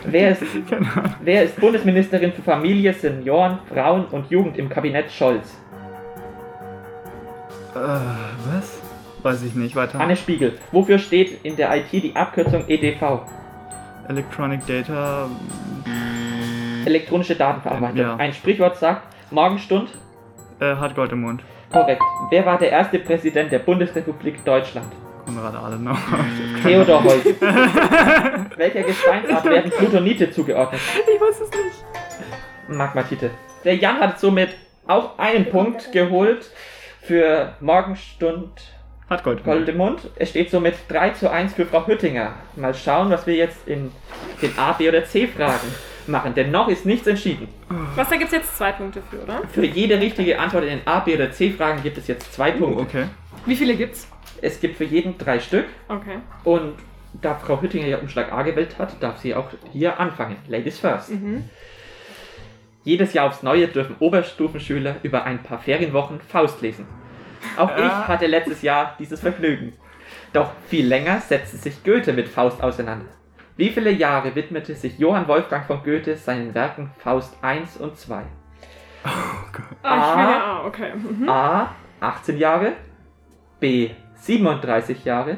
Wer 0.05 0.31
ist, 0.31 0.43
wer 1.21 1.43
ist 1.43 1.59
Bundesministerin 1.59 2.31
für 2.31 2.41
Familie, 2.41 2.93
Senioren, 2.93 3.59
Frauen 3.67 4.05
und 4.05 4.31
Jugend 4.31 4.57
im 4.57 4.69
Kabinett 4.69 5.11
Scholz? 5.11 5.57
Äh, 7.75 7.77
was? 7.77 8.81
Weiß 9.21 9.43
ich 9.43 9.53
nicht, 9.53 9.75
weiter. 9.75 9.99
Anne 9.99 10.15
Spiegel. 10.15 10.57
Wofür 10.71 10.97
steht 10.97 11.43
in 11.43 11.55
der 11.55 11.75
IT 11.75 11.91
die 11.91 12.15
Abkürzung 12.15 12.63
EDV? 12.67 13.21
Electronic 14.07 14.65
Data. 14.65 15.29
Elektronische 16.85 17.35
Datenverarbeitung. 17.35 17.97
Ja. 17.97 18.15
Ein 18.15 18.33
Sprichwort 18.33 18.77
sagt, 18.77 19.03
Morgenstund. 19.31 19.89
Äh, 20.59 20.75
hat 20.75 20.95
Gold 20.95 21.11
im 21.11 21.21
Mund. 21.21 21.43
Korrekt. 21.71 22.01
Wer 22.29 22.45
war 22.45 22.57
der 22.57 22.69
erste 22.69 22.99
Präsident 22.99 23.51
der 23.51 23.59
Bundesrepublik 23.59 24.43
Deutschland? 24.43 24.91
Konrad 25.25 25.55
Adenauer. 25.55 25.97
Theodor 26.63 27.03
Heuss. 27.03 27.23
Welcher 28.57 28.83
Gesteinsart 28.83 29.45
werden 29.45 29.71
Plutonite 29.71 30.31
zugeordnet? 30.31 30.81
Ich 31.13 31.21
weiß 31.21 31.41
es 31.41 31.49
nicht. 31.49 32.77
Magmatite. 32.77 33.31
Der 33.63 33.75
Jan 33.75 33.99
hat 33.99 34.19
somit 34.19 34.49
auch 34.87 35.17
einen 35.17 35.45
Punkt 35.49 35.91
geholt 35.91 36.49
für 37.01 37.53
Morgenstund 37.61 38.49
Hat 39.09 39.23
Gold 39.23 39.39
im 39.39 39.45
Gold 39.45 39.69
im 39.69 39.77
Mund. 39.77 40.09
Es 40.15 40.31
steht 40.31 40.51
somit 40.51 40.75
3 40.89 41.11
zu 41.11 41.31
1 41.31 41.53
für 41.53 41.65
Frau 41.65 41.87
Hüttinger. 41.87 42.33
Mal 42.55 42.73
schauen, 42.73 43.09
was 43.09 43.25
wir 43.27 43.35
jetzt 43.35 43.67
in 43.67 43.91
den 44.41 44.57
A, 44.57 44.73
B 44.73 44.89
oder 44.89 45.05
C 45.05 45.27
Fragen 45.27 45.67
machen, 46.11 46.33
denn 46.35 46.51
noch 46.51 46.67
ist 46.67 46.85
nichts 46.85 47.07
entschieden. 47.07 47.47
Was, 47.95 48.09
da 48.09 48.17
gibt's 48.17 48.33
jetzt 48.33 48.55
zwei 48.57 48.71
Punkte 48.73 49.01
für, 49.09 49.23
oder? 49.23 49.41
Für 49.51 49.65
jede 49.65 49.99
richtige 49.99 50.37
Antwort 50.39 50.63
in 50.65 50.69
den 50.69 50.87
A, 50.87 50.99
B 50.99 51.15
oder 51.15 51.31
C 51.31 51.49
Fragen 51.51 51.81
gibt 51.81 51.97
es 51.97 52.07
jetzt 52.07 52.33
zwei 52.33 52.51
Punkte. 52.51 52.77
Oh, 52.79 52.81
okay. 52.81 53.05
Wie 53.45 53.55
viele 53.55 53.75
gibt's? 53.75 54.07
Es 54.41 54.59
gibt 54.59 54.77
für 54.77 54.83
jeden 54.85 55.17
drei 55.17 55.39
Stück 55.39 55.65
Okay. 55.87 56.17
und 56.43 56.73
da 57.21 57.35
Frau 57.35 57.61
Hüttinger 57.61 57.87
ja 57.87 57.97
Umschlag 57.97 58.31
A 58.31 58.41
gewählt 58.43 58.75
hat, 58.77 59.01
darf 59.01 59.17
sie 59.19 59.35
auch 59.35 59.49
hier 59.71 59.99
anfangen. 59.99 60.37
Ladies 60.47 60.79
first. 60.79 61.09
Mhm. 61.11 61.49
Jedes 62.83 63.13
Jahr 63.13 63.27
aufs 63.27 63.43
Neue 63.43 63.67
dürfen 63.67 63.95
Oberstufenschüler 63.99 64.95
über 65.03 65.23
ein 65.25 65.43
paar 65.43 65.59
Ferienwochen 65.59 66.19
Faust 66.21 66.61
lesen. 66.61 66.85
Auch 67.57 67.69
Ja. 67.69 67.85
ich 67.85 68.07
hatte 68.07 68.27
letztes 68.27 68.61
Jahr 68.61 68.95
dieses 68.97 69.19
Vergnügen. 69.19 69.73
Doch 70.33 70.51
viel 70.67 70.87
länger 70.87 71.19
setzte 71.21 71.57
sich 71.57 71.83
Goethe 71.83 72.13
mit 72.13 72.27
Faust 72.27 72.63
auseinander. 72.63 73.05
Wie 73.57 73.69
viele 73.69 73.91
Jahre 73.91 74.33
widmete 74.35 74.75
sich 74.75 74.97
Johann 74.97 75.27
Wolfgang 75.27 75.65
von 75.65 75.83
Goethe 75.83 76.15
seinen 76.15 76.53
Werken 76.53 76.91
Faust 76.97 77.35
1 77.41 77.77
und 77.77 77.97
2? 77.97 78.23
Ah, 79.03 79.09
ich 79.83 80.17
will 80.17 80.31
ja 80.31 80.43
A, 80.43 80.65
okay. 80.65 80.91
Mhm. 80.95 81.29
A 81.29 81.75
18 81.99 82.37
Jahre, 82.37 82.73
B 83.59 83.91
37 84.15 85.03
Jahre 85.05 85.37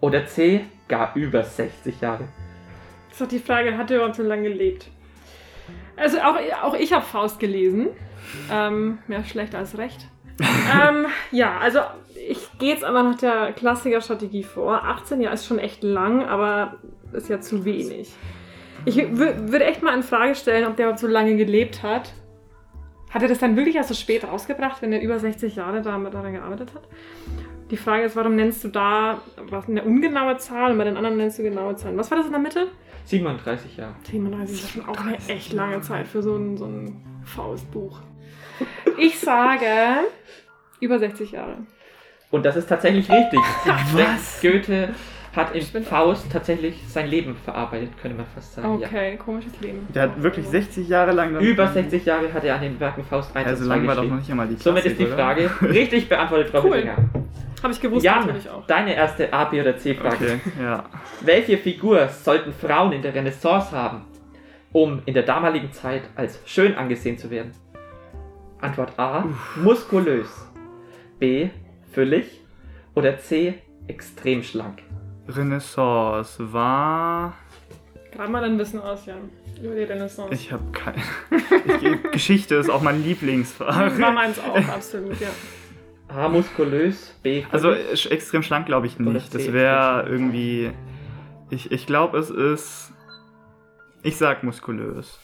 oder 0.00 0.26
C 0.26 0.64
gar 0.88 1.14
über 1.14 1.42
60 1.42 2.00
Jahre? 2.00 2.28
Das 3.08 3.12
ist 3.12 3.20
doch 3.20 3.28
die 3.28 3.38
Frage, 3.38 3.76
hat 3.76 3.90
er 3.90 3.98
überhaupt 3.98 4.16
so 4.16 4.22
lange 4.22 4.48
gelebt? 4.48 4.88
Also 5.96 6.18
auch, 6.18 6.36
auch 6.62 6.74
ich 6.74 6.92
habe 6.92 7.04
Faust 7.04 7.38
gelesen. 7.38 7.88
Ähm, 8.50 8.98
mehr 9.06 9.24
schlecht 9.24 9.54
als 9.54 9.78
recht. 9.78 10.08
ähm, 10.40 11.06
ja, 11.30 11.58
also 11.58 11.80
ich 12.28 12.58
gehe 12.58 12.72
jetzt 12.72 12.84
aber 12.84 13.02
nach 13.02 13.16
der 13.16 13.52
Klassiker-Strategie 13.52 14.42
vor. 14.42 14.82
18 14.84 15.20
Jahre 15.20 15.34
ist 15.34 15.46
schon 15.46 15.58
echt 15.58 15.82
lang, 15.82 16.24
aber 16.24 16.78
ist 17.14 17.28
ja 17.28 17.40
zu 17.40 17.64
wenig. 17.64 18.12
Ich 18.84 18.96
wür- 18.98 19.50
würde 19.50 19.64
echt 19.64 19.82
mal 19.82 19.94
in 19.94 20.02
Frage 20.02 20.34
stellen, 20.34 20.66
ob 20.66 20.76
der 20.76 20.86
überhaupt 20.86 21.00
so 21.00 21.06
lange 21.06 21.36
gelebt 21.36 21.82
hat. 21.82 22.12
Hat 23.10 23.22
er 23.22 23.28
das 23.28 23.38
dann 23.38 23.56
wirklich 23.56 23.76
erst 23.76 23.88
so 23.90 23.94
spät 23.94 24.24
rausgebracht, 24.24 24.82
wenn 24.82 24.92
er 24.92 25.00
über 25.00 25.18
60 25.18 25.56
Jahre 25.56 25.80
daran 25.82 26.32
gearbeitet 26.32 26.74
hat? 26.74 26.82
Die 27.70 27.76
Frage 27.76 28.04
ist, 28.04 28.16
warum 28.16 28.34
nennst 28.36 28.62
du 28.64 28.68
da 28.68 29.22
was 29.48 29.68
eine 29.68 29.82
ungenaue 29.84 30.36
Zahl 30.36 30.72
und 30.72 30.78
bei 30.78 30.84
den 30.84 30.96
anderen 30.96 31.16
nennst 31.16 31.38
du 31.38 31.42
genaue 31.42 31.76
Zahlen? 31.76 31.96
Was 31.96 32.10
war 32.10 32.18
das 32.18 32.26
in 32.26 32.32
der 32.32 32.40
Mitte? 32.40 32.66
37 33.06 33.76
Jahre. 33.76 33.94
37 34.04 34.54
ist 34.54 34.62
ja 34.76 34.82
schon 34.82 34.90
auch 34.90 35.00
eine 35.00 35.16
echt 35.28 35.52
lange 35.52 35.80
Zeit 35.80 36.06
für 36.08 36.22
so 36.22 36.36
ein, 36.36 36.56
so 36.56 36.66
ein 36.66 37.00
Faustbuch. 37.24 38.00
Ich 38.98 39.18
sage 39.18 39.66
über 40.80 40.98
60 40.98 41.32
Jahre. 41.32 41.58
Und 42.30 42.44
das 42.44 42.56
ist 42.56 42.68
tatsächlich 42.68 43.08
richtig. 43.10 43.40
Was? 43.92 44.40
Goethe 44.42 44.94
hat 45.36 45.54
in 45.54 45.62
Faust 45.84 46.30
tatsächlich 46.30 46.80
sein 46.88 47.08
Leben 47.08 47.34
verarbeitet, 47.36 47.90
könnte 48.00 48.16
man 48.16 48.26
fast 48.34 48.54
sagen. 48.54 48.68
Okay, 48.82 49.16
komisches 49.16 49.58
Leben. 49.60 49.86
Der 49.94 50.04
hat 50.04 50.22
wirklich 50.22 50.46
60 50.46 50.88
Jahre 50.88 51.12
lang. 51.12 51.32
Ja. 51.32 51.38
dann- 51.40 51.48
Über 51.48 51.66
60 51.66 52.04
Jahre 52.04 52.32
hat 52.32 52.44
er 52.44 52.54
an 52.56 52.62
den 52.62 52.78
Werken 52.78 53.02
Faust 53.04 53.34
1 53.34 53.48
Ja, 53.48 53.56
so 53.56 53.62
und 53.62 53.68
2 53.68 53.76
lang 53.76 53.86
war 53.86 53.94
doch 53.96 54.04
noch 54.04 54.16
nicht 54.16 54.30
einmal 54.30 54.46
die 54.48 54.54
Somit 54.56 54.84
ist 54.84 54.98
die 54.98 55.04
Klassik, 55.06 55.18
Frage 55.18 55.50
oder? 55.60 55.70
richtig 55.74 56.08
beantwortet, 56.08 56.50
Frau 56.50 56.62
Cool. 56.62 56.76
Hüttinger. 56.76 56.96
Habe 57.62 57.72
ich 57.72 57.80
gewusst 57.80 58.04
Jan, 58.04 58.20
natürlich 58.26 58.48
auch. 58.50 58.66
deine 58.66 58.94
erste 58.94 59.32
A, 59.32 59.44
B 59.46 59.60
oder 59.60 59.76
C-Frage. 59.76 60.14
Okay, 60.16 60.38
ja. 60.62 60.84
Welche 61.22 61.56
Figur 61.58 62.08
sollten 62.08 62.52
Frauen 62.52 62.92
in 62.92 63.00
der 63.02 63.14
Renaissance 63.14 63.72
haben, 63.72 64.02
um 64.72 65.00
in 65.06 65.14
der 65.14 65.22
damaligen 65.22 65.72
Zeit 65.72 66.02
als 66.14 66.38
schön 66.44 66.74
angesehen 66.74 67.16
zu 67.16 67.30
werden? 67.30 67.52
Antwort 68.60 68.98
A, 68.98 69.24
muskulös. 69.62 70.46
B, 71.18 71.48
füllig. 71.92 72.40
Oder 72.94 73.18
C, 73.18 73.54
extrem 73.88 74.42
schlank. 74.42 74.80
Renaissance 75.28 76.52
war. 76.52 77.34
Gerade 78.12 78.30
mal 78.30 78.40
dein 78.42 78.58
Wissen 78.58 78.80
aus, 78.80 79.06
Jan. 79.06 79.30
Über 79.62 79.74
die 79.74 79.82
Renaissance. 79.84 80.32
Ich 80.34 80.52
habe 80.52 80.62
keine. 80.72 80.98
Ich, 81.80 82.12
Geschichte 82.12 82.54
ist 82.56 82.68
auch 82.70 82.82
mein 82.82 83.02
Lieblingsfach. 83.02 83.98
War 83.98 84.12
meins 84.12 84.38
auch, 84.38 84.56
absolut, 84.68 85.18
ja. 85.20 85.28
A, 86.08 86.28
muskulös. 86.28 87.14
B. 87.22 87.44
Also 87.50 87.70
sch- 87.70 88.10
extrem 88.10 88.42
schlank 88.42 88.66
glaube 88.66 88.86
ich 88.86 88.98
nicht. 88.98 89.34
Das 89.34 89.52
wäre 89.52 90.06
irgendwie. 90.08 90.70
Ich, 91.50 91.70
ich 91.72 91.86
glaube, 91.86 92.18
es 92.18 92.30
ist. 92.30 92.92
Ich 94.02 94.16
sag 94.16 94.42
muskulös. 94.42 95.18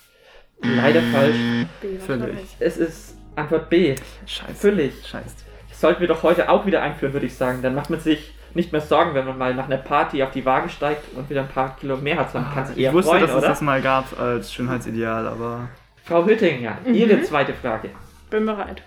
Leider 0.63 1.03
falsch. 1.13 1.37
B 1.81 1.99
Völlig. 1.99 2.39
Es 2.59 2.77
ist 2.79 3.17
Antwort 3.37 3.69
B. 3.71 3.95
Scheiße. 4.27 4.55
Füllig. 4.55 4.95
Scheiße. 5.07 5.37
Das 5.69 5.81
sollten 5.81 6.01
wir 6.01 6.09
doch 6.09 6.23
heute 6.23 6.49
auch 6.51 6.67
wieder 6.67 6.83
einführen, 6.83 7.13
würde 7.13 7.27
ich 7.27 7.35
sagen. 7.35 7.63
Dann 7.63 7.75
macht 7.75 7.91
man 7.91 8.01
sich 8.01 8.35
nicht 8.55 8.73
mehr 8.73 8.81
Sorgen, 8.81 9.15
wenn 9.15 9.25
man 9.27 9.39
mal 9.39 9.55
nach 9.55 9.67
einer 9.67 9.77
Party 9.79 10.23
auf 10.23 10.31
die 10.33 10.45
Waage 10.45 10.69
steigt 10.69 11.05
und 11.17 11.29
wieder 11.31 11.43
ein 11.43 11.49
paar 11.49 11.77
Kilo 11.77 11.97
mehr 11.97 12.17
hat, 12.19 12.31
sondern 12.33 12.53
kann 12.53 12.67
sich 12.67 12.77
eher 12.79 12.91
Ich 12.91 12.95
wusste, 12.95 13.11
freuen, 13.11 13.23
dass 13.23 13.31
es 13.31 13.37
oder? 13.39 13.49
das 13.49 13.61
mal 13.61 13.81
gab 13.83 14.19
als 14.21 14.53
Schönheitsideal, 14.53 15.27
aber. 15.27 15.69
Frau 16.05 16.25
Hüttinger, 16.25 16.79
Mhm. 16.85 16.95
Ihre 16.95 17.23
zweite 17.23 17.55
Frage. 17.55 17.91
Bin 18.31 18.47
bereit. 18.47 18.83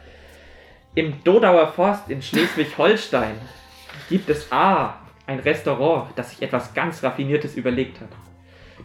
Im 0.95 1.23
Dodauer 1.23 1.67
Forst 1.67 2.10
in 2.10 2.21
Schleswig-Holstein 2.21 3.36
gibt 4.10 4.30
es 4.30 4.52
A, 4.52 4.95
ein 5.26 5.39
Restaurant, 5.39 6.08
das 6.15 6.32
sich 6.32 6.41
etwas 6.41 6.73
ganz 6.73 7.02
Raffiniertes 7.04 7.56
überlegt 7.56 7.99
hat. 8.02 8.10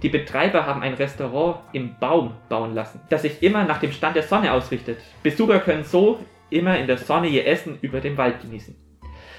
Die 0.02 0.08
Betreiber 0.08 0.64
haben 0.64 0.82
ein 0.82 0.94
Restaurant 0.94 1.56
im 1.72 1.96
Baum 1.98 2.34
bauen 2.48 2.74
lassen, 2.74 3.00
das 3.10 3.22
sich 3.22 3.42
immer 3.42 3.64
nach 3.64 3.80
dem 3.80 3.90
Stand 3.90 4.14
der 4.16 4.22
Sonne 4.22 4.52
ausrichtet. 4.52 4.98
Besucher 5.24 5.58
können 5.58 5.82
so 5.84 6.20
immer 6.50 6.78
in 6.78 6.86
der 6.86 6.98
Sonne 6.98 7.26
ihr 7.28 7.46
Essen 7.46 7.78
über 7.82 8.00
dem 8.00 8.16
Wald 8.16 8.40
genießen. 8.40 8.76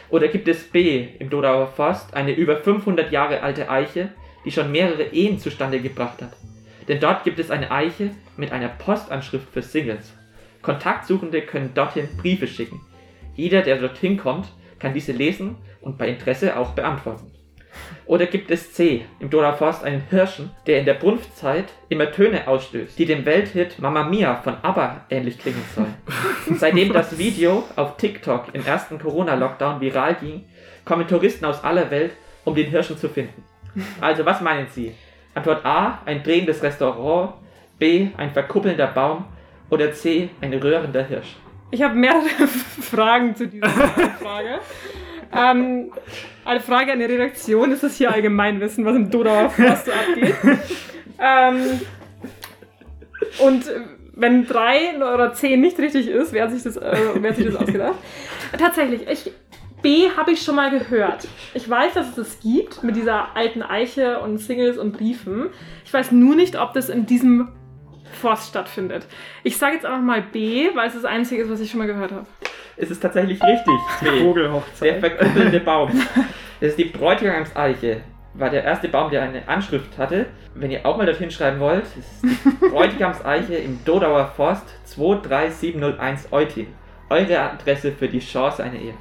Oder 0.10 0.28
gibt 0.28 0.48
es 0.48 0.64
B, 0.64 1.08
im 1.20 1.30
Dodauer 1.30 1.68
Forst 1.68 2.14
eine 2.14 2.34
über 2.34 2.58
500 2.58 3.12
Jahre 3.12 3.42
alte 3.42 3.70
Eiche, 3.70 4.10
die 4.46 4.52
schon 4.52 4.72
mehrere 4.72 5.04
Ehen 5.04 5.40
zustande 5.40 5.80
gebracht 5.80 6.22
hat. 6.22 6.36
Denn 6.88 7.00
dort 7.00 7.24
gibt 7.24 7.40
es 7.40 7.52
eine 7.52 7.70
Eiche 7.70 8.12
mit 8.36 8.52
einer 8.52 8.70
Postanschrift 8.70 9.48
für 9.52 9.62
Singles. 9.62 10.12
Kontaktsuchende 10.62 11.42
können 11.42 11.74
dorthin 11.74 12.10
Briefe 12.18 12.48
schicken. 12.48 12.82
Jeder, 13.36 13.62
der 13.62 13.78
dorthin 13.78 14.18
kommt, 14.18 14.48
kann 14.80 14.94
diese 14.94 15.12
lesen 15.12 15.58
und 15.82 15.98
bei 15.98 16.10
Interesse 16.10 16.58
auch 16.58 16.72
beantworten. 16.72 17.32
Oder 18.06 18.26
gibt 18.26 18.50
es 18.50 18.74
C, 18.74 19.06
im 19.20 19.30
Donau 19.30 19.54
Forst 19.54 19.84
einen 19.84 20.02
Hirschen, 20.10 20.52
der 20.66 20.80
in 20.80 20.86
der 20.86 20.96
Brunftzeit 20.96 21.66
immer 21.90 22.12
Töne 22.12 22.48
ausstößt, 22.48 22.98
die 22.98 23.06
dem 23.06 23.26
Welthit 23.26 23.80
Mamma 23.80 24.04
Mia 24.04 24.36
von 24.38 24.56
ABBA 24.62 25.06
ähnlich 25.10 25.38
klingen 25.38 25.64
sollen. 25.76 25.94
Seitdem 26.58 26.92
das 26.92 27.18
Video 27.18 27.64
auf 27.76 27.98
TikTok 27.98 28.48
im 28.54 28.66
ersten 28.66 28.98
Corona-Lockdown 28.98 29.80
viral 29.80 30.16
ging, 30.16 30.46
kommen 30.86 31.08
Touristen 31.08 31.46
aus 31.46 31.64
aller 31.64 31.92
Welt, 31.92 32.14
um 32.46 32.56
den 32.56 32.72
Hirschen 32.72 32.98
zu 32.98 33.10
finden. 33.10 33.44
Also, 34.02 34.26
was 34.26 34.42
meinen 34.42 34.68
Sie? 34.68 34.96
Antwort 35.36 35.64
A, 35.64 36.00
ein 36.06 36.24
drehendes 36.24 36.64
Restaurant, 36.64 37.34
B, 37.78 38.08
ein 38.18 38.32
verkuppelnder 38.32 38.88
Baum 38.88 39.26
oder 39.70 39.94
C, 39.94 40.30
ein 40.42 40.54
röhrender 40.54 41.04
Hirsch. 41.04 41.36
Ich 41.72 41.84
habe 41.84 41.94
mehrere 41.94 42.28
Fragen 42.82 43.36
zu 43.36 43.48
dieser 43.48 43.70
Frage. 43.70 44.60
Ähm, 45.34 45.92
eine 46.46 46.60
Frage 46.60 46.94
an 46.94 47.00
die 47.00 47.06
Redaktion. 47.06 47.72
Ist 47.72 47.84
das 47.84 47.96
hier 47.96 48.12
Allgemeinwissen, 48.12 48.86
was 48.86 48.96
im 48.96 49.10
Dodauer 49.10 49.50
Forst 49.50 49.86
so 49.86 49.92
abgeht? 49.92 50.36
ähm, 51.20 51.82
und 53.40 53.66
wenn 54.14 54.46
drei 54.46 54.96
oder 54.98 55.34
zehn 55.34 55.62
nicht 55.62 55.78
richtig 55.80 56.08
ist, 56.08 56.34
wer 56.34 56.44
hat 56.44 56.52
sich 56.52 56.64
das, 56.64 56.78
äh, 56.78 56.98
wer 57.16 57.30
hat 57.30 57.38
sich 57.38 57.46
das 57.46 57.56
ausgedacht? 57.56 57.96
Tatsächlich, 58.58 59.08
ich, 59.08 59.32
B 59.82 60.10
habe 60.16 60.32
ich 60.32 60.42
schon 60.42 60.56
mal 60.56 60.72
gehört. 60.72 61.28
Ich 61.54 61.70
weiß, 61.70 61.94
dass 61.94 62.10
es 62.10 62.16
das 62.16 62.40
gibt 62.42 62.84
mit 62.84 62.96
dieser 62.96 63.36
alten 63.36 63.62
Eiche 63.62 64.20
und 64.20 64.38
Singles 64.38 64.78
und 64.78 64.92
Briefen. 64.92 65.50
Ich 65.86 65.94
weiß 65.94 66.12
nur 66.12 66.36
nicht, 66.36 66.60
ob 66.60 66.74
das 66.74 66.90
in 66.90 67.06
diesem 67.06 67.50
Forst 68.20 68.50
stattfindet. 68.50 69.06
Ich 69.44 69.58
sage 69.58 69.76
jetzt 69.76 69.86
einfach 69.86 70.02
mal 70.02 70.22
B, 70.22 70.70
weil 70.76 70.88
es 70.88 70.96
das 70.96 71.06
Einzige 71.06 71.44
ist, 71.44 71.50
was 71.50 71.62
ich 71.62 71.72
schon 71.72 71.78
mal 71.78 71.88
gehört 71.88 72.12
habe. 72.12 72.26
Es 72.82 72.90
ist 72.90 73.02
tatsächlich 73.02 73.42
richtig. 73.44 73.74
B. 74.02 74.24
Vogelhochzeit. 74.24 74.90
Der 74.90 75.00
verkuppelte 75.00 75.60
Baum. 75.60 75.92
Das 76.62 76.70
ist 76.70 76.78
die 76.78 76.86
Bräutigamseiche. 76.86 78.02
War 78.36 78.50
der 78.50 78.64
erste 78.64 78.88
Baum, 78.88 79.12
der 79.12 79.24
eine 79.24 79.46
Anschrift 79.48 79.98
hatte. 79.98 80.28
Wenn 80.56 80.72
ihr 80.72 80.86
auch 80.86 80.96
mal 80.96 81.06
dorthin 81.06 81.30
schreiben 81.30 81.60
wollt, 81.60 81.84
es 81.84 81.98
ist 81.98 82.24
die 82.24 82.68
Bräutigamseiche 82.70 83.56
im 83.56 83.84
Dodauer 83.84 84.32
Forst 84.36 84.66
23701 84.86 86.32
Eutin. 86.32 86.68
Eure 87.10 87.40
Adresse 87.40 87.92
für 87.92 88.08
die 88.08 88.20
Chance 88.20 88.64
einer 88.64 88.76
Ehe. 88.76 88.94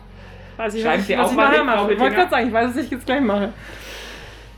Weiß 0.57 0.75
ich, 0.75 0.83
Schreiben 0.83 0.99
was 0.99 1.07
Sie 1.07 1.13
ich, 1.13 1.19
was 1.19 1.27
auch 1.27 1.31
ich 1.31 1.37
mal 1.37 1.55
Frau 1.55 1.65
mache. 1.65 1.93
Ich 1.93 2.01
wollte 2.01 2.17
gerade 2.17 2.31
sagen, 2.31 2.47
ich 2.49 2.53
weiß, 2.53 2.69
was 2.71 2.77
ich 2.77 2.91
jetzt 2.91 3.07
gleich 3.07 3.21
mache. 3.21 3.53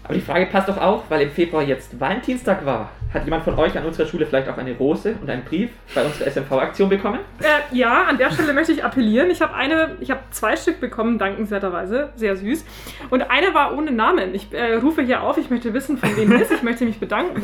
Aber 0.04 0.14
die 0.14 0.20
Frage 0.20 0.46
passt 0.46 0.68
doch 0.68 0.78
auch, 0.78 1.02
weil 1.10 1.22
im 1.22 1.30
Februar 1.30 1.62
jetzt 1.62 1.98
Valentinstag 2.00 2.64
war. 2.64 2.90
Hat 3.12 3.24
jemand 3.24 3.42
von 3.42 3.58
euch 3.58 3.76
an 3.76 3.84
unserer 3.84 4.06
Schule 4.06 4.24
vielleicht 4.24 4.48
auch 4.48 4.56
eine 4.56 4.76
Rose 4.76 5.16
und 5.20 5.28
einen 5.28 5.44
Brief 5.44 5.70
bei 5.94 6.04
unserer 6.04 6.30
SMV-Aktion 6.30 6.88
bekommen? 6.88 7.18
Äh, 7.40 7.76
ja, 7.76 8.04
an 8.04 8.18
der 8.18 8.30
Stelle 8.30 8.52
möchte 8.52 8.70
ich 8.70 8.84
appellieren. 8.84 9.30
Ich 9.30 9.42
habe 9.42 9.52
eine, 9.54 9.96
ich 9.98 10.12
habe 10.12 10.20
zwei 10.30 10.54
Stück 10.54 10.80
bekommen, 10.80 11.18
dankenswerterweise, 11.18 12.10
sehr 12.14 12.36
süß. 12.36 12.64
Und 13.10 13.22
eine 13.22 13.52
war 13.52 13.76
ohne 13.76 13.90
Namen. 13.90 14.32
Ich 14.32 14.52
äh, 14.52 14.74
rufe 14.74 15.02
hier 15.02 15.22
auf, 15.22 15.38
ich 15.38 15.50
möchte 15.50 15.74
wissen, 15.74 15.98
von 15.98 16.16
wem 16.16 16.30
es 16.32 16.42
ist. 16.42 16.52
Ich 16.52 16.62
möchte 16.62 16.84
mich 16.84 17.00
bedanken. 17.00 17.42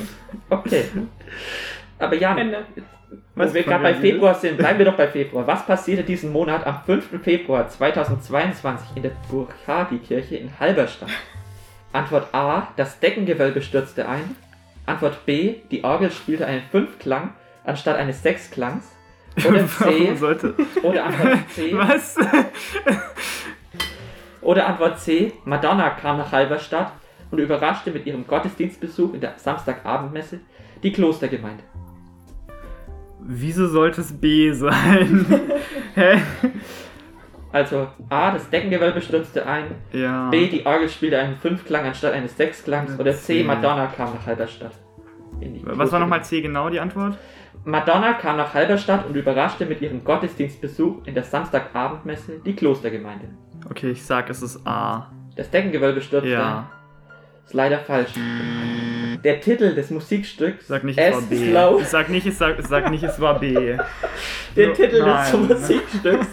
Okay. 0.50 0.84
Aber 1.98 2.14
Jan, 2.14 2.38
Ende. 2.38 2.58
wo 3.34 3.52
wir 3.52 3.62
gerade 3.64 3.82
bei 3.82 3.94
Februar 3.94 4.34
sind, 4.34 4.58
bleiben 4.58 4.78
wir 4.78 4.86
doch 4.86 4.96
bei 4.96 5.08
Februar. 5.08 5.48
Was 5.48 5.66
passierte 5.66 6.04
diesen 6.04 6.30
Monat 6.30 6.64
am 6.64 6.82
5. 6.84 7.22
Februar 7.22 7.68
2022 7.68 8.88
in 8.94 9.02
der 9.02 9.12
Burchadi-Kirche 9.30 10.36
in 10.36 10.50
Halberstadt? 10.60 11.10
Antwort 11.92 12.32
A, 12.32 12.68
das 12.76 13.00
Deckengewölbe 13.00 13.62
stürzte 13.62 14.08
ein. 14.08 14.36
Antwort 14.86 15.26
B, 15.26 15.56
die 15.70 15.84
Orgel 15.84 16.10
spielte 16.10 16.46
einen 16.46 16.62
Fünfklang 16.70 17.34
anstatt 17.64 17.96
eines 17.96 18.22
Sechsklangs. 18.22 18.84
Oder 19.46 19.66
C, 19.68 20.12
oder 20.82 21.04
Antwort 21.04 21.50
C, 21.50 21.72
Was? 21.76 22.16
oder 24.40 24.66
Antwort 24.66 24.98
C, 24.98 25.32
Madonna 25.44 25.90
kam 25.90 26.16
nach 26.16 26.32
Halberstadt 26.32 26.92
und 27.30 27.38
überraschte 27.38 27.90
mit 27.90 28.06
ihrem 28.06 28.26
Gottesdienstbesuch 28.26 29.12
in 29.12 29.20
der 29.20 29.34
Samstagabendmesse 29.36 30.40
die 30.82 30.92
Klostergemeinde. 30.92 31.64
Wieso 33.20 33.66
sollte 33.66 34.02
es 34.02 34.12
B 34.12 34.52
sein? 34.52 35.26
Hä? 35.94 36.22
Also 37.56 37.86
A, 38.10 38.32
das 38.32 38.50
Deckengewölbe 38.50 39.00
stürzte 39.00 39.46
ein. 39.46 39.76
Ja. 39.90 40.28
B, 40.28 40.46
die 40.48 40.66
Orgel 40.66 40.90
spielte 40.90 41.18
einen 41.18 41.36
Fünfklang 41.36 41.86
anstatt 41.86 42.12
eines 42.12 42.36
Sechsklangs. 42.36 43.00
Oder 43.00 43.14
C. 43.14 43.42
Madonna 43.44 43.86
kam 43.86 44.12
nach 44.12 44.26
Halberstadt. 44.26 44.72
Was 45.62 45.90
war 45.90 46.00
nochmal 46.00 46.22
C 46.22 46.42
genau 46.42 46.68
die 46.68 46.78
Antwort? 46.78 47.16
Madonna 47.64 48.12
kam 48.12 48.36
nach 48.36 48.52
Halberstadt 48.52 49.06
und 49.06 49.16
überraschte 49.16 49.64
mit 49.64 49.80
ihrem 49.80 50.04
Gottesdienstbesuch 50.04 51.06
in 51.06 51.14
der 51.14 51.24
Samstagabendmesse 51.24 52.40
die 52.44 52.54
Klostergemeinde. 52.54 53.28
Okay, 53.70 53.92
ich 53.92 54.04
sag, 54.04 54.28
es 54.28 54.42
ist 54.42 54.66
A. 54.66 55.10
Das 55.34 55.48
Deckengewölbe 55.50 56.02
stürzte. 56.02 56.28
Ja. 56.28 56.70
Ist 57.46 57.54
leider 57.54 57.78
falsch. 57.78 58.10
Der 59.22 59.40
Titel 59.40 59.74
des 59.74 59.90
Musikstücks 59.90 60.66
Sag 60.68 60.84
nicht, 60.84 60.98
es 60.98 61.12
war 61.12 61.18
As 61.18 61.26
B. 61.26 61.36
Slow. 61.50 61.82
Sag 61.84 62.08
nicht, 62.08 62.26
ich 62.26 62.36
sag, 62.36 62.56
sag 62.66 62.90
nicht, 62.90 63.04
es 63.04 63.20
war 63.20 63.38
B. 63.38 63.54
Der 64.56 64.66
So, 64.68 64.72
Titel 64.74 64.96
des 64.96 65.06
nein. 65.06 65.46
Musikstücks 65.46 66.26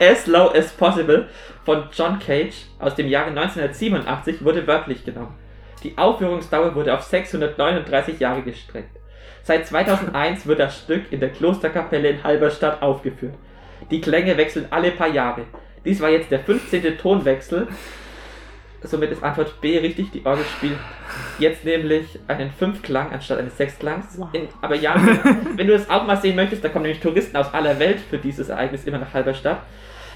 As 0.00 0.26
Low 0.26 0.48
as 0.48 0.72
Possible 0.72 1.28
von 1.64 1.84
John 1.92 2.18
Cage 2.18 2.54
aus 2.78 2.94
dem 2.94 3.08
Jahre 3.08 3.28
1987 3.30 4.44
wurde 4.44 4.66
wörtlich 4.66 5.04
genommen. 5.04 5.34
Die 5.82 5.96
Aufführungsdauer 5.96 6.74
wurde 6.74 6.94
auf 6.94 7.02
639 7.02 8.18
Jahre 8.18 8.42
gestreckt. 8.42 8.96
Seit 9.42 9.66
2001 9.66 10.46
wird 10.46 10.58
das 10.58 10.78
Stück 10.78 11.12
in 11.12 11.20
der 11.20 11.30
Klosterkapelle 11.30 12.08
in 12.08 12.24
Halberstadt 12.24 12.82
aufgeführt. 12.82 13.34
Die 13.90 14.00
Klänge 14.00 14.36
wechseln 14.36 14.66
alle 14.70 14.90
paar 14.90 15.08
Jahre. 15.08 15.42
Dies 15.84 16.00
war 16.00 16.10
jetzt 16.10 16.30
der 16.32 16.40
15. 16.40 16.98
Tonwechsel. 16.98 17.68
Somit 18.82 19.10
ist 19.10 19.22
Antwort 19.22 19.60
B 19.60 19.78
richtig. 19.78 20.10
Die 20.12 20.24
Orgel 20.24 20.44
spielt 20.56 20.76
jetzt 21.38 21.64
nämlich 21.64 22.18
einen 22.28 22.50
Fünfklang 22.50 23.10
anstatt 23.12 23.38
eines 23.38 23.56
Sechsklangs. 23.56 24.18
In, 24.32 24.48
aber 24.60 24.74
ja, 24.76 24.94
wenn 25.56 25.66
du 25.66 25.72
das 25.72 25.88
auch 25.90 26.06
mal 26.06 26.16
sehen 26.16 26.36
möchtest, 26.36 26.62
da 26.64 26.68
kommen 26.68 26.84
nämlich 26.84 27.00
Touristen 27.00 27.36
aus 27.36 27.52
aller 27.54 27.78
Welt 27.78 27.98
für 28.00 28.18
dieses 28.18 28.48
Ereignis 28.48 28.84
immer 28.84 28.98
nach 28.98 29.12
Halberstadt. 29.14 29.62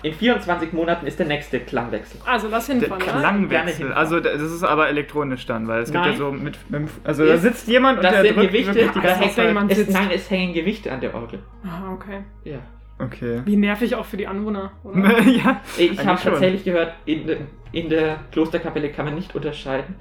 In 0.02 0.14
24 0.14 0.72
Monaten 0.72 1.06
ist 1.06 1.18
der 1.18 1.26
nächste 1.26 1.60
Klangwechsel. 1.60 2.20
Also 2.24 2.48
lass 2.48 2.66
Der 2.68 2.76
hinfahren, 2.76 3.04
ja? 3.04 3.18
Klangwechsel. 3.20 3.92
Also 3.92 4.20
das 4.20 4.40
ist 4.40 4.62
aber 4.62 4.88
elektronisch 4.88 5.44
dann, 5.44 5.68
weil 5.68 5.82
es 5.82 5.90
gibt 5.92 6.02
Nein. 6.02 6.12
ja 6.12 6.18
so 6.18 6.32
mit, 6.32 6.56
mit 6.70 6.88
also 7.04 7.26
da 7.26 7.34
Ist- 7.34 7.42
sitzt 7.42 7.68
jemand 7.68 7.98
und 7.98 8.04
das 8.04 8.12
der 8.12 8.22
sind 8.22 8.36
drückt 8.36 8.48
Gewichte, 8.48 8.74
wirklich 8.76 8.90
die 8.92 9.00
da 9.00 9.06
ganze 9.08 9.20
hängt 9.24 9.34
Zeit. 9.68 9.76
sitzt. 9.76 9.92
Nein, 9.92 10.08
es 10.14 10.30
hängen 10.30 10.54
Gewichte 10.54 10.90
an 10.90 11.00
der 11.00 11.14
Orgel. 11.14 11.40
Ah, 11.64 11.92
okay. 11.92 12.20
Ja. 12.44 12.60
Okay. 13.02 13.42
Wie 13.44 13.56
nervig 13.56 13.94
auch 13.94 14.04
für 14.04 14.16
die 14.16 14.26
Anwohner, 14.26 14.72
oder? 14.84 15.20
ja. 15.22 15.60
Ich 15.78 16.04
habe 16.04 16.18
schon. 16.20 16.32
tatsächlich 16.32 16.64
gehört, 16.64 16.92
in, 17.06 17.26
de- 17.26 17.38
in 17.72 17.88
der 17.88 18.18
Klosterkapelle 18.32 18.90
kann 18.90 19.04
man 19.06 19.14
nicht 19.14 19.34
unterscheiden. 19.34 19.94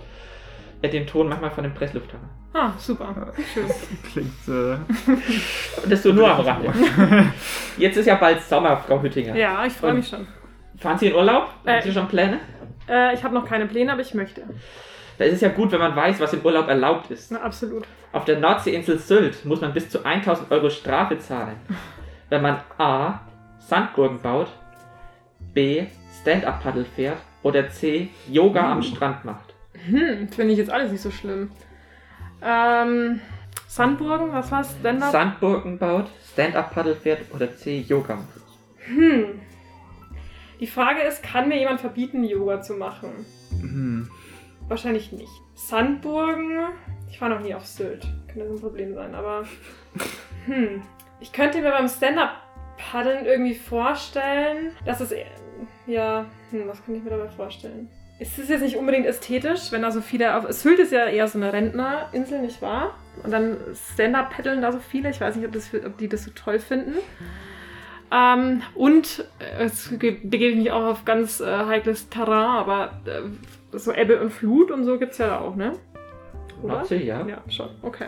äh, 0.82 0.90
Den 0.90 1.06
Ton 1.08 1.30
manchmal 1.30 1.52
von 1.52 1.64
dem 1.64 1.74
Presslufthammer. 1.74 2.30
Ah, 2.54 2.72
super. 2.78 3.32
Schön. 3.54 3.66
Klingt 4.12 4.48
äh, 4.48 5.82
Und 5.84 5.92
das 5.92 6.02
so 6.04 6.12
nur 6.12 6.30
am 6.30 6.42
Rande. 6.42 6.74
Jetzt 7.78 7.98
ist 7.98 8.08
ja 8.08 8.16
bald 8.16 8.42
Sommer, 8.42 8.76
Frau 8.78 9.02
Hüttinger. 9.02 9.36
Ja, 9.36 9.66
ich 9.66 9.74
freue 9.74 9.94
mich 9.94 10.08
schon. 10.08 10.28
Fahren 10.78 10.98
Sie 10.98 11.08
in 11.08 11.16
Urlaub? 11.16 11.50
Äh, 11.66 11.74
Haben 11.76 11.82
Sie 11.84 11.92
schon 11.94 12.08
Pläne? 12.08 12.40
Äh, 12.90 13.14
ich 13.14 13.24
habe 13.24 13.36
noch 13.36 13.46
keine 13.46 13.68
Pläne, 13.68 13.92
aber 13.94 14.02
ich 14.02 14.14
möchte. 14.16 14.42
Da 15.20 15.26
ist 15.26 15.34
es 15.36 15.42
ja 15.42 15.50
gut, 15.50 15.72
wenn 15.74 15.80
man 15.80 15.96
weiß, 15.96 16.20
was 16.22 16.34
im 16.34 16.42
Urlaub 16.42 16.68
erlaubt 16.70 17.12
ist. 17.12 17.32
Na, 17.32 17.42
absolut. 17.42 17.84
Auf 18.14 18.26
der 18.26 18.40
Nordseeinsel 18.40 18.98
Sylt 18.98 19.46
muss 19.46 19.62
man 19.62 19.74
bis 19.74 19.90
zu 19.90 20.04
1000 20.04 20.50
Euro 20.52 20.70
Strafe 20.70 21.20
zahlen, 21.20 21.58
wenn 22.30 22.42
man 22.42 22.58
A. 22.78 23.20
Sandburgen 23.60 24.20
baut, 24.22 24.48
B. 25.54 25.86
Stand-Up-Paddle 26.22 26.86
fährt 26.86 27.18
oder 27.44 27.70
C. 27.70 28.10
Yoga 28.28 28.72
am 28.72 28.82
Strand 28.82 29.26
macht. 29.26 29.54
Hm, 29.86 30.28
finde 30.30 30.54
ich 30.54 30.58
jetzt 30.58 30.72
alles 30.72 30.92
nicht 30.92 31.02
so 31.02 31.12
schlimm. 31.12 31.52
Ähm, 32.42 33.20
Sandburgen, 33.68 34.32
was 34.34 34.52
war's? 34.52 34.76
Stand-up? 34.80 35.12
Sandburgen 35.12 35.78
baut, 35.78 36.08
Stand-Up-Paddle 36.34 36.96
fährt 36.96 37.34
oder 37.34 37.56
C. 37.56 37.80
Yoga 37.80 38.16
macht. 38.16 38.42
Hm. 38.86 39.40
Die 40.60 40.68
Frage 40.68 41.02
ist, 41.02 41.24
kann 41.24 41.48
mir 41.48 41.58
jemand 41.58 41.80
verbieten, 41.80 42.24
Yoga 42.24 42.62
zu 42.62 42.74
machen? 42.74 43.26
hm. 43.62 44.10
Wahrscheinlich 44.68 45.12
nicht. 45.12 45.32
Sandburgen, 45.56 46.68
ich 47.10 47.20
war 47.22 47.30
noch 47.30 47.40
nie 47.40 47.56
auf 47.56 47.66
Sylt. 47.66 48.08
Könnte 48.28 48.48
so 48.48 48.54
ein 48.56 48.62
Problem 48.62 48.94
sein, 48.94 49.16
aber. 49.16 49.44
Hm. 50.46 50.82
Ich 51.20 51.32
könnte 51.32 51.62
mir 51.62 51.72
beim 51.72 51.88
Stand-Up-Paddeln 51.88 53.26
irgendwie 53.26 53.56
vorstellen, 53.56 54.72
dass 54.86 55.02
es. 55.02 55.12
eher- 55.12 55.26
Ja, 55.88 56.26
hm, 56.52 56.68
was 56.68 56.84
kann 56.86 56.96
ich 56.96 57.04
mir 57.04 57.10
dabei 57.10 57.28
vorstellen? 57.30 57.90
Es 58.22 58.38
ist 58.38 58.50
jetzt 58.50 58.62
nicht 58.62 58.76
unbedingt 58.76 59.06
ästhetisch, 59.06 59.72
wenn 59.72 59.82
da 59.82 59.92
so 59.92 60.02
viele 60.02 60.36
auf. 60.36 60.46
Sylt 60.52 60.80
ist 60.80 60.92
ja 60.92 61.06
eher 61.06 61.28
so 61.28 61.38
eine 61.38 61.54
Rentnerinsel, 61.54 62.42
nicht 62.42 62.62
wahr? 62.62 62.96
Und 63.24 63.32
dann 63.32 63.58
Stand-Up-Paddeln 63.94 64.62
da 64.62 64.72
so 64.72 64.80
viele. 64.80 65.10
Ich 65.10 65.22
weiß 65.22 65.36
nicht, 65.38 65.46
ob, 65.46 65.54
das, 65.54 65.70
ob 65.74 65.98
die 65.98 66.10
das 66.10 66.24
so 66.26 66.32
toll 66.32 66.60
finden. 66.60 66.96
Ähm, 68.12 68.62
und 68.76 69.26
äh, 69.40 69.64
es 69.66 69.90
ge- 70.00 70.20
begebe 70.24 70.52
ich 70.52 70.58
mich 70.58 70.72
auch 70.72 70.84
auf 70.86 71.06
ganz 71.06 71.40
äh, 71.42 71.46
heikles 71.66 72.10
Terrain, 72.10 72.58
aber 72.58 73.00
äh, 73.06 73.78
so 73.78 73.94
Ebbe 73.94 74.20
und 74.20 74.32
Flut 74.32 74.72
und 74.72 74.84
so 74.84 74.98
gibt 74.98 75.12
es 75.14 75.20
ja 75.20 75.28
da 75.28 75.40
auch, 75.40 75.56
ne? 75.56 75.74
Nordsee, 76.64 77.04
ja. 77.04 77.26
Ja, 77.28 77.42
schon. 77.50 77.70
Okay. 77.84 78.08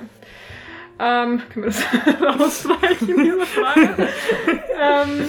Ähm, 0.99 1.41
können 1.49 1.65
wir 1.65 1.71
das 1.71 1.83
rausstreichen, 2.39 3.07
diese 3.07 3.45
Frage? 3.45 4.07
ähm, 4.79 5.27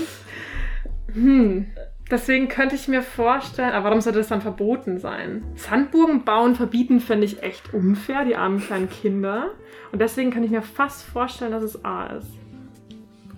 hm. 1.15 1.67
Deswegen 2.11 2.49
könnte 2.49 2.75
ich 2.75 2.89
mir 2.89 3.03
vorstellen, 3.03 3.73
aber 3.73 3.85
warum 3.87 4.03
sollte 4.03 4.19
das 4.19 4.29
dann 4.29 4.43
verboten 4.43 4.99
sein? 4.99 5.43
Sandburgen 5.55 6.25
bauen, 6.25 6.55
verbieten, 6.57 7.01
finde 7.01 7.25
ich 7.25 7.43
echt 7.43 7.73
unfair, 7.73 8.25
die 8.27 8.37
armen 8.37 8.61
kleinen 8.61 8.91
Kinder. 8.91 9.53
Und 9.93 10.01
deswegen 10.03 10.31
kann 10.31 10.45
ich 10.45 10.51
mir 10.51 10.61
fast 10.61 11.05
vorstellen, 11.05 11.53
dass 11.53 11.63
es 11.63 11.83
A 11.85 12.07
ist. 12.09 12.29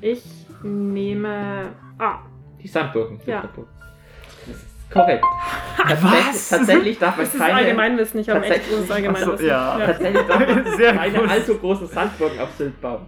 Ich 0.01 0.25
nehme 0.65 1.69
A. 1.99 2.19
Die 2.61 2.67
Sandburgen 2.69 3.19
sind 3.19 3.29
Ja. 3.29 3.41
verboten. 3.43 3.69
Das 4.91 5.03
ist 5.03 5.07
korrekt. 5.07 5.25
Tatsächlich, 5.77 6.49
tatsächlich 6.49 6.99
darf 6.99 7.17
man 7.17 7.25
Das 7.27 7.35
ist 7.35 7.41
keine... 7.41 7.55
Allgemeinwissen, 7.55 8.21
ich 8.21 8.29
habe 8.31 8.41
echt 8.45 8.49
tatsächlich- 8.55 8.77
großes 8.77 8.91
Allgemeinwissen. 8.91 9.39
So, 9.39 9.45
ja. 9.45 9.79
Tatsächlich 9.85 10.23
darf 10.27 10.39
man 10.39 10.65
keine 10.99 11.19
gut. 11.19 11.31
allzu 11.31 11.59
großen 11.59 11.87
Sandburgen 11.89 12.41
auf 12.41 12.49
Sylt 12.57 12.81
bauen. 12.81 13.07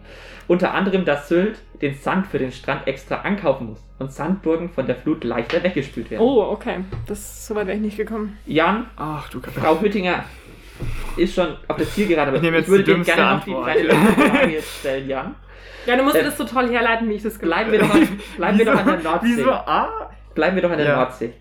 Unter 0.49 0.75
anderem, 0.75 1.05
dass 1.05 1.29
Sylt 1.29 1.59
den 1.83 1.95
Sand 1.95 2.27
für 2.27 2.39
den 2.39 2.53
Strand 2.53 2.87
extra 2.87 3.17
ankaufen 3.17 3.69
muss 3.69 3.83
und 3.99 4.13
Sandburgen 4.13 4.71
von 4.71 4.87
der 4.87 4.97
Flut 4.97 5.25
leichter 5.25 5.63
weggespült 5.63 6.11
werden. 6.11 6.23
Oh, 6.23 6.43
okay. 6.51 6.85
Das, 7.07 7.47
so 7.47 7.55
weit 7.55 7.67
wäre 7.67 7.77
ich 7.77 7.83
nicht 7.83 7.97
gekommen. 7.97 8.39
Jan, 8.47 8.87
Ach 8.97 9.29
du 9.31 9.41
Frau 9.41 9.81
Hüttinger 9.81 10.25
ist 11.17 11.35
schon 11.35 11.57
auf 11.69 11.77
der 11.77 11.89
Zielgerade, 11.89 12.29
aber 12.29 12.37
Ich 12.37 12.43
nehme 12.43 12.59
jetzt 12.59 12.69
würde 12.69 12.85
dir 12.85 12.99
gerne 13.03 13.37
noch 13.37 13.45
die 13.45 13.55
Antwort. 13.55 13.73
kleine 13.73 13.95
Frage 14.31 14.53
jetzt 14.53 14.79
stellen, 14.81 15.09
Jan. 15.09 15.35
Ja, 15.87 15.97
du 15.97 16.03
musst 16.03 16.17
Äh, 16.17 16.25
das 16.25 16.37
so 16.37 16.45
toll 16.45 16.69
herleiten, 16.69 17.09
wie 17.09 17.15
ich 17.15 17.23
das 17.23 17.39
gemacht 17.39 17.67
Bleiben 17.69 17.73
wir 17.73 17.79
doch 17.81 17.95
an, 17.95 18.21
bleiben 18.37 18.59
wir 18.59 18.65
doch 18.67 18.77
an 18.79 18.87
der 18.87 18.99
Nordsee. 18.99 19.27
Wieso 19.29 19.51
A? 19.53 20.11
Bleiben 20.35 20.57
wir 20.57 20.63
doch 20.63 20.71
an 20.71 20.79
der 20.79 20.87
Ja. 20.87 20.97
Nordsee. 20.97 21.33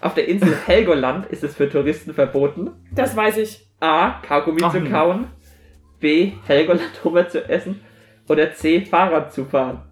Auf 0.00 0.14
der 0.14 0.28
Insel 0.28 0.56
Helgoland 0.66 1.26
ist 1.26 1.44
es 1.44 1.54
für 1.56 1.68
Touristen 1.68 2.14
verboten, 2.14 2.70
Das 2.92 3.14
weiß 3.14 3.36
ich. 3.38 3.66
A. 3.80 4.20
Kaugummi 4.26 4.60
Ach, 4.64 4.72
zu 4.72 4.80
nee. 4.80 4.90
kauen, 4.90 5.26
B. 6.00 6.32
Helgoland 6.46 6.90
Hummer 7.04 7.28
zu 7.28 7.46
essen 7.48 7.80
oder 8.28 8.52
C. 8.54 8.84
Fahrrad 8.84 9.32
zu 9.32 9.44
fahren. 9.44 9.82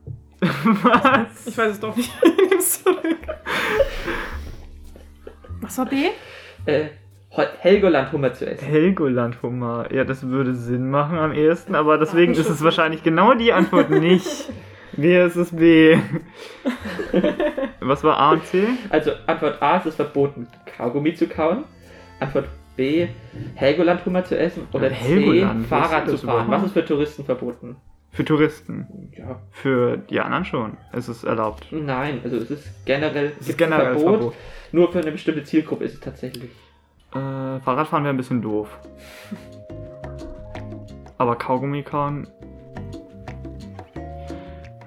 Was? 0.40 1.46
Ich 1.46 1.58
weiß 1.58 1.72
es 1.72 1.80
doch 1.80 1.94
nicht. 1.96 2.10
Zurück. 2.60 3.18
Was 5.60 5.78
war 5.78 5.86
B? 5.86 5.96
Äh, 6.66 6.86
Helgoland 7.60 8.12
Hummer 8.12 8.32
zu 8.32 8.46
essen. 8.46 8.64
Helgoland 8.64 9.42
Hummer. 9.42 9.92
Ja, 9.92 10.04
das 10.04 10.26
würde 10.26 10.54
Sinn 10.54 10.90
machen 10.90 11.18
am 11.18 11.32
ehesten, 11.32 11.74
aber 11.74 11.98
deswegen 11.98 12.32
ist 12.32 12.48
es 12.48 12.62
wahrscheinlich 12.64 13.02
genau 13.02 13.34
die 13.34 13.52
Antwort 13.52 13.90
nicht. 13.90 14.26
B 14.96 15.24
ist 15.24 15.36
es 15.36 15.54
B. 15.54 15.96
Was 17.80 18.02
war 18.04 18.16
A 18.18 18.32
und 18.32 18.44
C? 18.46 18.66
Also 18.90 19.12
Antwort 19.26 19.62
A 19.62 19.76
ist 19.78 19.86
es 19.86 19.94
verboten, 19.96 20.46
Kaugummi 20.76 21.14
zu 21.14 21.26
kauen. 21.28 21.64
Antwort 22.20 22.48
B. 22.76 23.08
Helgoland 23.54 24.04
Hummer 24.06 24.24
zu 24.24 24.38
essen 24.38 24.66
oder 24.72 24.88
C. 24.88 24.94
Helgoland, 24.94 25.62
was 25.62 25.68
Fahrrad 25.68 26.08
ist 26.08 26.20
zu 26.20 26.26
fahren. 26.26 26.46
überhaupt? 26.46 26.62
Was 26.62 26.66
ist 26.68 26.72
für 26.72 26.84
Touristen 26.84 27.24
verboten? 27.24 27.76
Für 28.10 28.24
Touristen. 28.24 29.10
Ja. 29.16 29.40
Für 29.50 29.96
die 29.98 30.20
anderen 30.20 30.44
schon. 30.44 30.76
Es 30.92 31.08
ist 31.08 31.24
erlaubt. 31.24 31.66
Nein, 31.70 32.20
also 32.24 32.36
es 32.36 32.50
ist 32.50 32.84
generell, 32.86 33.32
Es 33.38 33.48
ist 33.50 33.58
generell 33.58 33.94
Verbot. 33.96 34.18
Verbot. 34.18 34.34
Nur 34.72 34.90
für 34.92 35.00
eine 35.00 35.12
bestimmte 35.12 35.44
Zielgruppe 35.44 35.84
ist 35.84 35.94
es 35.94 36.00
tatsächlich. 36.00 36.50
Äh, 37.12 37.60
Fahrradfahren 37.60 38.04
wäre 38.04 38.14
ein 38.14 38.16
bisschen 38.16 38.42
doof. 38.42 38.78
Aber 41.18 41.36
Kaugummi 41.36 41.82
kauen. 41.82 42.28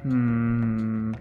Hm. 0.03 1.13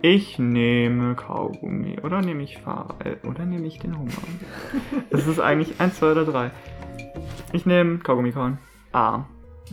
Ich 0.00 0.38
nehme 0.38 1.16
Kaugummi. 1.16 1.96
Oder 2.02 2.20
nehme 2.20 2.42
ich 2.44 2.58
Fahrrad? 2.58 3.24
Oder 3.24 3.44
nehme 3.44 3.66
ich 3.66 3.78
den 3.78 3.98
Hummer? 3.98 4.12
Das 5.10 5.26
ist 5.26 5.40
eigentlich 5.40 5.80
1, 5.80 5.98
2 5.98 6.12
oder 6.12 6.24
3. 6.24 6.50
Ich 7.52 7.66
nehme 7.66 7.98
Kaugummi 7.98 8.30
kauen. 8.32 8.58
A. 8.92 9.24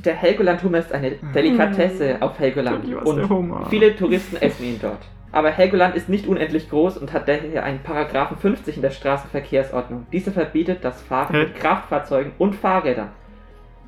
Der 0.04 0.16
Helgoland 0.16 0.64
Hummer 0.64 0.80
ist 0.80 0.92
eine 0.92 1.12
Delikatesse 1.34 2.18
auf 2.22 2.38
Helgoland 2.40 2.86
und 3.06 3.70
viele 3.70 3.96
Touristen 3.96 4.36
essen 4.38 4.66
ihn 4.66 4.80
dort. 4.82 5.00
Aber 5.32 5.52
Helgoland 5.52 5.96
ist 5.96 6.10
nicht 6.10 6.28
unendlich 6.28 6.70
groß 6.70 6.98
und 6.98 7.14
hat 7.14 7.28
daher 7.28 7.64
einen 7.64 7.80
Paragraphen 7.80 8.38
50 8.38 8.78
in 8.78 8.82
der 8.82 8.92
Straßenverkehrsordnung. 8.92 10.08
Dieser 10.12 10.32
verbietet 10.32 10.84
das 10.84 11.02
Fahren 11.02 11.36
Hä? 11.36 11.44
mit 11.44 11.56
Kraftfahrzeugen 11.56 12.32
und 12.38 12.56
Fahrrädern. 12.56 13.10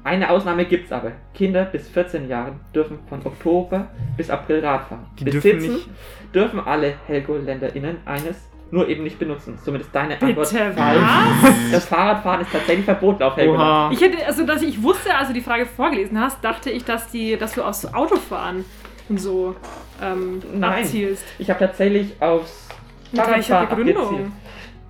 Eine 0.08 0.30
Ausnahme 0.30 0.64
gibt's 0.64 0.90
aber. 0.94 1.12
Kinder 1.34 1.66
bis 1.66 1.90
14 1.90 2.30
Jahren 2.30 2.62
dürfen 2.74 2.98
von 3.10 3.20
Oktober 3.26 3.90
bis 4.16 4.30
April 4.30 4.66
Rad 4.66 4.88
fahren. 4.88 5.06
Die 5.20 5.26
dürfen 5.26 5.42
Besitzen 5.52 5.74
nicht- 5.74 5.90
dürfen 6.34 6.62
alle 6.62 6.94
HelgoländerInnen 7.08 7.98
eines 8.06 8.38
nur 8.72 8.88
eben 8.88 9.04
nicht 9.04 9.20
benutzen. 9.20 9.58
Somit 9.62 9.82
ist 9.82 9.94
deine 9.94 10.14
Bitte, 10.16 10.28
Antwort 10.28 10.48
falsch. 10.48 10.76
was? 10.78 11.72
Das 11.74 11.86
Fahrradfahren 11.86 12.40
ist 12.42 12.52
tatsächlich 12.54 12.86
verboten 12.86 13.22
auf 13.24 13.36
Helgoland. 13.36 13.94
Ich 13.94 14.00
hätte, 14.02 14.26
also 14.26 14.46
dass 14.46 14.62
ich 14.62 14.82
wusste, 14.82 15.14
als 15.14 15.28
du 15.28 15.34
die 15.34 15.42
Frage 15.42 15.66
vorgelesen 15.66 16.18
hast, 16.18 16.42
dachte 16.42 16.70
ich, 16.70 16.86
dass 16.86 17.10
die, 17.12 17.36
dass 17.38 17.54
du 17.54 17.62
aufs 17.64 17.86
Autofahren 17.94 18.64
und 19.10 19.20
so 19.20 19.56
ähm, 20.02 20.42
Nein, 20.54 20.84
abzielst. 20.84 21.26
ich 21.38 21.50
habe 21.50 21.60
tatsächlich 21.60 22.14
aufs 22.22 22.70
Mit 23.12 23.28
welcher 23.28 23.56
Fahrradfahren 23.56 23.68
Begründung? 23.86 24.04
abgezielt. 24.06 24.32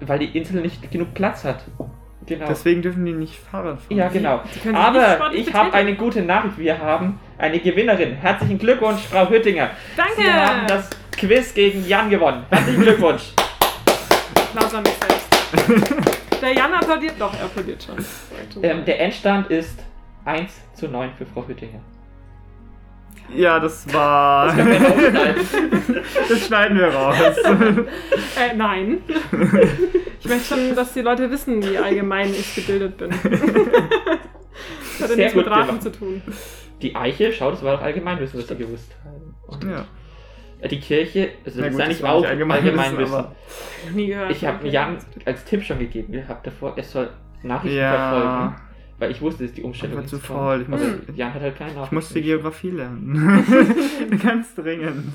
Weil 0.02 0.20
die 0.20 0.38
Insel 0.38 0.62
nicht 0.62 0.92
genug 0.92 1.14
Platz 1.16 1.44
hat. 1.44 1.64
Genau. 2.28 2.46
Deswegen 2.48 2.82
dürfen 2.82 3.06
die 3.06 3.14
nicht 3.14 3.36
Fahrrad 3.36 3.80
fahren. 3.80 3.98
Ja, 3.98 4.10
genau. 4.10 4.42
Aber 4.74 5.32
ich 5.34 5.54
habe 5.54 5.74
eine 5.74 5.96
gute 5.96 6.22
Nachricht. 6.22 6.58
Wir 6.58 6.78
haben 6.78 7.20
eine 7.38 7.58
Gewinnerin. 7.60 8.16
Herzlichen 8.16 8.58
Glückwunsch, 8.60 9.02
Frau 9.10 9.30
Hüttinger. 9.30 9.70
Danke. 9.96 10.14
Sie 10.18 10.32
haben 10.32 10.68
das 10.68 10.90
Quiz 11.18 11.54
gegen 11.54 11.88
Jan 11.88 12.10
gewonnen. 12.10 12.46
Herzlichen 12.50 12.82
Glückwunsch. 12.82 13.32
Applaus 14.36 14.76
an 14.76 14.84
mich 14.84 14.94
selbst. 14.94 16.18
Der 16.42 16.54
Jan 16.54 16.72
applaudiert, 16.74 17.16
doch, 17.18 17.34
er 17.34 17.46
applaudiert 17.46 17.82
schon. 17.84 17.96
ähm, 18.64 18.86
der 18.86 19.00
Endstand 19.02 19.50
ist 19.50 19.80
1 20.26 20.52
zu 20.76 20.88
9 20.88 21.10
für 21.18 21.26
Frau 21.26 21.48
Hüttinger. 21.48 21.80
Ja, 23.36 23.60
das 23.60 23.92
war. 23.94 24.48
Das 24.56 24.58
das 26.30 26.48
schneiden 26.48 26.78
wir 26.78 26.88
raus. 26.88 27.16
Äh, 28.40 28.56
nein. 28.56 29.00
Ich 30.20 30.28
möchte 30.28 30.56
schon, 30.56 30.76
dass 30.76 30.94
die 30.94 31.02
Leute 31.02 31.30
wissen, 31.32 31.62
wie 31.64 31.78
allgemein 31.78 32.30
ich 32.30 32.56
gebildet 32.56 32.98
bin. 32.98 33.10
Das 33.10 33.20
hat 33.20 33.40
ja 35.00 35.08
Sehr 35.08 35.16
nichts 35.18 35.36
mit 35.36 35.46
gemacht. 35.46 35.82
zu 35.82 35.92
tun. 35.92 36.22
Die 36.82 36.96
Eiche, 36.96 37.34
schau, 37.34 37.50
das 37.52 37.64
war 37.64 37.78
doch 37.78 37.84
Allgemeinwissen, 37.84 38.40
was 38.40 38.48
Sie 38.48 38.56
gewusst 38.56 38.96
haben. 39.04 39.70
Ja. 39.70 39.86
äh, 40.62 40.68
Die 40.68 40.80
Kirche, 40.80 41.30
also 41.46 41.62
das 41.62 41.72
gut, 41.72 41.88
ist 41.88 42.04
war 42.04 42.14
auch 42.14 42.20
nicht 42.22 42.30
Allgemeinwissen, 42.30 43.26
Nie 43.94 44.08
gehört. 44.08 44.32
Ich 44.32 44.46
habe. 44.46 44.68
Jan 44.68 44.98
als 45.26 45.44
Tipp 45.46 45.64
schon 45.64 45.80
gegeben. 45.80 46.14
Ihr 46.14 46.28
habt 46.28 46.46
davor, 46.46 46.74
er 46.78 46.84
soll 46.84 47.10
Nachrichten 47.42 47.78
Ja. 47.78 48.10
verfolgen. 48.12 48.56
Weil 49.00 49.12
ich 49.12 49.22
wusste, 49.22 49.44
dass 49.44 49.54
die 49.54 49.62
Umstellung 49.64 49.94
Ich 49.94 50.00
war 50.00 50.08
zu 50.08 50.20
faul. 50.20 50.62
Ich, 50.62 50.68
muss, 50.68 50.82
Jan 51.16 51.34
hat 51.34 51.42
halt 51.42 51.56
keine 51.56 51.70
ich 51.70 51.76
Nachrichten. 51.76 51.96
musste 51.96 52.22
Geografie 52.22 52.72
lernen. 52.72 54.20
Ganz 54.24 54.56
dringend. 54.56 55.14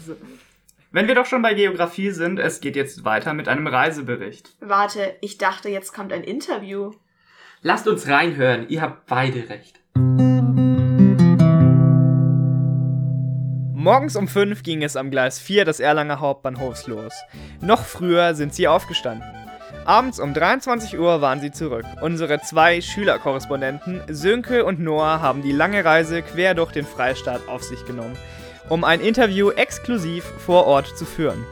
Wenn 0.93 1.09
wir 1.09 1.15
doch 1.15 1.27
schon 1.27 1.43
bei 1.43 1.55
Geografie 1.55 2.11
sind, 2.11 2.39
es 2.39 2.61
geht 2.61 2.77
jetzt 2.77 3.05
weiter 3.05 3.35
mit 3.35 3.49
einem 3.49 3.67
Reisebericht. 3.67 4.55
Warte, 4.61 5.17
ich 5.21 5.39
dachte, 5.39 5.69
jetzt 5.69 5.93
kommt 5.93 6.13
ein 6.13 6.23
Interview. 6.23 6.93
Lasst 7.63 7.89
uns 7.89 8.07
reinhören, 8.09 8.69
ihr 8.69 8.83
habt 8.83 9.07
beide 9.07 9.49
recht. 9.49 9.81
Morgens 13.75 14.15
um 14.15 14.29
5 14.29 14.63
ging 14.63 14.85
es 14.85 14.97
am 14.97 15.11
Gleis 15.11 15.41
4 15.41 15.65
des 15.65 15.81
Erlanger 15.81 16.21
Hauptbahnhofs 16.21 16.87
los. 16.87 17.13
Noch 17.61 17.85
früher 17.85 18.35
sind 18.35 18.55
sie 18.55 18.69
aufgestanden. 18.69 19.42
Abends 19.85 20.21
um 20.21 20.33
23 20.33 20.97
Uhr 20.97 21.21
waren 21.21 21.41
sie 21.41 21.51
zurück. 21.51 21.85
Unsere 22.01 22.41
zwei 22.41 22.81
Schülerkorrespondenten, 22.81 24.01
Sönke 24.09 24.65
und 24.65 24.79
Noah, 24.79 25.21
haben 25.21 25.43
die 25.43 25.51
lange 25.51 25.85
Reise 25.85 26.23
quer 26.23 26.55
durch 26.55 26.71
den 26.71 26.87
Freistaat 26.87 27.49
auf 27.49 27.65
sich 27.65 27.85
genommen, 27.85 28.17
um 28.69 28.85
ein 28.85 29.01
Interview 29.01 29.51
exklusiv 29.51 30.25
vor 30.25 30.67
Ort 30.67 30.97
zu 30.97 31.05
führen. 31.05 31.45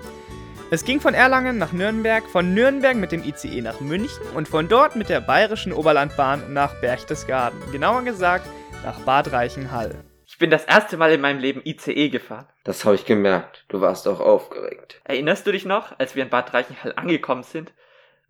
Es 0.71 0.85
ging 0.85 1.01
von 1.01 1.15
Erlangen 1.15 1.59
nach 1.59 1.73
Nürnberg, 1.73 2.23
von 2.31 2.55
Nürnberg 2.55 2.95
mit 2.95 3.11
dem 3.11 3.25
ICE 3.25 3.63
nach 3.63 3.81
München 3.81 4.23
und 4.37 4.47
von 4.47 4.69
dort 4.69 4.95
mit 4.95 5.09
der 5.09 5.21
Bayerischen 5.21 5.73
Oberlandbahn 5.73 6.53
nach 6.53 6.75
Berchtesgaden. 6.81 7.59
Genauer 7.73 8.03
gesagt 8.03 8.47
nach 8.85 9.01
Bad 9.01 9.33
Reichenhall. 9.33 10.05
Ich 10.29 10.39
bin 10.39 10.51
das 10.51 10.65
erste 10.67 10.97
Mal 10.97 11.11
in 11.11 11.21
meinem 11.21 11.41
Leben 11.41 11.63
ICE 11.65 12.09
gefahren. 12.11 12.47
Das 12.63 12.85
habe 12.85 12.95
ich 12.95 13.05
gemerkt. 13.05 13.65
Du 13.67 13.81
warst 13.81 14.07
auch 14.07 14.21
aufgeregt. 14.21 15.01
Erinnerst 15.03 15.45
du 15.49 15.51
dich 15.51 15.65
noch, 15.65 15.99
als 15.99 16.15
wir 16.15 16.23
in 16.23 16.31
Bad 16.31 16.55
Reichenhall 16.55 16.93
angekommen 16.95 17.43
sind? 17.43 17.73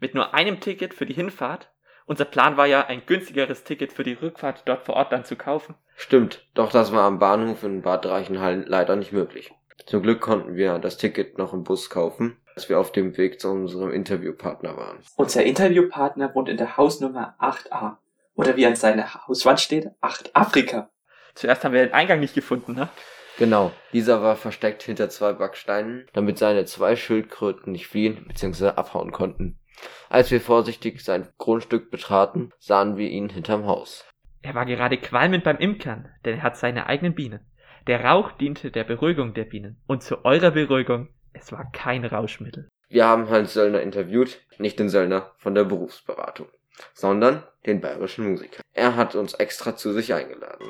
Mit 0.01 0.14
nur 0.14 0.32
einem 0.32 0.61
Ticket 0.61 0.94
für 0.94 1.05
die 1.07 1.14
Hinfahrt? 1.14 1.70
Unser 2.07 2.24
Plan 2.24 2.57
war 2.57 2.66
ja, 2.66 2.86
ein 2.86 3.03
günstigeres 3.07 3.64
Ticket 3.64 3.92
für 3.92 4.03
die 4.03 4.14
Rückfahrt 4.14 4.62
dort 4.64 4.84
vor 4.84 4.96
Ort 4.96 5.12
dann 5.12 5.24
zu 5.24 5.36
kaufen. 5.36 5.74
Stimmt, 5.94 6.46
doch 6.55 6.72
das 6.72 6.90
war 6.92 7.05
am 7.05 7.18
Bahnhof 7.18 7.62
in 7.62 7.82
Bad 7.82 8.07
Reichenhall 8.07 8.64
leider 8.66 8.96
nicht 8.96 9.12
möglich. 9.12 9.53
Zum 9.86 10.03
Glück 10.03 10.20
konnten 10.20 10.57
wir 10.57 10.78
das 10.78 10.96
Ticket 10.96 11.38
noch 11.38 11.53
im 11.53 11.62
Bus 11.62 11.90
kaufen, 11.90 12.38
als 12.57 12.68
wir 12.68 12.80
auf 12.80 12.92
dem 12.92 13.16
Weg 13.16 13.40
zu 13.40 13.51
unserem 13.51 13.92
Interviewpartner 13.92 14.76
waren. 14.76 14.98
Unser 15.16 15.44
Interviewpartner 15.44 16.34
wohnt 16.34 16.48
in 16.48 16.57
der 16.57 16.76
Hausnummer 16.76 17.36
8a. 17.38 17.96
Oder 18.34 18.57
wie 18.57 18.66
an 18.66 18.76
seiner 18.76 19.26
Hauswand 19.26 19.61
steht, 19.61 19.90
8 20.01 20.34
Afrika. 20.34 20.88
Zuerst 21.34 21.62
haben 21.62 21.74
wir 21.74 21.84
den 21.84 21.94
Eingang 21.94 22.20
nicht 22.20 22.34
gefunden, 22.34 22.74
ne? 22.74 22.88
Genau, 23.38 23.70
dieser 23.92 24.20
war 24.20 24.36
versteckt 24.36 24.82
hinter 24.82 25.09
zwei 25.11 25.32
Backsteinen, 25.32 26.09
damit 26.12 26.38
seine 26.38 26.64
zwei 26.64 26.96
Schildkröten 26.96 27.72
nicht 27.72 27.86
fliehen 27.86 28.24
bzw. 28.26 28.70
abhauen 28.70 29.12
konnten. 29.12 29.60
Als 30.09 30.31
wir 30.31 30.41
vorsichtig 30.41 31.03
sein 31.03 31.28
Grundstück 31.39 31.91
betraten, 31.91 32.53
sahen 32.59 32.97
wir 32.97 33.09
ihn 33.09 33.28
hinterm 33.28 33.66
Haus. 33.66 34.05
Er 34.43 34.55
war 34.55 34.66
gerade 34.66 34.97
qualmend 34.97 35.45
beim 35.45 35.59
Imkern, 35.59 36.09
denn 36.24 36.39
er 36.39 36.43
hat 36.43 36.57
seine 36.57 36.87
eigenen 36.87 37.14
Bienen. 37.14 37.41
Der 37.87 38.05
Rauch 38.05 38.33
diente 38.33 38.70
der 38.70 38.85
Beruhigung 38.85 39.35
der 39.35 39.45
Bienen. 39.45 39.81
Und 39.87 40.03
zu 40.03 40.24
eurer 40.24 40.51
Beruhigung, 40.51 41.09
es 41.33 41.53
war 41.53 41.70
kein 41.72 42.05
Rauschmittel. 42.05 42.68
Wir 42.89 43.07
haben 43.07 43.28
Hans 43.28 43.55
Söllner 43.55 43.83
interviewt, 43.83 44.41
nicht 44.59 44.78
den 44.78 44.89
Söllner 44.89 45.33
von 45.37 45.55
der 45.55 45.64
Berufsberatung, 45.64 46.49
sondern 46.93 47.45
den 47.66 47.81
bayerischen 47.81 48.28
Musiker. 48.28 48.62
Er 48.74 48.97
hat 48.97 49.14
uns 49.14 49.35
extra 49.35 49.76
zu 49.76 49.93
sich 49.93 50.12
eingeladen. 50.12 50.66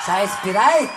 Seid 0.00 0.30
bereit! 0.42 0.90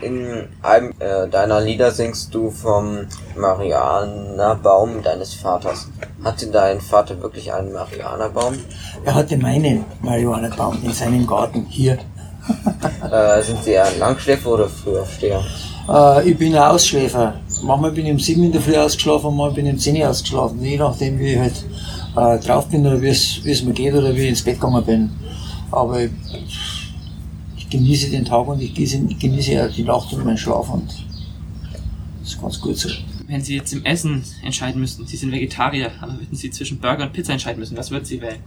In 0.00 0.48
einem 0.62 0.92
äh, 0.98 1.28
deiner 1.28 1.60
Lieder 1.60 1.90
singst 1.90 2.34
du 2.34 2.50
vom 2.50 3.00
Marianerbaum 3.36 5.02
deines 5.02 5.34
Vaters. 5.34 5.88
Hatte 6.24 6.46
dein 6.46 6.80
Vater 6.80 7.20
wirklich 7.20 7.52
einen 7.52 7.72
Marianerbaum? 7.72 8.54
Er 9.04 9.14
hatte 9.14 9.36
meinen 9.36 9.84
Marihuana-Baum 10.00 10.78
in 10.82 10.92
seinem 10.92 11.26
Garten 11.26 11.66
hier. 11.68 11.98
Äh, 13.10 13.42
sind 13.42 13.64
Sie 13.64 13.72
eher 13.72 13.88
Langschläfer 13.98 14.50
oder 14.50 14.68
Frühaufsteher? 14.68 15.42
Äh, 15.88 16.30
ich 16.30 16.38
bin 16.38 16.54
ein 16.54 16.62
Ausschläfer. 16.62 17.34
Manchmal 17.62 17.90
bin 17.90 18.06
ich 18.06 18.12
um 18.12 18.18
sieben 18.20 18.44
in 18.44 18.52
der 18.52 18.60
Früh 18.60 18.76
ausgeschlafen, 18.76 19.34
manchmal 19.36 19.50
bin 19.50 19.66
ich 19.66 19.72
um 19.72 19.78
zehn 19.78 19.96
Uhr 19.96 20.08
ausgeschlafen. 20.08 20.62
Je 20.62 20.76
nachdem, 20.76 21.18
wie 21.18 21.32
ich 21.32 21.38
halt 21.38 21.64
äh, 22.16 22.38
drauf 22.46 22.68
bin 22.68 22.86
oder 22.86 23.00
wie 23.02 23.08
es 23.08 23.62
mir 23.62 23.72
geht 23.72 23.94
oder 23.94 24.14
wie 24.14 24.22
ich 24.22 24.28
ins 24.28 24.44
Bett 24.44 24.60
gegangen 24.60 24.84
bin. 24.84 25.10
Aber 25.72 26.00
ich 26.00 26.10
genieße 27.70 28.10
den 28.10 28.24
Tag 28.24 28.46
und 28.46 28.60
ich 28.60 28.74
genieße, 28.74 29.64
auch 29.64 29.72
die 29.72 29.84
Nacht 29.84 30.12
und 30.12 30.24
meinen 30.24 30.36
Schlaf 30.36 30.68
und 30.70 30.88
das 32.20 32.32
ist 32.32 32.40
ganz 32.40 32.60
gut 32.60 32.76
so. 32.76 32.88
Wenn 33.26 33.40
Sie 33.42 33.56
jetzt 33.56 33.72
im 33.72 33.84
Essen 33.84 34.22
entscheiden 34.42 34.80
müssten, 34.80 35.06
Sie 35.06 35.16
sind 35.16 35.32
Vegetarier, 35.32 35.90
aber 36.00 36.14
würden 36.14 36.36
Sie 36.36 36.50
zwischen 36.50 36.78
Burger 36.78 37.04
und 37.04 37.12
Pizza 37.12 37.32
entscheiden 37.32 37.60
müssen, 37.60 37.76
was 37.76 37.90
würden 37.90 38.04
Sie 38.04 38.20
wählen? 38.20 38.40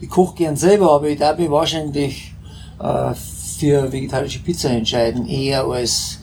Ich 0.00 0.08
koche 0.08 0.36
gern 0.36 0.56
selber, 0.56 0.92
aber 0.92 1.08
ich 1.08 1.18
darf 1.18 1.38
mich 1.38 1.50
wahrscheinlich 1.50 2.32
äh, 2.78 3.14
für 3.58 3.90
vegetarische 3.90 4.40
Pizza 4.40 4.70
entscheiden, 4.70 5.26
eher 5.26 5.64
als, 5.64 6.20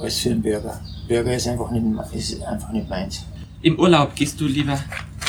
als 0.00 0.18
für 0.18 0.30
einen 0.30 0.42
Burger. 0.42 0.80
Burger 1.08 1.34
ist 1.34 1.46
einfach 1.46 1.70
nicht, 1.70 1.84
ist 2.12 2.42
einfach 2.42 2.72
nicht 2.72 2.88
meins. 2.88 3.24
Im 3.62 3.78
Urlaub 3.78 4.14
gehst 4.14 4.40
du 4.40 4.46
lieber 4.46 4.78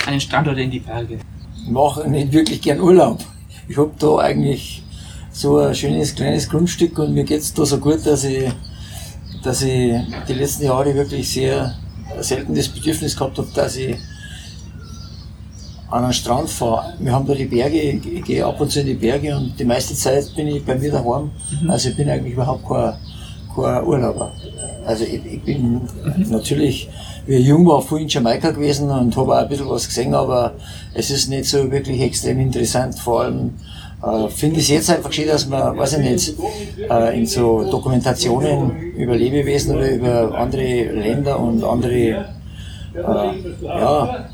an 0.06 0.12
den 0.12 0.22
Strand 0.22 0.48
oder 0.48 0.58
in 0.58 0.72
die 0.72 0.80
Berge? 0.80 1.20
Ich 1.64 1.70
mache 1.70 2.10
nicht 2.10 2.32
wirklich 2.32 2.62
gern 2.62 2.80
Urlaub. 2.80 3.24
Ich 3.68 3.78
hab 3.78 3.98
da 4.00 4.18
eigentlich 4.18 4.84
so 5.32 5.58
ein 5.58 5.74
schönes 5.74 6.14
kleines 6.14 6.50
Grundstück 6.50 7.00
und 7.00 7.14
mir 7.14 7.24
geht's 7.24 7.54
da 7.54 7.66
so 7.66 7.78
gut, 7.78 8.06
dass 8.06 8.24
ich, 8.24 8.52
dass 9.44 9.62
ich 9.62 9.94
die 10.28 10.34
letzten 10.34 10.66
Jahre 10.66 10.94
wirklich 10.94 11.32
sehr 11.32 11.74
selten 12.20 12.54
das 12.54 12.68
Bedürfnis 12.68 13.16
gehabt 13.16 13.38
habe, 13.38 13.48
dass 13.56 13.76
ich 13.78 13.96
an 15.90 16.04
den 16.04 16.14
Strand 16.14 16.50
fahre. 16.50 16.94
Wir 17.00 17.12
haben 17.12 17.26
da 17.26 17.34
die 17.34 17.46
Berge, 17.46 17.78
ich, 17.78 18.24
gehe 18.24 18.46
ab 18.46 18.60
und 18.60 18.72
zu 18.72 18.80
in 18.80 18.88
die 18.88 18.94
Berge 18.94 19.36
und 19.36 19.60
die 19.60 19.66
meiste 19.66 19.94
Zeit 19.94 20.34
bin 20.36 20.48
ich 20.48 20.66
bei 20.66 20.76
mir 20.76 20.92
daheim. 20.92 21.32
Also 21.68 21.90
ich 21.90 21.98
bin 21.98 22.10
eigentlich 22.10 22.34
überhaupt 22.34 22.68
kein, 22.68 22.94
kein 23.54 23.84
Urlauber. 23.86 24.32
Also 24.86 25.04
ich, 25.04 25.26
ich 25.26 25.42
bin 25.44 25.82
natürlich, 26.30 26.90
wie 27.26 27.36
ich 27.36 27.46
jung 27.46 27.68
war, 27.68 27.82
viel 27.82 28.00
in 28.00 28.08
Jamaika 28.08 28.52
gewesen 28.52 28.90
und 28.90 29.16
habe 29.16 29.34
auch 29.34 29.42
ein 29.42 29.50
bisschen 29.50 29.70
was 29.70 29.88
gesehen, 29.88 30.14
aber 30.14 30.54
es 30.94 31.12
ist 31.12 31.30
nicht 31.30 31.46
so 31.46 31.70
wirklich 31.70 32.02
extrem 32.02 32.40
interessant. 32.40 32.98
Vor 32.98 33.22
allem 33.22 33.52
äh, 34.04 34.28
finde 34.30 34.60
ich 34.60 34.64
es 34.64 34.70
jetzt 34.70 34.90
einfach 34.90 35.12
schön, 35.12 35.28
dass 35.28 35.48
man, 35.48 35.78
weiß 35.78 35.98
ich 35.98 36.00
nicht, 36.00 36.34
äh, 36.90 37.18
in 37.18 37.26
so 37.26 37.64
Dokumentationen 37.64 38.94
über 38.94 39.16
Lebewesen 39.16 39.76
oder 39.76 39.92
über 39.92 40.36
andere 40.36 40.84
Länder 40.86 41.40
und 41.40 41.64
andere 41.64 41.94
äh, 41.94 42.26
ja, 43.62 44.30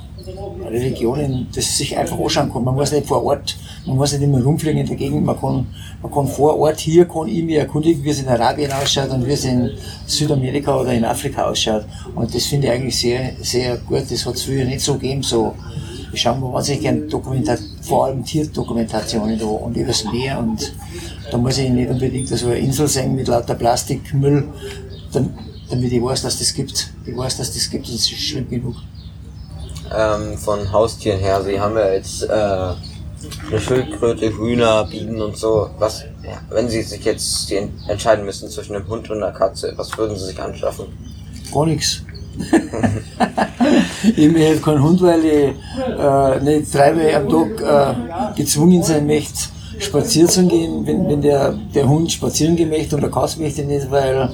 Religionen, 0.70 1.48
das 1.54 1.78
sich 1.78 1.98
einfach 1.98 2.18
anschauen 2.20 2.52
kann. 2.52 2.64
Man 2.64 2.76
muss 2.76 2.92
nicht 2.92 3.08
vor 3.08 3.24
Ort, 3.24 3.58
man 3.86 3.98
muss 3.98 4.12
nicht 4.14 4.24
immer 4.24 4.42
rumfliegen 4.42 4.80
in 4.80 4.88
der 4.88 4.96
Gegend, 4.96 5.26
man 5.26 5.40
kann, 5.40 5.68
man 6.02 6.12
kann 6.12 6.28
vor 6.28 6.58
Ort 6.60 6.80
hier, 6.80 7.06
kann 7.06 7.28
ich 7.28 7.44
mich 7.44 7.56
erkundigen, 7.56 8.04
wie 8.04 8.10
es 8.10 8.22
in 8.22 8.28
Arabien 8.28 8.72
ausschaut 8.72 9.10
und 9.10 9.26
wie 9.26 9.32
es 9.32 9.46
in 9.46 9.72
Südamerika 10.06 10.80
oder 10.80 10.94
in 10.94 11.06
Afrika 11.06 11.50
ausschaut. 11.50 11.86
Und 12.16 12.34
das 12.34 12.46
finde 12.46 12.68
ich 12.68 12.74
eigentlich 12.74 13.00
sehr, 13.00 13.32
sehr 13.42 13.78
gut. 13.78 14.04
Das 14.10 14.26
hat 14.26 14.36
es 14.36 14.44
früher 14.44 14.66
nicht 14.66 14.82
so 14.82 14.94
gegeben, 14.94 15.24
so. 15.24 15.54
Ich 16.18 16.24
schaue 16.24 16.40
mir 16.40 16.52
wahnsinnig 16.52 16.82
gerne 16.82 17.02
Dokumentat 17.02 17.60
vor 17.84 18.06
allem 18.06 18.26
Tierdokumentationen 18.26 19.38
da 19.38 19.46
und 19.46 19.78
übers 19.78 20.04
Meer 20.06 20.40
und 20.40 20.74
da 21.30 21.38
muss 21.38 21.60
ich 21.60 21.70
nicht 21.70 21.92
unbedingt 21.92 22.28
so 22.28 22.48
eine 22.48 22.58
Insel 22.58 22.88
sehen 22.88 23.14
mit 23.14 23.28
lauter 23.28 23.54
Plastikmüll. 23.54 24.48
dam- 25.14 25.30
damit 25.70 25.92
ich 25.92 26.02
weiß, 26.02 26.24
dass 26.24 26.40
das 26.40 26.52
gibt. 26.56 26.92
Ich 27.06 27.16
weiß, 27.16 27.38
dass 27.38 27.54
das 27.54 27.70
gibt 27.70 27.88
und 27.88 27.94
es 27.94 28.12
ist 28.12 28.20
schlimm 28.20 28.50
genug. 28.50 28.74
Ähm, 29.96 30.36
von 30.40 30.72
Haustieren 30.72 31.20
her, 31.20 31.44
Sie 31.44 31.60
haben 31.60 31.76
ja 31.78 31.94
jetzt 31.94 32.24
äh, 32.24 32.30
eine 32.32 33.60
Schildkröte, 33.60 34.36
Hühner, 34.36 34.86
Bienen 34.86 35.22
und 35.22 35.38
so. 35.38 35.70
Was, 35.78 36.02
ja, 36.24 36.42
wenn 36.50 36.68
Sie 36.68 36.82
sich 36.82 37.06
jetzt 37.06 37.54
entscheiden 37.88 38.26
müssen 38.26 38.50
zwischen 38.50 38.76
einem 38.76 38.88
Hund 38.88 39.08
und 39.12 39.22
einer 39.22 39.34
Katze, 39.34 39.72
was 39.76 39.96
würden 39.96 40.18
Sie 40.18 40.26
sich 40.26 40.42
anschaffen? 40.42 40.88
Gar 41.54 41.68
nichts. 41.68 42.02
Ich 44.16 44.32
möchte 44.32 44.62
keinen 44.62 44.84
Hund, 44.84 45.02
weil 45.02 45.26
ich 45.26 45.54
äh, 46.00 46.40
nicht 46.44 46.74
dreimal 46.74 47.16
am 47.16 47.30
Tag 47.30 47.62
äh, 47.62 48.38
gezwungen 48.38 48.84
sein 48.84 49.06
möchte, 49.06 49.50
spazieren 49.80 50.30
zu 50.30 50.46
gehen, 50.48 50.86
wenn, 50.86 51.08
wenn 51.08 51.22
der, 51.22 51.54
der 51.74 51.88
Hund 51.88 52.12
spazieren 52.12 52.56
gehen 52.56 52.70
möchte 52.70 52.96
und 52.96 53.02
der 53.02 53.12
Katze 53.12 53.40
möchte 53.42 53.64
nicht, 53.64 53.90
weil 53.92 54.30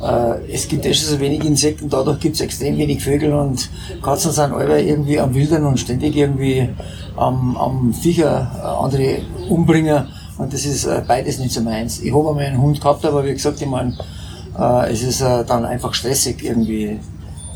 äh, 0.00 0.52
es 0.52 0.68
gibt 0.68 0.86
eh 0.86 0.94
schon 0.94 1.08
so 1.08 1.20
wenig 1.20 1.44
Insekten, 1.44 1.88
dadurch 1.88 2.20
gibt 2.20 2.36
es 2.36 2.40
extrem 2.40 2.78
wenig 2.78 3.02
Vögel 3.02 3.32
und 3.32 3.68
Katzen 4.02 4.32
sind 4.32 4.52
alle 4.52 4.82
irgendwie 4.82 5.18
am 5.18 5.34
Wildern 5.34 5.64
und 5.66 5.78
ständig 5.78 6.16
irgendwie 6.16 6.68
am, 7.16 7.56
am 7.56 7.92
Viecher 7.92 8.50
äh, 8.62 8.84
andere 8.84 9.18
umbringen 9.48 10.06
und 10.38 10.52
das 10.52 10.64
ist 10.64 10.84
äh, 10.84 11.02
beides 11.06 11.38
nicht 11.38 11.52
so 11.52 11.60
meins. 11.60 12.00
Ich 12.00 12.14
habe 12.14 12.28
einmal 12.28 12.44
einen 12.44 12.62
Hund 12.62 12.80
gehabt, 12.80 13.04
aber 13.04 13.24
wie 13.24 13.32
gesagt, 13.32 13.60
ich 13.60 13.66
meine, 13.66 13.98
äh, 14.56 14.92
es 14.92 15.02
ist 15.02 15.20
äh, 15.20 15.44
dann 15.44 15.64
einfach 15.64 15.92
stressig 15.94 16.44
irgendwie. 16.44 17.00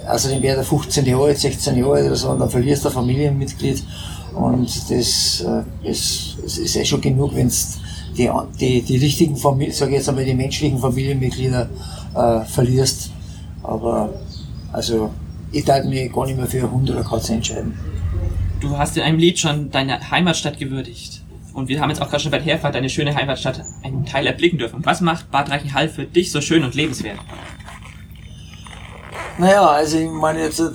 Außerdem 0.06 0.42
wäre 0.42 0.56
der 0.56 0.64
15 0.64 1.06
Jahre 1.06 1.26
alt, 1.26 1.38
16 1.38 1.76
Jahre 1.76 1.94
alt 1.94 2.06
oder 2.06 2.16
so 2.16 2.30
und 2.30 2.40
dann 2.40 2.50
verlierst 2.50 2.84
du 2.84 2.88
ein 2.88 2.94
Familienmitglied 2.94 3.82
und 4.34 4.90
das, 4.90 5.44
äh, 5.46 5.88
ist, 5.88 6.38
ist 6.38 6.76
eh 6.76 6.84
schon 6.84 7.00
genug, 7.00 7.34
wenn 7.34 7.50
die, 8.16 8.30
die, 8.58 8.82
die 8.82 8.96
richtigen 8.96 9.36
Familien, 9.36 9.74
sage 9.74 9.92
ich 9.92 9.98
jetzt 9.98 10.08
einmal 10.08 10.24
die 10.24 10.34
menschlichen 10.34 10.78
Familienmitglieder 10.78 11.68
äh, 12.14 12.40
verlierst. 12.44 13.10
Aber 13.62 14.12
also 14.72 15.10
ich 15.50 15.64
darf 15.64 15.84
mich 15.84 16.12
gar 16.12 16.26
nicht 16.26 16.36
mehr 16.36 16.46
für 16.46 16.70
Hund 16.70 16.90
oder 16.90 17.02
Katze 17.02 17.34
entscheiden. 17.34 17.78
Du 18.60 18.76
hast 18.76 18.96
in 18.96 19.02
einem 19.02 19.18
Lied 19.18 19.38
schon 19.38 19.70
deine 19.70 20.10
Heimatstadt 20.10 20.58
gewürdigt. 20.58 21.22
Und 21.52 21.68
wir 21.68 21.80
haben 21.80 21.90
jetzt 21.90 22.00
auch 22.00 22.08
gerade 22.08 22.22
schon 22.22 22.32
bei 22.32 22.40
Herfahrt 22.40 22.74
deine 22.74 22.88
schöne 22.88 23.14
Heimatstadt 23.14 23.62
einen 23.82 24.06
Teil 24.06 24.26
erblicken 24.26 24.58
dürfen. 24.58 24.84
Was 24.84 25.02
macht 25.02 25.30
Bad 25.30 25.50
Reichenhall 25.50 25.88
für 25.88 26.04
dich 26.04 26.30
so 26.30 26.40
schön 26.40 26.64
und 26.64 26.74
lebenswert? 26.74 27.18
Naja, 29.38 29.66
also 29.66 29.96
ich 29.96 30.10
meine 30.10 30.40
jetzt, 30.40 30.60
äh, 30.60 30.70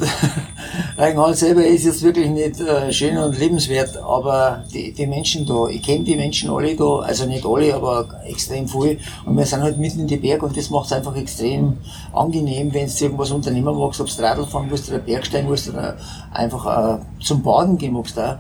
Reichenhall 0.98 1.36
selber 1.36 1.64
ist 1.64 1.86
jetzt 1.86 2.02
wirklich 2.02 2.28
nicht 2.28 2.60
äh, 2.60 2.92
schön 2.92 3.16
und 3.18 3.38
lebenswert, 3.38 3.96
aber 3.98 4.64
die, 4.74 4.92
die 4.92 5.06
Menschen 5.06 5.46
da, 5.46 5.68
ich 5.68 5.84
kenne 5.84 6.04
die 6.04 6.16
Menschen 6.16 6.50
alle 6.50 6.76
da, 6.76 7.00
also 7.00 7.28
nicht 7.28 7.46
alle, 7.46 7.76
aber 7.76 8.08
extrem 8.26 8.68
viel 8.68 9.00
und 9.26 9.38
wir 9.38 9.46
sind 9.46 9.62
halt 9.62 9.78
mitten 9.78 10.00
in 10.00 10.08
die 10.08 10.18
Berge 10.18 10.48
und 10.48 10.58
das 10.58 10.72
macht 10.72 10.88
es 10.88 10.94
einfach 10.94 11.16
extrem 11.16 11.78
angenehm, 12.14 12.74
wenn 12.74 12.88
du 12.88 13.04
irgendwas 13.04 13.30
unternehmen 13.30 13.78
magst, 13.78 14.02
ob 14.02 14.08
du 14.08 14.24
Radl 14.24 14.46
fahren 14.48 14.70
musst 14.70 14.90
oder 14.90 15.00
Bergstein 15.00 15.46
musst 15.46 15.70
oder 15.70 15.96
einfach 16.34 16.98
äh, 16.98 17.24
zum 17.24 17.44
Baden 17.44 17.78
gehen 17.78 17.94
magst. 17.94 18.18
Auch. 18.18 18.38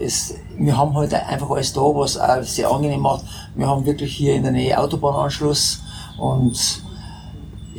Es, 0.00 0.34
wir 0.58 0.76
haben 0.76 0.94
halt 0.94 1.14
einfach 1.14 1.50
alles 1.50 1.72
da, 1.72 1.82
was 1.82 2.18
auch 2.18 2.42
sehr 2.42 2.68
angenehm 2.68 3.00
macht. 3.00 3.24
Wir 3.54 3.68
haben 3.68 3.86
wirklich 3.86 4.16
hier 4.16 4.34
in 4.34 4.42
der 4.42 4.52
Nähe 4.52 4.76
Autobahnanschluss 4.76 5.82
und 6.18 6.81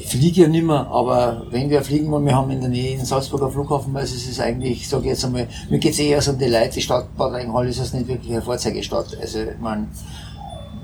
fliege 0.07 0.41
ja 0.41 0.47
nicht 0.47 0.65
mehr, 0.65 0.87
aber 0.87 1.45
wenn 1.49 1.69
wir 1.69 1.81
fliegen 1.81 2.09
wollen, 2.11 2.25
wir 2.25 2.35
haben 2.35 2.49
in 2.51 2.61
der 2.61 2.69
Nähe 2.69 2.97
den 2.97 3.05
Salzburger 3.05 3.49
Flughafen, 3.49 3.95
also 3.95 4.15
es 4.15 4.27
ist 4.27 4.39
eigentlich, 4.39 4.87
sage 4.87 5.03
ich 5.03 5.09
jetzt 5.09 5.25
einmal, 5.25 5.47
mir 5.69 5.79
geht's 5.79 5.99
eher 5.99 6.21
so 6.21 6.31
um 6.31 6.37
die 6.37 6.45
Leute, 6.45 6.71
die 6.75 6.81
Stadt 6.81 7.15
Bad 7.17 7.33
Reichenhall 7.33 7.67
ist 7.67 7.77
jetzt 7.77 7.93
nicht 7.93 8.07
wirklich 8.07 8.31
eine 8.31 8.41
Vorzeigestadt. 8.41 9.17
Also, 9.19 9.39
ich 9.39 9.59
meine, 9.59 9.87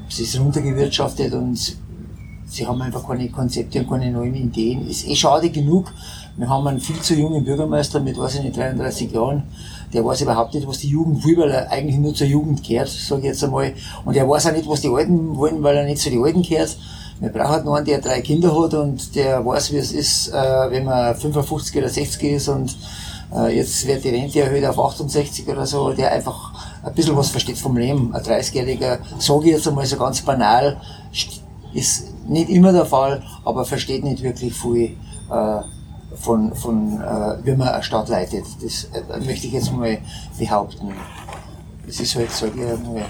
es 0.09 0.20
ist 0.20 0.39
runtergewirtschaftet 0.39 1.34
und 1.34 1.78
sie 2.45 2.67
haben 2.67 2.82
einfach 2.82 3.07
keine 3.07 3.30
Konzepte 3.30 3.80
und 3.80 3.89
keine 3.89 4.11
neuen 4.11 4.36
Ideen. 4.36 4.88
Ist 4.88 5.07
eh 5.07 5.15
schade 5.15 5.49
genug. 5.49 5.91
Wir 6.38 6.49
haben 6.49 6.67
einen 6.67 6.80
viel 6.80 6.99
zu 6.99 7.15
jungen 7.15 7.43
Bürgermeister 7.43 7.99
mit, 7.99 8.17
weiß 8.17 8.36
ich 8.36 8.43
nicht, 8.43 8.57
33 8.57 9.11
Jahren. 9.11 9.43
Der 9.93 10.05
weiß 10.05 10.22
überhaupt 10.22 10.53
nicht, 10.53 10.67
was 10.67 10.80
die 10.80 10.89
Jugend 10.89 11.26
will, 11.26 11.38
weil 11.38 11.51
er 11.51 11.72
eigentlich 11.72 11.97
nur 11.97 12.13
zur 12.13 12.28
Jugend 12.28 12.63
gehört, 12.63 12.89
sage 12.89 13.22
ich 13.22 13.28
jetzt 13.28 13.43
einmal. 13.43 13.74
Und 14.05 14.15
er 14.15 14.28
weiß 14.28 14.47
auch 14.47 14.51
nicht, 14.53 14.67
was 14.67 14.82
die 14.82 14.89
Alten 14.89 15.36
wollen, 15.36 15.61
weil 15.63 15.78
er 15.78 15.86
nicht 15.86 16.01
zu 16.01 16.09
den 16.09 16.24
Alten 16.24 16.41
gehört. 16.41 16.78
Wir 17.20 17.30
brauchen 17.30 17.49
halt 17.49 17.65
noch 17.65 17.74
einen, 17.76 17.86
der 17.86 17.99
drei 17.99 18.22
Kinder 18.22 18.49
hat 18.61 18.74
und 18.74 19.13
der 19.15 19.45
weiß, 19.45 19.74
wie 19.74 19.78
es 19.78 19.91
ist, 19.91 20.30
äh, 20.30 20.34
wenn 20.72 20.86
man 20.86 21.15
55 21.15 21.78
oder 21.78 21.89
60 21.89 22.24
ist 22.32 22.47
und 22.47 22.78
äh, 23.36 23.55
jetzt 23.57 23.86
wird 23.86 24.03
die 24.03 24.09
Rente 24.09 24.41
erhöht 24.41 24.65
auf 24.65 24.80
68 24.80 25.47
oder 25.47 25.65
so, 25.65 25.91
der 25.91 26.11
einfach 26.13 26.53
ein 26.84 26.93
bisschen 26.93 27.17
was 27.17 27.30
versteht 27.30 27.57
vom 27.57 27.76
Leben. 27.76 28.13
Ein 28.15 28.22
30-Jähriger, 28.24 28.99
sage 29.20 29.45
ich 29.47 29.51
jetzt 29.51 29.67
einmal 29.67 29.86
so 29.86 29.97
ganz 29.97 30.22
banal, 30.22 30.80
st- 31.13 31.41
ist 31.74 32.05
nicht 32.28 32.49
immer 32.49 32.72
der 32.72 32.86
Fall, 32.86 33.22
aber 33.43 33.65
versteht 33.65 34.03
nicht 34.03 34.24
wirklich 34.24 34.53
viel 34.53 34.95
äh, 35.30 35.59
von, 36.15 36.55
von 36.55 37.01
äh, 37.01 37.45
wie 37.45 37.51
man 37.55 37.67
eine 37.67 37.84
Stadt 37.84 38.07
leitet. 38.07 38.45
Das 38.63 38.86
äh, 38.86 39.20
möchte 39.26 39.47
ich 39.47 39.53
jetzt 39.53 39.72
mal 39.74 39.97
behaupten. 40.39 40.93
Das 41.86 41.99
ist 41.99 42.15
halt, 42.15 42.32
sage 42.32 42.53
ich 42.55 42.65
einmal, 42.72 43.03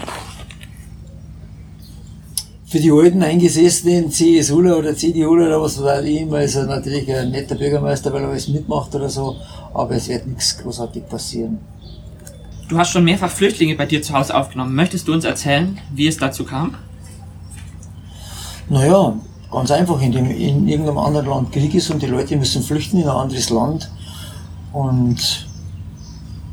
für 2.70 2.78
die 2.78 2.92
alten 2.92 3.20
eingesessenen 3.20 4.12
CSUler 4.12 4.78
oder 4.78 4.96
CDUler 4.96 5.46
oder 5.46 5.60
was 5.60 5.82
weiß 5.82 6.04
ich 6.04 6.20
immer 6.20 6.40
ist 6.40 6.54
er 6.54 6.66
natürlich 6.66 7.12
ein 7.12 7.32
netter 7.32 7.56
Bürgermeister, 7.56 8.12
weil 8.12 8.22
er 8.22 8.28
alles 8.28 8.46
mitmacht 8.46 8.94
oder 8.94 9.08
so, 9.08 9.36
aber 9.74 9.96
es 9.96 10.08
wird 10.08 10.28
nichts 10.28 10.56
großartig 10.56 11.08
passieren. 11.08 11.58
Du 12.68 12.78
hast 12.78 12.90
schon 12.90 13.02
mehrfach 13.02 13.28
Flüchtlinge 13.28 13.74
bei 13.74 13.86
dir 13.86 14.00
zu 14.02 14.14
Hause 14.14 14.36
aufgenommen. 14.36 14.76
Möchtest 14.76 15.08
du 15.08 15.12
uns 15.12 15.24
erzählen, 15.24 15.80
wie 15.92 16.06
es 16.06 16.16
dazu 16.16 16.44
kam? 16.44 16.76
Naja, 18.68 19.14
ganz 19.50 19.72
einfach, 19.72 20.00
in, 20.00 20.12
dem, 20.12 20.30
in 20.30 20.68
irgendeinem 20.68 20.98
anderen 20.98 21.26
Land 21.26 21.50
Krieg 21.50 21.74
ist 21.74 21.90
und 21.90 22.00
die 22.00 22.06
Leute 22.06 22.36
müssen 22.36 22.62
flüchten 22.62 22.98
in 22.98 23.08
ein 23.08 23.16
anderes 23.16 23.50
Land 23.50 23.90
und 24.72 25.48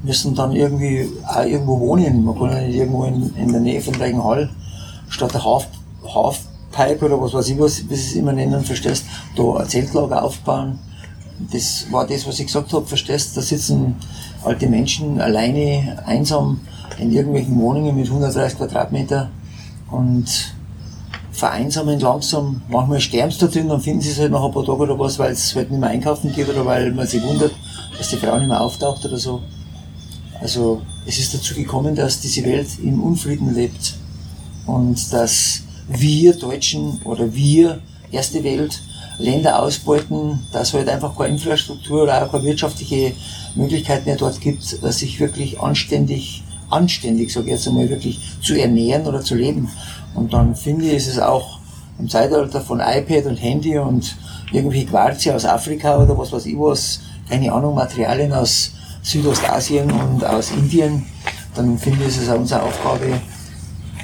müssen 0.02 0.34
dann 0.34 0.52
irgendwie 0.52 1.08
auch 1.28 1.46
irgendwo 1.46 1.80
wohnen. 1.80 2.26
Man 2.26 2.40
kann 2.40 2.50
ja 2.54 2.62
nicht 2.62 2.78
irgendwo 2.78 3.04
in, 3.04 3.36
in 3.36 3.52
der 3.52 3.62
Nähe 3.62 3.82
von 3.82 3.94
Reichenhall 3.94 4.50
statt 5.10 5.36
der 5.36 5.46
Half, 5.46 5.68
Halfpipe 6.14 7.06
oder 7.06 7.22
was 7.22 7.34
weiß 7.34 7.50
ich, 7.50 7.60
was, 7.60 7.90
wie 7.90 7.96
sie 7.96 8.12
es 8.12 8.16
immer 8.16 8.34
nennen, 8.34 8.64
verstehst, 8.64 9.06
da 9.36 9.58
ein 9.58 9.68
Zeltlager 9.68 10.24
aufbauen. 10.24 10.80
Das 11.52 11.86
war 11.92 12.08
das, 12.08 12.26
was 12.26 12.40
ich 12.40 12.48
gesagt 12.48 12.74
habe, 12.74 12.86
verstehst, 12.86 13.38
da 13.38 13.42
sitzen 13.42 13.96
alte 14.44 14.68
Menschen 14.68 15.22
alleine, 15.22 16.04
einsam 16.06 16.62
in 16.98 17.12
irgendwelchen 17.12 17.60
Wohnungen 17.60 17.96
mit 17.96 18.08
130 18.08 18.58
Quadratmeter 18.58 19.30
und 19.92 20.26
vereinsamen 21.32 22.00
langsam. 22.00 22.62
Manchmal 22.68 23.00
sterben 23.00 23.32
sie 23.32 23.40
da 23.40 23.48
drin, 23.48 23.70
dann 23.70 23.82
finden 23.82 24.02
sie 24.02 24.12
es 24.12 24.20
halt 24.20 24.32
nach 24.32 24.44
ein 24.44 24.52
paar 24.52 24.66
Tagen 24.66 24.80
oder 24.80 24.98
was, 24.98 25.20
weil 25.20 25.32
es 25.32 25.56
halt 25.56 25.70
nicht 25.70 25.80
mehr 25.80 25.90
einkaufen 25.90 26.34
geht 26.34 26.50
oder 26.50 26.66
weil 26.66 26.92
man 26.92 27.06
sich 27.06 27.24
wundert, 27.24 27.52
dass 27.98 28.10
die 28.10 28.18
Frau 28.18 28.38
nicht 28.38 28.48
mehr 28.48 28.60
auftaucht 28.60 29.06
oder 29.06 29.18
so. 29.18 29.42
Also 30.42 30.82
es 31.06 31.20
ist 31.20 31.34
dazu 31.34 31.54
gekommen, 31.54 31.96
dass 31.96 32.20
diese 32.20 32.44
Welt 32.44 32.68
im 32.82 33.02
Unfrieden 33.02 33.54
lebt 33.54 33.96
und 34.66 35.14
dass 35.14 35.62
wir 35.88 36.34
Deutschen 36.34 37.02
oder 37.04 37.34
wir 37.34 37.80
Erste 38.12 38.42
Welt 38.44 38.82
Länder 39.18 39.62
ausbeuten, 39.62 40.40
dass 40.54 40.74
halt 40.74 40.88
einfach 40.88 41.18
keine 41.18 41.34
Infrastruktur 41.34 42.04
oder 42.04 42.24
auch 42.24 42.32
keine 42.32 42.46
wirtschaftliche 42.46 43.14
Möglichkeit 43.56 44.06
mehr 44.06 44.16
dort 44.16 44.40
gibt, 44.40 44.64
sich 44.64 45.20
wirklich 45.20 45.60
anständig, 45.60 46.44
anständig, 46.70 47.34
sage 47.34 47.48
ich 47.48 47.52
jetzt 47.54 47.68
einmal, 47.68 47.90
wirklich 47.90 48.20
zu 48.42 48.54
ernähren 48.54 49.06
oder 49.08 49.22
zu 49.22 49.36
leben. 49.36 49.70
Und 50.16 50.34
dann 50.34 50.56
finde 50.56 50.86
ich, 50.86 50.94
ist 50.94 51.08
es 51.08 51.20
auch 51.20 51.60
im 52.00 52.08
Zeitalter 52.08 52.62
von 52.62 52.80
iPad 52.80 53.26
und 53.26 53.38
Handy 53.38 53.78
und 53.78 54.16
irgendwie 54.54 54.86
Quarze 54.86 55.36
aus 55.36 55.46
Afrika 55.46 56.02
oder 56.02 56.18
was 56.18 56.32
weiß 56.32 56.46
ich 56.46 56.58
was, 56.58 57.02
keine 57.28 57.52
Ahnung, 57.52 57.76
Materialien 57.76 58.32
aus 58.32 58.72
Südostasien 59.02 59.92
und 59.92 60.24
aus 60.24 60.52
Indien, 60.52 61.06
dann 61.56 61.78
finde 61.78 62.04
ich, 62.04 62.10
ist 62.10 62.24
es 62.24 62.30
auch 62.30 62.40
unsere 62.40 62.62
Aufgabe, 62.62 63.20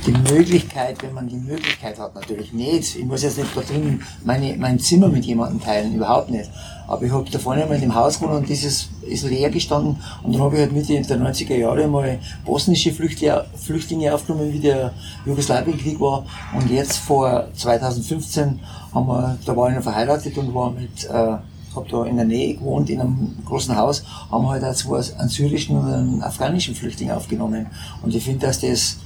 die 0.05 0.11
Möglichkeit, 0.11 1.01
wenn 1.01 1.13
man 1.13 1.27
die 1.27 1.37
Möglichkeit 1.37 1.97
hat, 1.99 2.15
natürlich 2.15 2.53
nicht. 2.53 2.95
Ich 2.95 3.05
muss 3.05 3.23
jetzt 3.23 3.37
nicht 3.37 3.55
da 3.55 3.61
drin 3.61 4.01
meine, 4.23 4.55
mein 4.57 4.79
Zimmer 4.79 5.07
mit 5.07 5.25
jemandem 5.25 5.61
teilen, 5.61 5.95
überhaupt 5.95 6.29
nicht. 6.29 6.49
Aber 6.87 7.03
ich 7.03 7.11
habe 7.11 7.29
da 7.29 7.39
vorne 7.39 7.65
mal 7.65 7.75
in 7.75 7.81
dem 7.81 7.95
Haus 7.95 8.19
gewohnt 8.19 8.35
und 8.35 8.49
dieses 8.49 8.89
ist 9.01 9.23
leer 9.23 9.49
gestanden 9.49 9.97
und 10.21 10.33
dann 10.33 10.41
habe 10.41 10.55
ich 10.55 10.61
halt 10.61 10.73
Mitte 10.73 11.01
der 11.01 11.17
90er 11.17 11.55
Jahre 11.55 11.87
mal 11.87 12.19
bosnische 12.45 12.91
Flüchtlinge, 12.91 13.45
Flüchtlinge 13.55 14.13
aufgenommen, 14.13 14.51
wie 14.51 14.59
der 14.59 14.93
Jugoslawienkrieg 15.25 15.99
war. 15.99 16.25
Und 16.53 16.69
jetzt 16.69 16.97
vor 16.97 17.47
2015 17.53 18.59
haben 18.93 19.07
wir, 19.07 19.37
da 19.45 19.55
war 19.55 19.69
ich 19.69 19.75
noch 19.75 19.83
verheiratet 19.83 20.37
und 20.37 20.53
war 20.53 20.71
mit, 20.71 21.05
äh, 21.05 21.37
habe 21.75 21.89
da 21.89 22.05
in 22.05 22.17
der 22.17 22.25
Nähe 22.25 22.55
gewohnt, 22.55 22.89
in 22.89 22.99
einem 22.99 23.37
großen 23.45 23.75
Haus, 23.75 24.03
haben 24.29 24.43
wir 24.43 24.49
halt 24.49 24.63
auch 24.63 24.75
zwei, 24.75 25.01
einen 25.17 25.29
syrischen 25.29 25.77
und 25.77 25.91
einen 25.91 26.21
afghanischen 26.21 26.75
Flüchtling 26.75 27.11
aufgenommen. 27.11 27.67
Und 28.01 28.13
ich 28.13 28.23
finde, 28.23 28.45
dass 28.45 28.59
das 28.59 28.97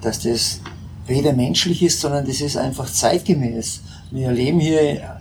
dass 0.00 0.20
das 0.20 0.60
weder 1.06 1.32
menschlich 1.32 1.82
ist, 1.82 2.00
sondern 2.00 2.26
das 2.26 2.40
ist 2.40 2.56
einfach 2.56 2.90
zeitgemäß. 2.90 3.80
Wir 4.10 4.30
leben 4.30 4.60
hier 4.60 5.18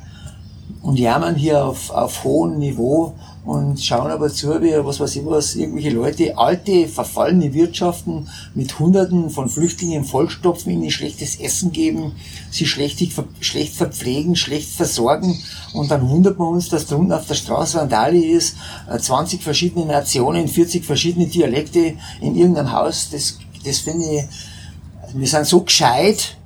und 0.82 1.00
jammern 1.00 1.36
hier 1.36 1.66
auf, 1.66 1.90
auf 1.90 2.24
hohem 2.24 2.60
Niveau 2.60 3.14
und 3.48 3.82
schauen 3.82 4.12
aber 4.12 4.30
zu, 4.30 4.62
wie, 4.62 4.74
was 4.86 5.00
weiß 5.00 5.16
ich 5.16 5.26
was, 5.26 5.56
irgendwelche 5.56 5.90
Leute, 5.92 6.38
alte, 6.38 6.88
verfallene 6.88 7.54
Wirtschaften 7.54 8.28
mit 8.54 8.78
Hunderten 8.78 9.30
von 9.30 9.50
Flüchtlingen 9.50 10.04
vollstopfen, 10.04 10.72
ihnen 10.72 10.92
schlechtes 10.92 11.40
Essen 11.40 11.72
geben, 11.72 12.12
sie 12.52 12.66
schlecht, 12.66 13.02
schlecht 13.40 13.74
verpflegen, 13.74 14.36
schlecht 14.36 14.70
versorgen 14.72 15.40
und 15.74 15.90
dann 15.90 16.10
wundert 16.10 16.38
man 16.38 16.50
uns, 16.50 16.68
dass 16.68 16.88
drunten 16.88 17.14
auf 17.14 17.26
der 17.26 17.36
Straße 17.36 17.80
Randale 17.80 18.24
ist, 18.24 18.58
äh, 18.92 19.00
20 19.00 19.42
verschiedene 19.42 19.86
Nationen, 19.86 20.50
40 20.50 20.84
verschiedene 20.84 21.28
Dialekte 21.28 21.94
in 22.20 22.36
irgendeinem 22.36 22.74
Haus, 22.74 23.10
das, 23.10 23.40
das 23.64 23.80
finde 23.80 24.06
ich, 24.06 24.24
wir 25.14 25.28
sind 25.28 25.46
so 25.46 25.62
gescheit, 25.62 26.38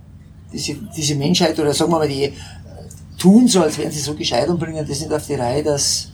diese, 0.52 0.76
diese 0.96 1.16
Menschheit, 1.16 1.58
oder 1.60 1.74
sagen 1.74 1.92
wir 1.92 2.00
mal, 2.00 2.08
die 2.08 2.34
tun 3.18 3.48
so, 3.48 3.62
als 3.62 3.78
wären 3.78 3.92
sie 3.92 4.00
so 4.00 4.14
gescheit 4.16 4.50
und 4.50 4.60
bringen 4.60 4.86
das 4.88 5.00
nicht 5.00 5.14
auf 5.14 5.26
die 5.26 5.36
Reihe, 5.36 5.64
dass, 5.64 6.10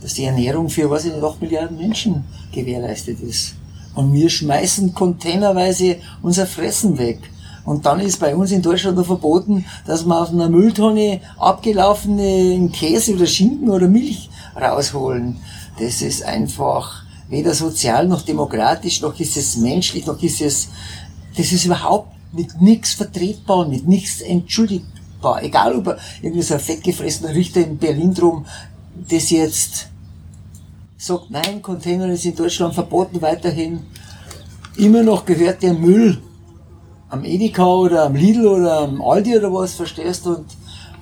dass 0.00 0.14
die 0.14 0.24
Ernährung 0.24 0.68
für, 0.68 0.88
was 0.90 1.04
ich 1.04 1.12
nicht, 1.12 1.22
8 1.22 1.40
Milliarden 1.40 1.76
Menschen 1.76 2.24
gewährleistet 2.52 3.20
ist. 3.20 3.54
Und 3.94 4.12
wir 4.12 4.28
schmeißen 4.28 4.94
containerweise 4.94 5.96
unser 6.22 6.46
Fressen 6.46 6.98
weg. 6.98 7.18
Und 7.64 7.84
dann 7.84 8.00
ist 8.00 8.20
bei 8.20 8.34
uns 8.36 8.52
in 8.52 8.62
Deutschland 8.62 8.96
noch 8.96 9.06
verboten, 9.06 9.64
dass 9.86 10.04
wir 10.04 10.20
auf 10.20 10.30
einer 10.30 10.48
Mülltonne 10.48 11.20
abgelaufene 11.36 12.70
Käse 12.72 13.14
oder 13.14 13.26
Schinken 13.26 13.70
oder 13.70 13.88
Milch 13.88 14.30
rausholen. 14.54 15.36
Das 15.78 16.00
ist 16.00 16.22
einfach 16.22 17.02
weder 17.28 17.54
sozial 17.54 18.06
noch 18.06 18.22
demokratisch, 18.22 19.02
noch 19.02 19.18
ist 19.18 19.36
es 19.36 19.56
menschlich, 19.56 20.06
noch 20.06 20.22
ist 20.22 20.40
es, 20.40 20.68
das 21.36 21.52
ist 21.52 21.64
überhaupt 21.64 22.12
mit 22.32 22.60
nichts 22.60 22.94
vertretbar 22.94 23.58
und 23.58 23.70
mit 23.70 23.86
nichts 23.86 24.20
entschuldigbar. 24.20 25.42
Egal 25.42 25.76
ob 25.76 25.96
irgendwie 26.22 26.42
so 26.42 26.54
ein 26.54 26.60
fettgefressener 26.60 27.34
Richter 27.34 27.60
in 27.60 27.78
Berlin 27.78 28.14
drum, 28.14 28.46
das 29.08 29.30
jetzt 29.30 29.88
sagt, 30.96 31.30
nein, 31.30 31.62
Container 31.62 32.08
ist 32.08 32.24
in 32.24 32.34
Deutschland 32.34 32.74
verboten 32.74 33.20
weiterhin. 33.20 33.80
Immer 34.76 35.02
noch 35.02 35.24
gehört 35.24 35.62
der 35.62 35.74
Müll 35.74 36.18
am 37.08 37.24
Edeka 37.24 37.66
oder 37.66 38.04
am 38.04 38.14
Lidl 38.14 38.46
oder 38.46 38.80
am 38.80 39.00
Aldi 39.00 39.36
oder 39.36 39.52
was, 39.52 39.74
verstehst 39.74 40.26
du? 40.26 40.36
Und, 40.36 40.46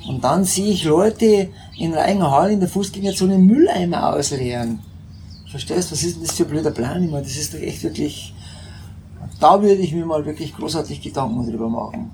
und 0.07 0.25
dann 0.25 0.45
sehe 0.45 0.73
ich 0.73 0.85
Leute 0.85 1.49
in 1.79 1.95
Reichenhall 1.95 2.51
in 2.51 2.61
der 2.61 2.69
Fußgängerzone 2.69 3.39
Mülleimer 3.39 4.15
ausleeren. 4.15 4.81
Verstehst 5.51 5.91
du, 5.91 5.95
was 5.95 6.03
ist 6.03 6.17
denn 6.17 6.25
das 6.25 6.37
für 6.37 6.45
ein 6.45 6.51
blöder 6.51 6.71
Plan? 6.71 7.03
Ich 7.03 7.11
meine, 7.11 7.25
das 7.25 7.37
ist 7.37 7.55
doch 7.55 7.59
echt 7.59 7.83
wirklich, 7.83 8.35
da 9.45 9.61
würde 9.61 9.83
ich 9.83 9.93
mir 9.93 10.07
mal 10.07 10.25
wirklich 10.25 10.57
großartig 10.57 11.03
Gedanken 11.03 11.47
drüber 11.47 11.69
machen. 11.69 12.11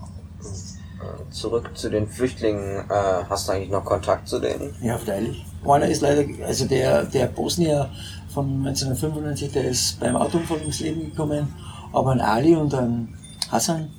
Zurück 1.31 1.71
zu 1.75 1.89
den 1.89 2.09
Flüchtlingen. 2.09 2.91
Äh, 2.91 3.25
hast 3.29 3.47
du 3.47 3.53
eigentlich 3.53 3.71
noch 3.71 3.85
Kontakt 3.85 4.27
zu 4.27 4.41
denen? 4.41 4.75
Ja, 4.83 4.99
freilich. 4.99 5.45
Einer 5.65 5.87
ist 5.87 6.03
leider, 6.03 6.25
also 6.45 6.65
der, 6.67 7.05
der 7.05 7.27
Bosnier 7.27 7.89
von 8.35 8.67
1995, 8.67 9.53
der 9.53 9.65
ist 9.69 10.01
beim 10.01 10.17
Autounfall 10.17 10.59
ums 10.59 10.81
Leben 10.81 11.03
gekommen. 11.03 11.55
Aber 11.93 12.11
ein 12.11 12.21
Ali 12.21 12.57
und 12.57 12.75
ein 12.75 13.17
Hassan, 13.49 13.91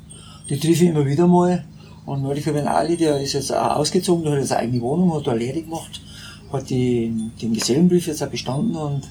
die 0.49 0.59
treffe 0.59 0.84
ich 0.84 0.89
immer 0.89 1.05
wieder 1.05 1.25
mal. 1.25 1.63
Und 2.05 2.23
neulich 2.23 2.45
habe 2.47 2.57
ich 2.57 2.65
einen 2.65 2.75
Ali, 2.75 2.97
der 2.97 3.21
ist 3.21 3.32
jetzt 3.32 3.53
auch 3.55 3.77
ausgezogen, 3.77 4.25
der 4.25 4.34
hat 4.34 4.39
jetzt 4.39 4.51
eine 4.51 4.63
eigene 4.63 4.82
Wohnung, 4.82 5.15
hat 5.15 5.25
da 5.25 5.32
Lehre 5.32 5.61
gemacht, 5.61 6.01
hat 6.51 6.69
die, 6.69 7.32
den 7.41 7.53
Gesellenbrief 7.53 8.07
jetzt 8.07 8.21
auch 8.23 8.27
bestanden 8.27 8.75
und 8.75 9.07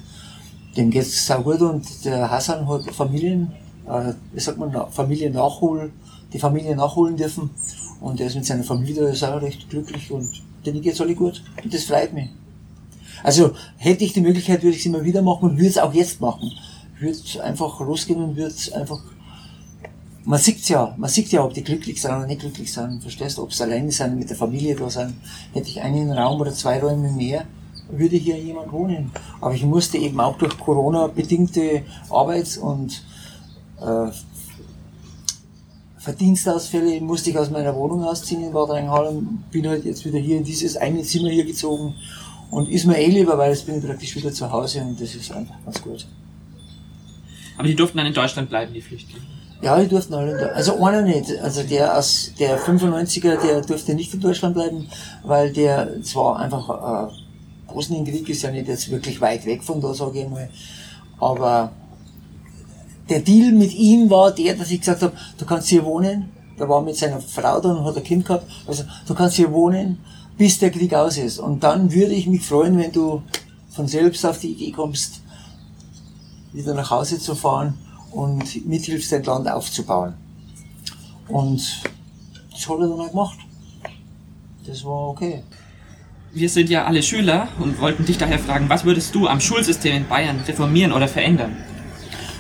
dem 0.77 0.91
geht 0.91 1.03
es 1.03 1.27
sehr 1.27 1.39
gut 1.39 1.63
und 1.63 2.05
der 2.05 2.31
Hassan 2.31 2.69
hat 2.69 2.91
Familien, 2.93 3.53
äh, 3.91 4.15
wie 4.33 4.41
sagt 4.41 4.59
man, 4.59 4.73
Familie 4.91 5.31
nachholen, 5.31 5.93
die 6.33 6.39
Familie 6.39 6.77
nachholen 6.77 7.17
dürfen 7.17 7.51
und 8.01 8.21
er 8.21 8.27
ist 8.29 8.37
mit 8.37 8.47
seiner 8.47 8.65
Familie, 8.65 9.09
ist 9.09 9.25
auch 9.25 9.43
recht 9.43 9.69
glücklich 9.69 10.11
und 10.11 10.43
denen 10.65 10.81
geht's 10.81 11.01
alle 11.01 11.15
gut. 11.15 11.43
Und 11.63 11.73
das 11.73 11.85
freut 11.85 12.13
mich. 12.13 12.31
Also 13.23 13.53
hätte 13.77 14.05
ich 14.05 14.13
die 14.13 14.21
Möglichkeit, 14.21 14.63
würde 14.63 14.75
ich 14.75 14.81
es 14.81 14.87
immer 14.87 15.05
wieder 15.05 15.23
machen 15.23 15.51
und 15.51 15.57
würde 15.57 15.69
es 15.69 15.79
auch 15.79 15.93
jetzt 15.93 16.21
machen. 16.21 16.51
Würde 16.99 17.45
einfach 17.45 17.81
losgehen 17.81 18.23
und 18.23 18.37
würde 18.37 18.55
einfach. 18.75 19.01
Man 20.25 20.39
sieht's 20.39 20.69
ja, 20.69 20.95
man 20.99 21.09
sieht 21.09 21.33
ja, 21.33 21.43
ob 21.43 21.55
die 21.55 21.65
glücklich 21.65 22.01
sind 22.01 22.11
oder 22.11 22.27
nicht 22.27 22.41
glücklich 22.41 22.73
sind. 22.73 23.03
Verstehst 23.03 23.39
du, 23.39 23.43
ob 23.43 23.53
sie 23.53 23.63
alleine 23.65 23.91
sind, 23.91 24.19
mit 24.19 24.29
der 24.29 24.37
Familie 24.37 24.77
da 24.77 24.89
sind. 24.89 25.15
Hätte 25.53 25.69
ich 25.69 25.81
einen 25.81 26.13
Raum 26.13 26.41
oder 26.41 26.53
zwei 26.53 26.79
Räume 26.79 27.11
mehr, 27.11 27.47
würde 27.91 28.17
hier 28.17 28.39
jemand 28.39 28.71
wohnen. 28.71 29.11
Aber 29.41 29.55
ich 29.55 29.65
musste 29.65 29.99
eben 29.99 30.21
auch 30.21 30.37
durch 30.37 30.59
Corona 30.59 31.07
bedingte 31.07 31.83
Arbeits- 32.11 32.59
und 32.59 33.03
äh, 33.81 34.11
Verdienstausfälle 35.99 37.01
musste 37.01 37.31
ich 37.31 37.39
aus 37.39 37.51
meiner 37.51 37.75
Wohnung 37.77 38.05
ausziehen 38.05 38.43
in 38.43 38.53
Bad 38.53 38.71
Rheinhall 38.71 39.09
und 39.09 39.51
bin 39.51 39.69
halt 39.69 39.85
jetzt 39.85 40.05
wieder 40.05 40.19
hier 40.19 40.39
in 40.39 40.45
dieses 40.45 40.77
eine 40.77 41.03
Zimmer 41.03 41.29
hier 41.29 41.45
gezogen 41.45 41.95
und 42.51 42.69
ist 42.71 42.87
mir 42.87 42.99
eh 42.99 43.07
lieber, 43.07 43.37
weil 43.37 43.51
jetzt 43.51 43.67
bin 43.67 43.79
ich 43.79 43.85
praktisch 43.85 44.17
wieder 44.17 44.33
zu 44.33 44.51
Hause 44.51 44.81
und 44.81 45.01
das 45.01 45.15
ist 45.15 45.31
einfach 45.31 45.57
ganz 45.65 45.83
gut. 45.83 46.07
Aber 47.59 47.69
die 47.69 47.75
durften 47.75 47.99
dann 47.99 48.07
in 48.07 48.15
Deutschland 48.15 48.49
bleiben, 48.49 48.73
die 48.73 48.81
Flüchtlinge. 48.81 49.27
Ja, 49.61 49.79
die 49.79 49.89
durften 49.89 50.15
alle 50.15 50.31
in 50.31 50.39
Deutschland. 50.39 50.57
Also 50.57 50.83
einer 50.83 51.03
nicht. 51.03 51.39
Also 51.43 51.63
der 51.63 51.99
aus 51.99 52.33
der 52.39 52.59
95er, 52.59 53.37
der 53.43 53.61
durfte 53.61 53.95
nicht 53.95 54.15
in 54.15 54.21
Deutschland 54.21 54.55
bleiben, 54.55 54.89
weil 55.23 55.53
der 55.53 56.03
zwar 56.03 56.39
einfach 56.39 57.11
äh, 57.11 57.13
Bosnienkrieg 57.71 58.27
ist 58.31 58.41
ja 58.41 58.51
nicht 58.51 58.69
jetzt 58.69 58.91
wirklich 58.91 59.21
weit 59.21 59.45
weg 59.45 59.63
von 59.63 59.83
da, 59.83 59.93
sage 59.93 60.23
ich 60.23 60.29
mal. 60.29 60.49
Aber 61.19 61.73
der 63.11 63.21
Deal 63.21 63.53
mit 63.53 63.75
ihm 63.75 64.09
war 64.09 64.31
der, 64.31 64.55
dass 64.55 64.71
ich 64.71 64.81
gesagt 64.81 65.03
habe, 65.03 65.13
du 65.37 65.45
kannst 65.45 65.69
hier 65.69 65.85
wohnen. 65.85 66.31
Da 66.57 66.69
war 66.69 66.81
mit 66.81 66.97
seiner 66.97 67.21
Frau 67.21 67.61
dann 67.61 67.79
und 67.79 67.85
hat 67.85 67.97
ein 67.97 68.05
Kind 68.05 68.25
gehabt. 68.25 68.51
Also 68.67 68.85
du 69.07 69.15
kannst 69.15 69.37
hier 69.37 69.51
wohnen, 69.53 69.99
bis 70.39 70.59
der 70.59 70.71
Krieg 70.71 70.95
aus 70.95 71.19
ist. 71.19 71.39
Und 71.39 71.65
dann 71.65 71.93
würde 71.93 72.13
ich 72.13 72.27
mich 72.27 72.45
freuen, 72.45 72.79
wenn 72.79 72.93
du 72.93 73.23
von 73.71 73.89
selbst 73.89 74.25
auf 74.25 74.39
die 74.39 74.53
Idee 74.53 74.71
kommst, 74.71 75.23
wieder 76.53 76.75
nach 76.75 76.91
Hause 76.91 77.19
zu 77.19 77.35
fahren 77.35 77.75
und 78.13 78.67
mithilfst, 78.67 79.13
dein 79.13 79.25
Land 79.25 79.49
aufzubauen. 79.51 80.15
Und 81.29 81.83
das 82.53 82.69
hat 82.69 82.79
er 82.79 82.89
dann 82.89 83.01
auch 83.01 83.11
gemacht. 83.11 83.39
Das 84.67 84.85
war 84.85 85.09
okay. 85.09 85.43
Wir 86.33 86.49
sind 86.49 86.71
ja 86.71 86.85
alle 86.85 87.03
Schüler 87.03 87.49
und 87.59 87.81
wollten 87.81 88.05
dich 88.05 88.19
daher 88.19 88.39
fragen, 88.39 88.69
was 88.69 88.85
würdest 88.85 89.15
du 89.15 89.27
am 89.27 89.41
Schulsystem 89.41 89.97
in 89.97 90.09
Bayern 90.09 90.41
reformieren 90.47 90.93
oder 90.93 91.09
verändern? 91.09 91.57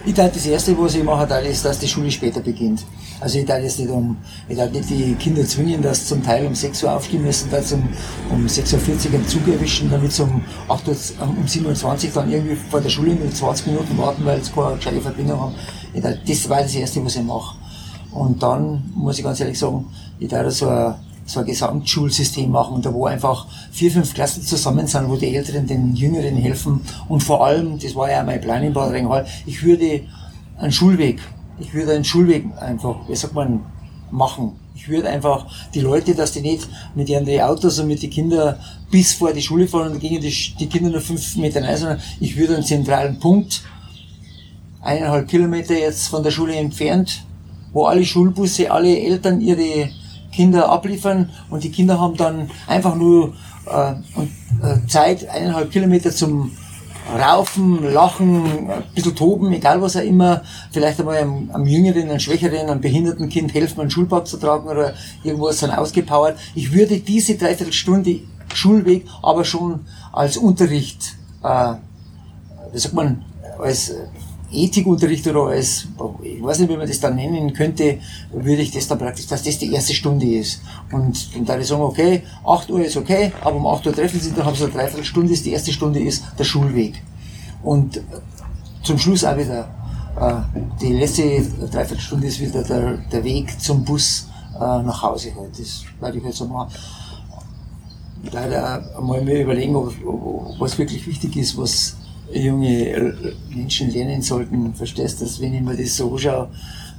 Ich 0.06 0.14
dachte, 0.14 0.32
das 0.34 0.46
Erste, 0.46 0.78
was 0.78 0.94
ich 0.94 1.04
machen 1.04 1.28
darf, 1.28 1.44
ist, 1.44 1.62
dass 1.62 1.78
die 1.78 1.86
Schule 1.86 2.10
später 2.10 2.40
beginnt. 2.40 2.84
Also 3.20 3.38
ich 3.38 3.44
darf 3.44 3.62
jetzt 3.62 3.78
nicht 3.78 3.90
um, 3.90 4.16
ich 4.48 4.56
darf 4.56 4.70
nicht 4.70 4.88
die 4.88 5.14
Kinder 5.14 5.44
zwingen, 5.44 5.82
dass 5.82 6.06
zum 6.06 6.22
Teil 6.22 6.46
um 6.46 6.54
6 6.54 6.84
Uhr 6.84 6.92
aufstehen 6.92 7.22
müssen, 7.22 7.50
dass 7.50 7.72
um, 7.72 7.86
um 8.30 8.46
6.40 8.46 9.08
Uhr 9.08 9.14
einen 9.14 9.28
Zug 9.28 9.46
erwischen, 9.46 9.90
damit 9.90 10.12
sie 10.12 10.22
um 10.22 10.42
8 10.68 10.88
Uhr, 10.88 10.96
um 11.20 11.46
27 11.46 12.08
Uhr 12.08 12.22
dann 12.22 12.32
irgendwie 12.32 12.56
vor 12.56 12.80
der 12.80 12.88
Schule 12.88 13.14
mit 13.14 13.36
20 13.36 13.66
Minuten 13.66 13.98
warten, 13.98 14.24
weil 14.24 14.42
sie 14.42 14.50
keine 14.52 14.76
gescheite 14.76 15.02
Verbindung 15.02 15.38
haben. 15.38 15.54
Ich 15.92 16.00
darf, 16.00 16.14
das 16.26 16.48
war 16.48 16.62
das 16.62 16.74
Erste, 16.74 17.04
was 17.04 17.16
ich 17.16 17.22
mache. 17.22 17.56
Und 18.10 18.42
dann 18.42 18.90
muss 18.94 19.18
ich 19.18 19.24
ganz 19.24 19.38
ehrlich 19.40 19.58
sagen, 19.58 19.84
ich 20.18 20.28
darf 20.28 20.50
so 20.50 20.68
ein, 20.68 20.94
so 21.30 21.40
ein 21.40 21.46
Gesamtschulsystem 21.46 22.50
machen, 22.50 22.82
da 22.82 22.92
wo 22.92 23.06
einfach 23.06 23.46
vier, 23.70 23.90
fünf 23.90 24.14
Klassen 24.14 24.42
zusammen 24.42 24.86
sind, 24.86 25.08
wo 25.08 25.16
die 25.16 25.34
Älteren 25.34 25.66
den 25.66 25.94
Jüngeren 25.94 26.36
helfen. 26.36 26.80
Und 27.08 27.22
vor 27.22 27.44
allem, 27.44 27.78
das 27.78 27.94
war 27.94 28.10
ja 28.10 28.24
mein 28.24 28.40
Plan 28.40 28.64
in 28.64 28.72
Bad 28.72 28.90
Reichenhall, 28.90 29.26
ich 29.46 29.62
würde 29.62 30.02
einen 30.58 30.72
Schulweg, 30.72 31.20
ich 31.60 31.72
würde 31.72 31.92
einen 31.92 32.04
Schulweg 32.04 32.46
einfach, 32.60 32.96
wie 33.08 33.14
sagt 33.14 33.34
man, 33.34 33.60
machen. 34.10 34.52
Ich 34.74 34.88
würde 34.88 35.08
einfach 35.08 35.46
die 35.72 35.80
Leute, 35.80 36.14
dass 36.14 36.32
die 36.32 36.40
nicht 36.40 36.66
mit 36.94 37.08
ihren 37.08 37.28
Autos 37.40 37.78
und 37.78 37.86
mit 37.86 38.02
den 38.02 38.10
Kindern 38.10 38.56
bis 38.90 39.12
vor 39.12 39.32
die 39.32 39.42
Schule 39.42 39.68
fahren 39.68 39.92
und 39.92 40.00
gingen 40.00 40.20
die, 40.20 40.34
die 40.58 40.66
Kinder 40.66 40.90
nur 40.90 41.00
fünf 41.00 41.36
Meter 41.36 41.62
rein, 41.62 41.76
sondern 41.76 42.00
ich 42.18 42.36
würde 42.36 42.54
einen 42.54 42.64
zentralen 42.64 43.20
Punkt, 43.20 43.62
eineinhalb 44.80 45.28
Kilometer 45.28 45.78
jetzt 45.78 46.08
von 46.08 46.22
der 46.22 46.30
Schule 46.30 46.54
entfernt, 46.56 47.24
wo 47.72 47.84
alle 47.84 48.04
Schulbusse, 48.04 48.70
alle 48.70 48.98
Eltern 48.98 49.40
ihre 49.40 49.90
Kinder 50.32 50.68
abliefern 50.68 51.30
und 51.50 51.64
die 51.64 51.70
Kinder 51.70 52.00
haben 52.00 52.16
dann 52.16 52.50
einfach 52.66 52.94
nur 52.94 53.34
äh, 53.66 53.92
äh, 53.92 54.86
Zeit, 54.86 55.28
eineinhalb 55.28 55.70
Kilometer 55.70 56.10
zum 56.10 56.52
Raufen, 57.18 57.92
Lachen, 57.92 58.70
ein 58.70 58.84
bisschen 58.94 59.16
toben, 59.16 59.52
egal 59.52 59.82
was 59.82 59.96
auch 59.96 60.02
immer, 60.02 60.42
vielleicht 60.70 61.00
einmal 61.00 61.16
einem, 61.16 61.50
einem 61.52 61.66
Jüngeren, 61.66 62.08
einem 62.08 62.20
Schwächeren, 62.20 62.68
einem 62.68 62.80
behinderten 62.80 63.28
Kind 63.28 63.52
helfen, 63.52 63.80
einen 63.80 63.90
Schulbag 63.90 64.26
zu 64.26 64.36
tragen 64.36 64.68
oder 64.68 64.94
irgendwas 65.24 65.58
dann 65.58 65.70
ausgepowert. 65.70 66.38
Ich 66.54 66.72
würde 66.72 67.00
diese 67.00 67.36
Dreiviertelstunde 67.36 68.20
Schulweg 68.54 69.06
aber 69.22 69.44
schon 69.44 69.80
als 70.12 70.36
Unterricht, 70.36 71.16
äh, 71.42 71.74
wie 72.72 72.78
sagt 72.78 72.94
man, 72.94 73.24
als 73.58 73.92
Ethikunterricht 74.52 75.26
oder 75.28 75.46
als, 75.46 75.86
ich 76.22 76.42
weiß 76.42 76.60
nicht, 76.60 76.70
wie 76.70 76.76
man 76.76 76.88
das 76.88 77.00
dann 77.00 77.16
nennen 77.16 77.52
könnte, 77.52 77.98
würde 78.32 78.62
ich 78.62 78.70
das 78.70 78.88
dann 78.88 78.98
praktisch, 78.98 79.26
dass 79.26 79.42
das 79.42 79.58
die 79.58 79.72
erste 79.72 79.94
Stunde 79.94 80.26
ist. 80.26 80.60
Und, 80.90 81.30
und 81.36 81.48
da 81.48 81.58
ich 81.58 81.66
sagen, 81.66 81.82
okay, 81.82 82.22
8 82.44 82.70
Uhr 82.70 82.84
ist 82.84 82.96
okay, 82.96 83.32
aber 83.42 83.56
um 83.56 83.66
8 83.66 83.86
Uhr 83.86 83.94
treffen 83.94 84.20
sie, 84.20 84.32
dann 84.32 84.44
haben 84.44 84.56
sie 84.56 84.64
eine 84.64 84.72
Dreiviertelstunde, 84.72 85.32
ist 85.32 85.46
die 85.46 85.52
erste 85.52 85.72
Stunde 85.72 86.00
ist 86.00 86.24
der 86.38 86.44
Schulweg. 86.44 87.00
Und 87.62 88.00
zum 88.82 88.98
Schluss 88.98 89.24
auch 89.24 89.36
wieder, 89.36 89.68
äh, 90.18 90.60
die 90.80 90.94
letzte 90.94 91.42
Dreiviertelstunde 91.42 92.26
ist 92.26 92.40
wieder 92.40 92.62
der, 92.62 92.96
der 92.96 93.24
Weg 93.24 93.60
zum 93.60 93.84
Bus 93.84 94.28
äh, 94.56 94.58
nach 94.58 95.02
Hause. 95.02 95.32
Das 95.56 95.84
werde 96.00 96.18
ich 96.18 96.24
halt 96.24 96.34
so 96.34 96.46
machen. 96.46 96.72
leider 98.32 98.96
einmal 98.96 99.22
mir 99.22 99.42
überlegen, 99.42 99.76
ob, 99.76 99.94
ob, 100.04 100.60
was 100.60 100.78
wirklich 100.78 101.06
wichtig 101.06 101.36
ist, 101.36 101.56
was 101.56 101.96
junge 102.32 103.14
Menschen 103.54 103.90
lernen 103.90 104.22
sollten. 104.22 104.74
Verstehst 104.74 105.20
du, 105.20 105.24
dass 105.24 105.40
wenn 105.40 105.54
ich 105.54 105.62
mir 105.62 105.76
das 105.76 105.96
so 105.96 106.12
anschaue, 106.12 106.48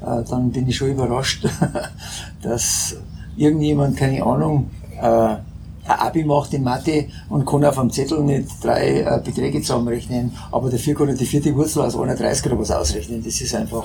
äh, 0.01 0.23
dann 0.29 0.51
bin 0.51 0.67
ich 0.67 0.75
schon 0.75 0.91
überrascht, 0.91 1.47
dass 2.41 2.95
irgendjemand, 3.37 3.97
keine 3.97 4.23
Ahnung, 4.23 4.69
äh, 4.99 5.35
ein 5.83 5.99
Abi 5.99 6.23
macht 6.23 6.53
in 6.53 6.63
Mathe 6.63 7.07
und 7.29 7.45
kann 7.45 7.65
auf 7.65 7.75
dem 7.75 7.89
Zettel 7.89 8.21
nicht 8.23 8.63
drei 8.63 9.01
äh, 9.01 9.21
Beträge 9.23 9.61
zusammenrechnen, 9.61 10.31
aber 10.51 10.69
dafür 10.69 10.95
kann 10.95 11.09
er 11.09 11.15
die 11.15 11.25
vierte 11.25 11.55
Wurzel 11.55 11.81
aus 11.81 11.97
31 11.97 12.45
oder 12.47 12.59
was 12.59 12.71
ausrechnen. 12.71 13.23
Das 13.23 13.41
ist 13.41 13.55
einfach 13.55 13.83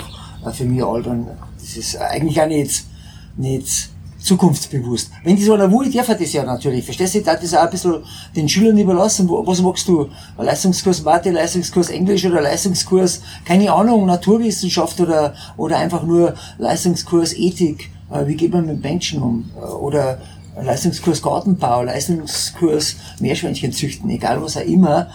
für 0.53 0.64
mich 0.64 0.84
albern. 0.84 1.26
Das 1.59 1.76
ist 1.76 1.97
eigentlich 1.97 2.40
auch 2.40 2.47
nicht, 2.47 2.84
nicht 3.36 3.90
zukunftsbewusst. 4.27 5.11
Wenn 5.24 5.37
die 5.37 5.45
so 5.45 5.55
einer 5.55 5.70
will, 5.70 5.91
darf 5.91 6.09
er 6.09 6.16
das 6.16 6.33
ja 6.33 6.45
natürlich. 6.45 6.85
Verstehst 6.85 7.14
du? 7.14 7.18
Ich 7.18 7.24
darf 7.24 7.41
das 7.41 7.55
auch 7.55 7.61
ein 7.61 7.70
bisschen 7.70 8.03
den 8.35 8.49
Schülern 8.49 8.77
überlassen. 8.77 9.29
Was 9.29 9.62
magst 9.62 9.89
du? 9.89 10.09
Leistungskurs 10.37 11.03
Mathe, 11.03 11.31
Leistungskurs 11.31 11.91
Englisch 11.91 12.24
oder 12.27 12.43
Leistungskurs, 12.43 13.22
keine 13.45 13.72
Ahnung, 13.72 14.07
Naturwissenschaft 14.07 15.01
oder, 15.01 15.35
oder 15.57 15.79
einfach 15.79 16.03
nur 16.03 16.35
Leistungskurs 16.59 17.35
Ethik. 17.35 17.91
Äh, 18.11 18.27
wie 18.27 18.35
geht 18.35 18.53
man 18.53 18.66
mit 18.66 18.83
Menschen 18.83 19.22
um? 19.22 19.51
Äh, 19.57 19.64
oder 19.64 20.18
Leistungskurs 20.62 21.20
Gartenbau, 21.22 21.82
Leistungskurs 21.82 22.96
Meerschweinchen 23.20 23.72
züchten, 23.72 24.09
egal 24.09 24.42
was 24.42 24.57
auch 24.57 24.62
immer. 24.62 25.09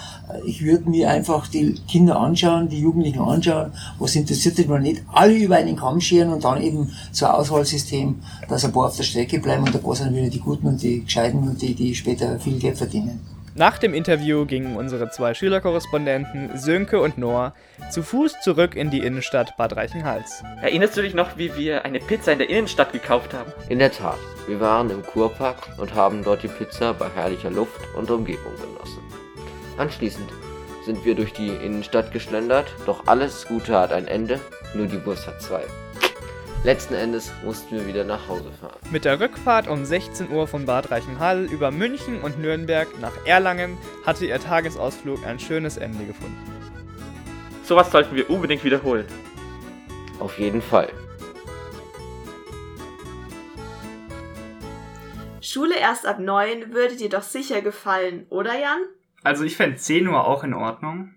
Ich 0.45 0.63
würde 0.63 0.89
mir 0.89 1.09
einfach 1.09 1.47
die 1.47 1.75
Kinder 1.87 2.19
anschauen, 2.19 2.69
die 2.69 2.79
Jugendlichen 2.79 3.19
anschauen, 3.19 3.71
was 3.97 4.15
interessiert 4.15 4.55
sich 4.55 4.67
mal 4.67 4.79
nicht, 4.79 5.01
alle 5.11 5.33
über 5.33 5.55
einen 5.55 5.75
Kamm 5.75 5.99
scheren 5.99 6.31
und 6.31 6.43
dann 6.43 6.61
eben 6.61 6.91
so 7.11 7.25
ein 7.25 7.31
Auswahlsystem, 7.31 8.19
dass 8.47 8.65
ein 8.65 8.71
paar 8.71 8.87
auf 8.87 8.97
der 8.97 9.03
Strecke 9.03 9.39
bleiben 9.39 9.63
und 9.63 9.83
paar 9.83 9.95
sind 9.95 10.15
wieder 10.15 10.29
die 10.29 10.39
Guten 10.39 10.67
und 10.67 10.81
die 10.81 11.03
Gescheiten 11.03 11.39
und 11.39 11.61
die, 11.61 11.73
die 11.73 11.95
später 11.95 12.39
viel 12.39 12.59
Geld 12.59 12.77
verdienen. 12.77 13.19
Nach 13.54 13.78
dem 13.78 13.93
Interview 13.93 14.45
gingen 14.45 14.78
unsere 14.78 15.10
zwei 15.12 15.34
Schülerkorrespondenten 15.34 16.58
Sönke 16.58 17.02
und 17.02 17.18
Noah 17.18 17.54
zu 17.89 18.02
Fuß 18.02 18.39
zurück 18.41 18.76
in 18.76 18.91
die 18.91 18.99
Innenstadt 18.99 19.58
Bad 19.58 19.76
Reichenhals. 19.76 20.41
Erinnerst 20.62 20.95
du 20.95 21.02
dich 21.02 21.14
noch, 21.14 21.38
wie 21.38 21.54
wir 21.58 21.84
eine 21.84 21.99
Pizza 21.99 22.32
in 22.32 22.39
der 22.39 22.49
Innenstadt 22.49 22.93
gekauft 22.93 23.34
haben? 23.34 23.52
In 23.68 23.80
der 23.80 23.91
Tat. 23.91 24.18
Wir 24.47 24.62
waren 24.62 24.89
im 24.89 25.04
Kurpark 25.04 25.58
und 25.78 25.93
haben 25.93 26.24
dort 26.24 26.43
die 26.43 26.47
Pizza 26.47 26.93
bei 26.93 27.10
herrlicher 27.14 27.52
Luft 27.52 27.82
und 27.97 28.10
Umgebung 28.10 28.54
genossen. 28.56 29.04
Anschließend 29.78 30.30
sind 30.86 31.04
wir 31.04 31.16
durch 31.16 31.34
die 31.34 31.49
Innenstadt 31.49 32.14
geschlendert, 32.14 32.74
doch 32.86 33.06
alles 33.08 33.45
Gute 33.47 33.78
hat 33.78 33.91
ein 33.91 34.08
Ende, 34.08 34.39
nur 34.74 34.88
die 34.88 35.06
Wurst 35.06 35.28
hat 35.28 35.41
zwei. 35.41 35.64
Letzten 36.64 36.93
Endes 36.93 37.32
mussten 37.43 37.76
wir 37.76 37.88
wieder 37.88 38.03
nach 38.03 38.28
Hause 38.28 38.51
fahren. 38.51 38.78
Mit 38.91 39.03
der 39.03 39.20
Rückfahrt 39.20 39.68
um 39.68 39.84
16 39.84 40.30
Uhr 40.30 40.47
von 40.47 40.68
Bad 40.68 40.91
Reichenhall 40.91 41.45
über 41.45 41.72
München 41.72 42.22
und 42.22 42.38
Nürnberg 42.38 42.88
nach 42.99 43.14
Erlangen 43.26 43.80
hatte 44.05 44.28
ihr 44.28 44.39
Tagesausflug 44.39 45.26
ein 45.26 45.39
schönes 45.39 45.78
Ende 45.78 46.05
gefunden. 46.05 46.38
Sowas 47.64 47.91
sollten 47.91 48.16
wir 48.16 48.30
unbedingt 48.30 48.64
wiederholen. 48.64 49.07
Auf 50.20 50.38
jeden 50.38 50.62
Fall. 50.62 50.89
Schule 55.41 55.80
erst 55.80 56.05
ab 56.05 56.20
9 56.20 56.76
würde 56.76 56.95
dir 56.95 57.09
doch 57.09 57.24
sicher 57.24 57.64
gefallen, 57.64 58.28
oder 58.30 58.53
Jan? 58.53 58.84
Also 59.24 59.45
ich 59.45 59.57
fände 59.57 59.78
10 59.78 60.07
Uhr 60.07 60.28
auch 60.28 60.43
in 60.43 60.53
Ordnung. 60.53 61.16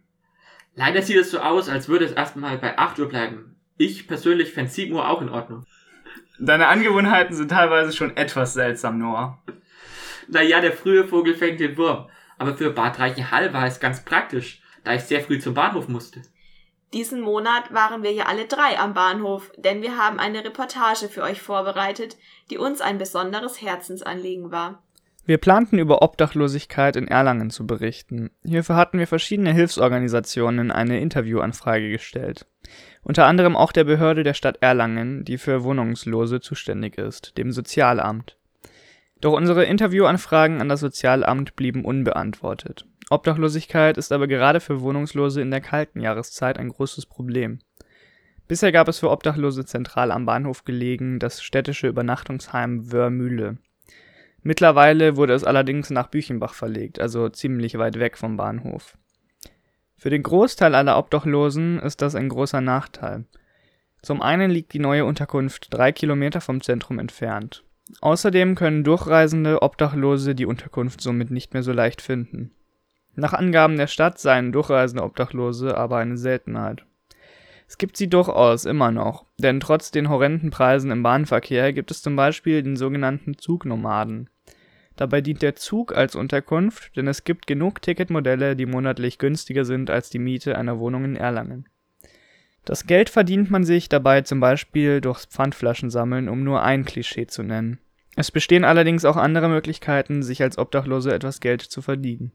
Leider 0.74 1.02
sieht 1.02 1.18
es 1.18 1.30
so 1.30 1.38
aus, 1.38 1.68
als 1.68 1.88
würde 1.88 2.06
es 2.06 2.12
erstmal 2.12 2.56
bei 2.56 2.78
8 2.78 2.98
Uhr 2.98 3.10
bleiben. 3.10 3.53
Ich 3.76 4.06
persönlich 4.06 4.52
fände 4.52 4.70
7 4.70 4.94
Uhr 4.94 5.08
auch 5.08 5.20
in 5.20 5.28
Ordnung. 5.28 5.64
Deine 6.38 6.68
Angewohnheiten 6.68 7.34
sind 7.34 7.50
teilweise 7.50 7.92
schon 7.92 8.16
etwas 8.16 8.54
seltsam, 8.54 8.98
Noah. 8.98 9.42
Naja, 10.28 10.60
der 10.60 10.72
frühe 10.72 11.04
Vogel 11.04 11.34
fängt 11.34 11.60
den 11.60 11.76
Wurm. 11.76 12.08
Aber 12.38 12.56
für 12.56 12.70
Bad 12.70 12.98
Reichenhall 12.98 13.52
war 13.52 13.66
es 13.66 13.80
ganz 13.80 14.04
praktisch, 14.04 14.60
da 14.84 14.94
ich 14.94 15.02
sehr 15.02 15.20
früh 15.20 15.38
zum 15.38 15.54
Bahnhof 15.54 15.88
musste. 15.88 16.22
Diesen 16.92 17.20
Monat 17.20 17.74
waren 17.74 18.04
wir 18.04 18.12
ja 18.12 18.26
alle 18.26 18.46
drei 18.46 18.78
am 18.78 18.94
Bahnhof, 18.94 19.50
denn 19.56 19.82
wir 19.82 19.98
haben 19.98 20.20
eine 20.20 20.44
Reportage 20.44 21.08
für 21.08 21.22
euch 21.22 21.42
vorbereitet, 21.42 22.16
die 22.50 22.58
uns 22.58 22.80
ein 22.80 22.98
besonderes 22.98 23.60
Herzensanliegen 23.60 24.52
war. 24.52 24.82
Wir 25.26 25.38
planten 25.38 25.78
über 25.78 26.02
Obdachlosigkeit 26.02 26.96
in 26.96 27.08
Erlangen 27.08 27.50
zu 27.50 27.66
berichten. 27.66 28.30
Hierfür 28.44 28.76
hatten 28.76 28.98
wir 28.98 29.06
verschiedene 29.06 29.52
Hilfsorganisationen 29.52 30.70
eine 30.70 31.00
Interviewanfrage 31.00 31.90
gestellt 31.90 32.46
unter 33.04 33.26
anderem 33.26 33.56
auch 33.56 33.70
der 33.70 33.84
Behörde 33.84 34.24
der 34.24 34.34
Stadt 34.34 34.58
Erlangen, 34.60 35.24
die 35.24 35.38
für 35.38 35.62
Wohnungslose 35.62 36.40
zuständig 36.40 36.98
ist, 36.98 37.38
dem 37.38 37.52
Sozialamt. 37.52 38.36
Doch 39.20 39.32
unsere 39.32 39.64
Interviewanfragen 39.64 40.60
an 40.60 40.68
das 40.68 40.80
Sozialamt 40.80 41.54
blieben 41.56 41.84
unbeantwortet. 41.84 42.86
Obdachlosigkeit 43.10 43.98
ist 43.98 44.12
aber 44.12 44.26
gerade 44.26 44.60
für 44.60 44.80
Wohnungslose 44.80 45.40
in 45.40 45.50
der 45.50 45.60
kalten 45.60 46.00
Jahreszeit 46.00 46.58
ein 46.58 46.70
großes 46.70 47.06
Problem. 47.06 47.60
Bisher 48.48 48.72
gab 48.72 48.88
es 48.88 48.98
für 48.98 49.10
Obdachlose 49.10 49.64
zentral 49.64 50.10
am 50.10 50.26
Bahnhof 50.26 50.64
gelegen 50.64 51.18
das 51.18 51.42
städtische 51.42 51.88
Übernachtungsheim 51.88 52.92
Wörmühle. 52.92 53.58
Mittlerweile 54.42 55.16
wurde 55.16 55.32
es 55.32 55.44
allerdings 55.44 55.88
nach 55.88 56.08
Büchenbach 56.08 56.52
verlegt, 56.52 57.00
also 57.00 57.30
ziemlich 57.30 57.78
weit 57.78 57.98
weg 57.98 58.18
vom 58.18 58.36
Bahnhof. 58.36 58.98
Für 59.96 60.10
den 60.10 60.22
Großteil 60.22 60.74
aller 60.74 60.98
Obdachlosen 60.98 61.78
ist 61.78 62.02
das 62.02 62.14
ein 62.14 62.28
großer 62.28 62.60
Nachteil. 62.60 63.24
Zum 64.02 64.20
einen 64.20 64.50
liegt 64.50 64.74
die 64.74 64.78
neue 64.80 65.04
Unterkunft 65.04 65.72
drei 65.72 65.92
Kilometer 65.92 66.40
vom 66.40 66.60
Zentrum 66.60 66.98
entfernt. 66.98 67.64
Außerdem 68.00 68.54
können 68.54 68.84
durchreisende 68.84 69.62
Obdachlose 69.62 70.34
die 70.34 70.46
Unterkunft 70.46 71.00
somit 71.00 71.30
nicht 71.30 71.54
mehr 71.54 71.62
so 71.62 71.72
leicht 71.72 72.02
finden. 72.02 72.52
Nach 73.14 73.32
Angaben 73.32 73.76
der 73.76 73.86
Stadt 73.86 74.18
seien 74.18 74.52
durchreisende 74.52 75.04
Obdachlose 75.04 75.76
aber 75.76 75.98
eine 75.98 76.16
Seltenheit. 76.16 76.84
Es 77.66 77.78
gibt 77.78 77.96
sie 77.96 78.08
durchaus 78.08 78.64
immer 78.64 78.90
noch, 78.90 79.24
denn 79.38 79.60
trotz 79.60 79.90
den 79.90 80.08
horrenden 80.08 80.50
Preisen 80.50 80.90
im 80.90 81.02
Bahnverkehr 81.02 81.72
gibt 81.72 81.90
es 81.90 82.02
zum 82.02 82.14
Beispiel 82.16 82.62
den 82.62 82.76
sogenannten 82.76 83.38
Zugnomaden. 83.38 84.28
Dabei 84.96 85.20
dient 85.20 85.42
der 85.42 85.56
Zug 85.56 85.96
als 85.96 86.14
Unterkunft, 86.14 86.96
denn 86.96 87.08
es 87.08 87.24
gibt 87.24 87.46
genug 87.46 87.82
Ticketmodelle, 87.82 88.54
die 88.54 88.66
monatlich 88.66 89.18
günstiger 89.18 89.64
sind 89.64 89.90
als 89.90 90.10
die 90.10 90.20
Miete 90.20 90.56
einer 90.56 90.78
Wohnung 90.78 91.04
in 91.04 91.16
Erlangen. 91.16 91.68
Das 92.64 92.86
Geld 92.86 93.10
verdient 93.10 93.50
man 93.50 93.64
sich 93.64 93.88
dabei 93.88 94.22
zum 94.22 94.40
Beispiel 94.40 95.00
durchs 95.00 95.26
Pfandflaschensammeln, 95.26 96.28
um 96.28 96.44
nur 96.44 96.62
ein 96.62 96.84
Klischee 96.84 97.26
zu 97.26 97.42
nennen. 97.42 97.78
Es 98.16 98.30
bestehen 98.30 98.64
allerdings 98.64 99.04
auch 99.04 99.16
andere 99.16 99.48
Möglichkeiten, 99.48 100.22
sich 100.22 100.40
als 100.42 100.56
Obdachlose 100.56 101.12
etwas 101.12 101.40
Geld 101.40 101.62
zu 101.62 101.82
verdienen. 101.82 102.32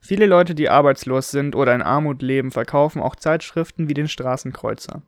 Viele 0.00 0.26
Leute, 0.26 0.54
die 0.54 0.68
arbeitslos 0.68 1.30
sind 1.30 1.54
oder 1.54 1.74
in 1.74 1.82
Armut 1.82 2.20
leben, 2.20 2.50
verkaufen 2.50 3.00
auch 3.00 3.16
Zeitschriften 3.16 3.88
wie 3.88 3.94
den 3.94 4.08
Straßenkreuzer. 4.08 5.02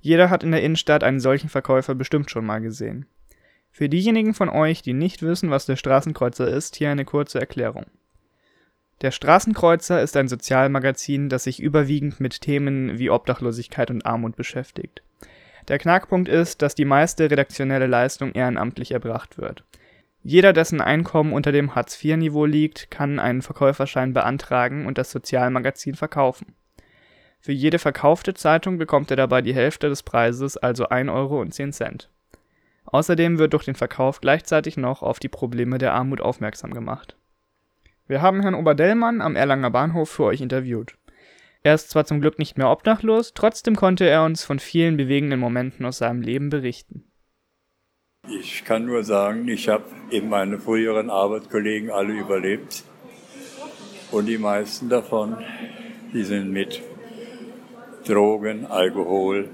Jeder 0.00 0.30
hat 0.30 0.44
in 0.44 0.52
der 0.52 0.62
Innenstadt 0.62 1.02
einen 1.02 1.20
solchen 1.20 1.48
Verkäufer 1.48 1.94
bestimmt 1.94 2.30
schon 2.30 2.46
mal 2.46 2.60
gesehen. 2.60 3.06
Für 3.78 3.88
diejenigen 3.88 4.34
von 4.34 4.48
euch, 4.48 4.82
die 4.82 4.92
nicht 4.92 5.22
wissen, 5.22 5.52
was 5.52 5.64
der 5.64 5.76
Straßenkreuzer 5.76 6.48
ist, 6.48 6.74
hier 6.74 6.90
eine 6.90 7.04
kurze 7.04 7.38
Erklärung. 7.38 7.86
Der 9.02 9.12
Straßenkreuzer 9.12 10.02
ist 10.02 10.16
ein 10.16 10.26
Sozialmagazin, 10.26 11.28
das 11.28 11.44
sich 11.44 11.62
überwiegend 11.62 12.18
mit 12.18 12.40
Themen 12.40 12.98
wie 12.98 13.08
Obdachlosigkeit 13.08 13.92
und 13.92 14.04
Armut 14.04 14.34
beschäftigt. 14.34 15.04
Der 15.68 15.78
Knackpunkt 15.78 16.28
ist, 16.28 16.60
dass 16.60 16.74
die 16.74 16.86
meiste 16.86 17.30
redaktionelle 17.30 17.86
Leistung 17.86 18.32
ehrenamtlich 18.32 18.90
erbracht 18.90 19.38
wird. 19.38 19.62
Jeder, 20.24 20.52
dessen 20.52 20.80
Einkommen 20.80 21.32
unter 21.32 21.52
dem 21.52 21.76
Hartz-IV-Niveau 21.76 22.46
liegt, 22.46 22.90
kann 22.90 23.20
einen 23.20 23.42
Verkäuferschein 23.42 24.12
beantragen 24.12 24.86
und 24.86 24.98
das 24.98 25.12
Sozialmagazin 25.12 25.94
verkaufen. 25.94 26.56
Für 27.38 27.52
jede 27.52 27.78
verkaufte 27.78 28.34
Zeitung 28.34 28.76
bekommt 28.76 29.12
er 29.12 29.16
dabei 29.16 29.40
die 29.40 29.54
Hälfte 29.54 29.88
des 29.88 30.02
Preises, 30.02 30.56
also 30.56 30.88
1,10 30.88 31.14
Euro. 31.14 31.44
Außerdem 32.90 33.38
wird 33.38 33.52
durch 33.52 33.64
den 33.64 33.74
Verkauf 33.74 34.20
gleichzeitig 34.20 34.76
noch 34.76 35.02
auf 35.02 35.18
die 35.18 35.28
Probleme 35.28 35.78
der 35.78 35.92
Armut 35.92 36.20
aufmerksam 36.20 36.72
gemacht. 36.72 37.16
Wir 38.06 38.22
haben 38.22 38.40
Herrn 38.40 38.54
Oberdellmann 38.54 39.20
am 39.20 39.36
Erlanger 39.36 39.70
Bahnhof 39.70 40.08
für 40.08 40.24
euch 40.24 40.40
interviewt. 40.40 40.96
Er 41.62 41.74
ist 41.74 41.90
zwar 41.90 42.06
zum 42.06 42.20
Glück 42.20 42.38
nicht 42.38 42.56
mehr 42.56 42.70
obdachlos, 42.70 43.34
trotzdem 43.34 43.76
konnte 43.76 44.08
er 44.08 44.24
uns 44.24 44.44
von 44.44 44.58
vielen 44.58 44.96
bewegenden 44.96 45.38
Momenten 45.38 45.84
aus 45.84 45.98
seinem 45.98 46.22
Leben 46.22 46.48
berichten. 46.48 47.04
Ich 48.26 48.64
kann 48.64 48.86
nur 48.86 49.04
sagen, 49.04 49.46
ich 49.48 49.68
habe 49.68 49.84
eben 50.10 50.30
meine 50.30 50.58
früheren 50.58 51.10
Arbeitskollegen 51.10 51.90
alle 51.90 52.14
überlebt. 52.14 52.84
Und 54.10 54.26
die 54.26 54.38
meisten 54.38 54.88
davon, 54.88 55.36
die 56.14 56.22
sind 56.22 56.50
mit 56.50 56.80
Drogen, 58.06 58.64
Alkohol, 58.64 59.50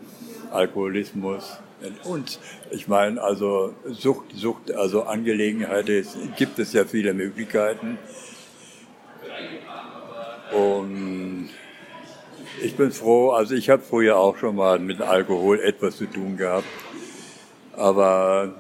Alkoholismus, 0.53 1.59
und 2.05 2.39
ich 2.71 2.89
meine, 2.89 3.23
also 3.23 3.75
Sucht, 3.91 4.33
Sucht, 4.35 4.73
also 4.73 5.05
Angelegenheiten, 5.05 6.07
gibt 6.37 6.59
es 6.59 6.73
ja 6.73 6.85
viele 6.85 7.15
Möglichkeiten. 7.15 7.99
Und 10.53 11.49
ich 12.63 12.77
bin 12.77 12.93
froh, 12.93 13.31
also 13.31 13.55
ich 13.55 13.71
habe 13.71 13.83
früher 13.83 14.17
auch 14.17 14.37
schon 14.37 14.57
mal 14.57 14.79
mit 14.79 15.01
Alkohol 15.01 15.61
etwas 15.61 15.97
zu 15.97 16.07
tun 16.07 16.37
gehabt. 16.37 16.67
Aber 17.77 18.55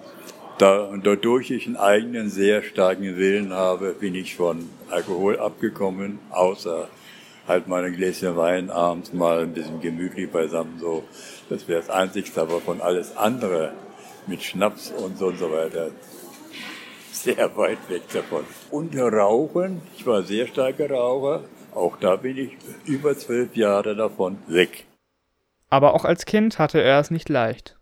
Da, 0.57 0.97
dadurch 1.03 1.51
ich 1.51 1.67
einen 1.67 1.77
eigenen 1.77 2.31
sehr 2.31 2.63
starken 2.63 3.17
Willen 3.17 3.53
habe, 3.53 3.93
bin 3.93 4.15
ich 4.15 4.37
von 4.37 4.69
Alkohol 4.89 5.41
abgekommen, 5.41 6.21
außer 6.31 6.87
halt 7.49 7.67
mal 7.67 7.83
ein 7.85 7.97
Gläschen 7.97 8.37
Wein 8.37 8.71
abends 8.71 9.13
mal 9.13 9.41
ein 9.43 9.53
bisschen 9.53 9.81
gemütlich 9.81 10.31
beisammen 10.31 10.79
so. 10.79 11.03
Das 11.49 11.69
wäre 11.69 11.81
das 11.81 11.91
Einzigste, 11.91 12.41
aber 12.41 12.61
von 12.61 12.81
alles 12.81 13.17
andere 13.17 13.73
mit 14.27 14.43
Schnaps 14.43 14.91
und 14.91 15.19
so 15.19 15.27
und 15.27 15.39
so 15.39 15.51
weiter 15.53 15.91
sehr 17.25 17.57
weit 17.57 17.79
weg 17.89 18.03
davon. 18.13 18.45
Und 18.71 18.97
Rauchen, 18.97 19.81
ich 19.97 20.07
war 20.07 20.23
sehr 20.23 20.47
starker 20.47 20.91
Raucher, 20.91 21.45
auch 21.75 21.97
da 21.99 22.17
bin 22.17 22.37
ich 22.37 22.51
über 22.85 23.17
zwölf 23.17 23.57
Jahre 23.57 23.97
davon 23.97 24.39
weg. 24.47 24.85
Aber 25.71 25.95
auch 25.95 26.05
als 26.05 26.27
Kind 26.27 26.59
hatte 26.59 26.81
er 26.83 27.01
es 27.01 27.11
nicht 27.11 27.29
leicht. 27.29 27.77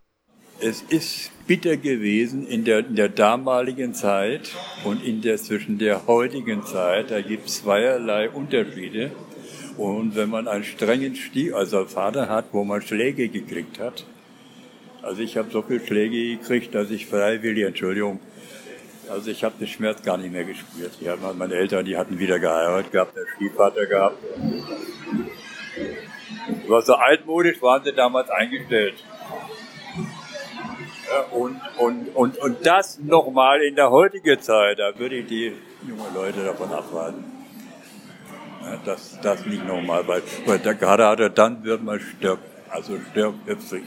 Es 0.60 0.80
ist 0.82 1.32
bitter 1.48 1.76
gewesen 1.76 2.46
in 2.46 2.64
der, 2.64 2.86
in 2.86 2.94
der 2.94 3.08
damaligen 3.08 3.94
Zeit 3.94 4.52
und 4.84 5.04
in 5.04 5.20
der 5.20 5.36
zwischen 5.38 5.78
der 5.78 6.06
heutigen 6.06 6.64
Zeit. 6.64 7.10
Da 7.10 7.20
gibt 7.20 7.48
es 7.48 7.62
zweierlei 7.62 8.30
Unterschiede. 8.30 9.10
Und 9.76 10.16
wenn 10.16 10.30
man 10.30 10.48
einen 10.48 10.64
strengen 10.64 11.16
Stief, 11.16 11.54
also 11.54 11.84
Vater 11.86 12.28
hat, 12.28 12.46
wo 12.52 12.64
man 12.64 12.82
Schläge 12.82 13.28
gekriegt 13.28 13.78
hat, 13.78 14.04
also 15.02 15.22
ich 15.22 15.36
habe 15.36 15.50
so 15.50 15.62
viele 15.62 15.84
Schläge 15.84 16.36
gekriegt, 16.36 16.74
dass 16.74 16.90
ich 16.90 17.06
freiwillig, 17.06 17.64
Entschuldigung, 17.64 18.20
also 19.10 19.30
ich 19.30 19.42
habe 19.42 19.54
den 19.58 19.66
Schmerz 19.66 20.02
gar 20.02 20.16
nicht 20.16 20.32
mehr 20.32 20.44
gespürt. 20.44 20.92
Die 21.00 21.08
hatten, 21.10 21.22
meine 21.36 21.54
Eltern, 21.54 21.84
die 21.84 21.96
hatten 21.96 22.18
wieder 22.18 22.38
geheiratet 22.38 22.92
gehabt, 22.92 23.16
der 23.16 23.26
Stiefvater 23.34 23.86
gehabt. 23.86 24.18
Aber 26.66 26.82
so 26.82 26.94
altmodisch 26.94 27.60
waren 27.60 27.82
sie 27.82 27.92
damals 27.92 28.30
eingestellt. 28.30 28.94
Ja, 31.10 31.36
und, 31.36 31.60
und, 31.78 32.08
und, 32.14 32.38
und 32.38 32.66
das 32.66 32.98
nochmal 33.00 33.62
in 33.62 33.74
der 33.74 33.90
heutigen 33.90 34.40
Zeit, 34.40 34.78
da 34.78 34.98
würde 34.98 35.16
ich 35.16 35.26
die 35.26 35.52
jungen 35.86 36.14
Leute 36.14 36.44
davon 36.44 36.70
abwarten. 36.72 37.31
Ja, 38.64 38.78
das, 38.84 39.18
das 39.22 39.46
nicht 39.46 39.66
nochmal, 39.66 40.06
weil, 40.06 40.22
weil 40.46 40.58
da, 40.58 40.72
gerade 40.72 41.02
er 41.22 41.30
dann 41.30 41.64
wird 41.64 41.82
man 41.82 42.00
stirbt, 42.00 42.44
also 42.70 42.98
stirbt 43.10 43.46
hüpfig. 43.46 43.82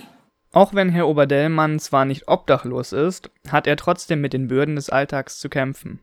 Auch 0.51 0.73
wenn 0.73 0.89
Herr 0.89 1.07
Oberdellmann 1.07 1.79
zwar 1.79 2.05
nicht 2.05 2.27
obdachlos 2.27 2.93
ist, 2.93 3.29
hat 3.49 3.67
er 3.67 3.75
trotzdem 3.75 4.21
mit 4.21 4.33
den 4.33 4.47
Bürden 4.47 4.75
des 4.75 4.89
Alltags 4.89 5.39
zu 5.39 5.49
kämpfen. 5.49 5.99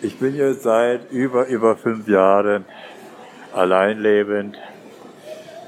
Ich 0.00 0.18
bin 0.18 0.34
jetzt 0.34 0.62
seit 0.62 1.10
über, 1.10 1.46
über 1.46 1.76
fünf 1.76 2.08
Jahren 2.08 2.64
alleinlebend. 3.52 4.56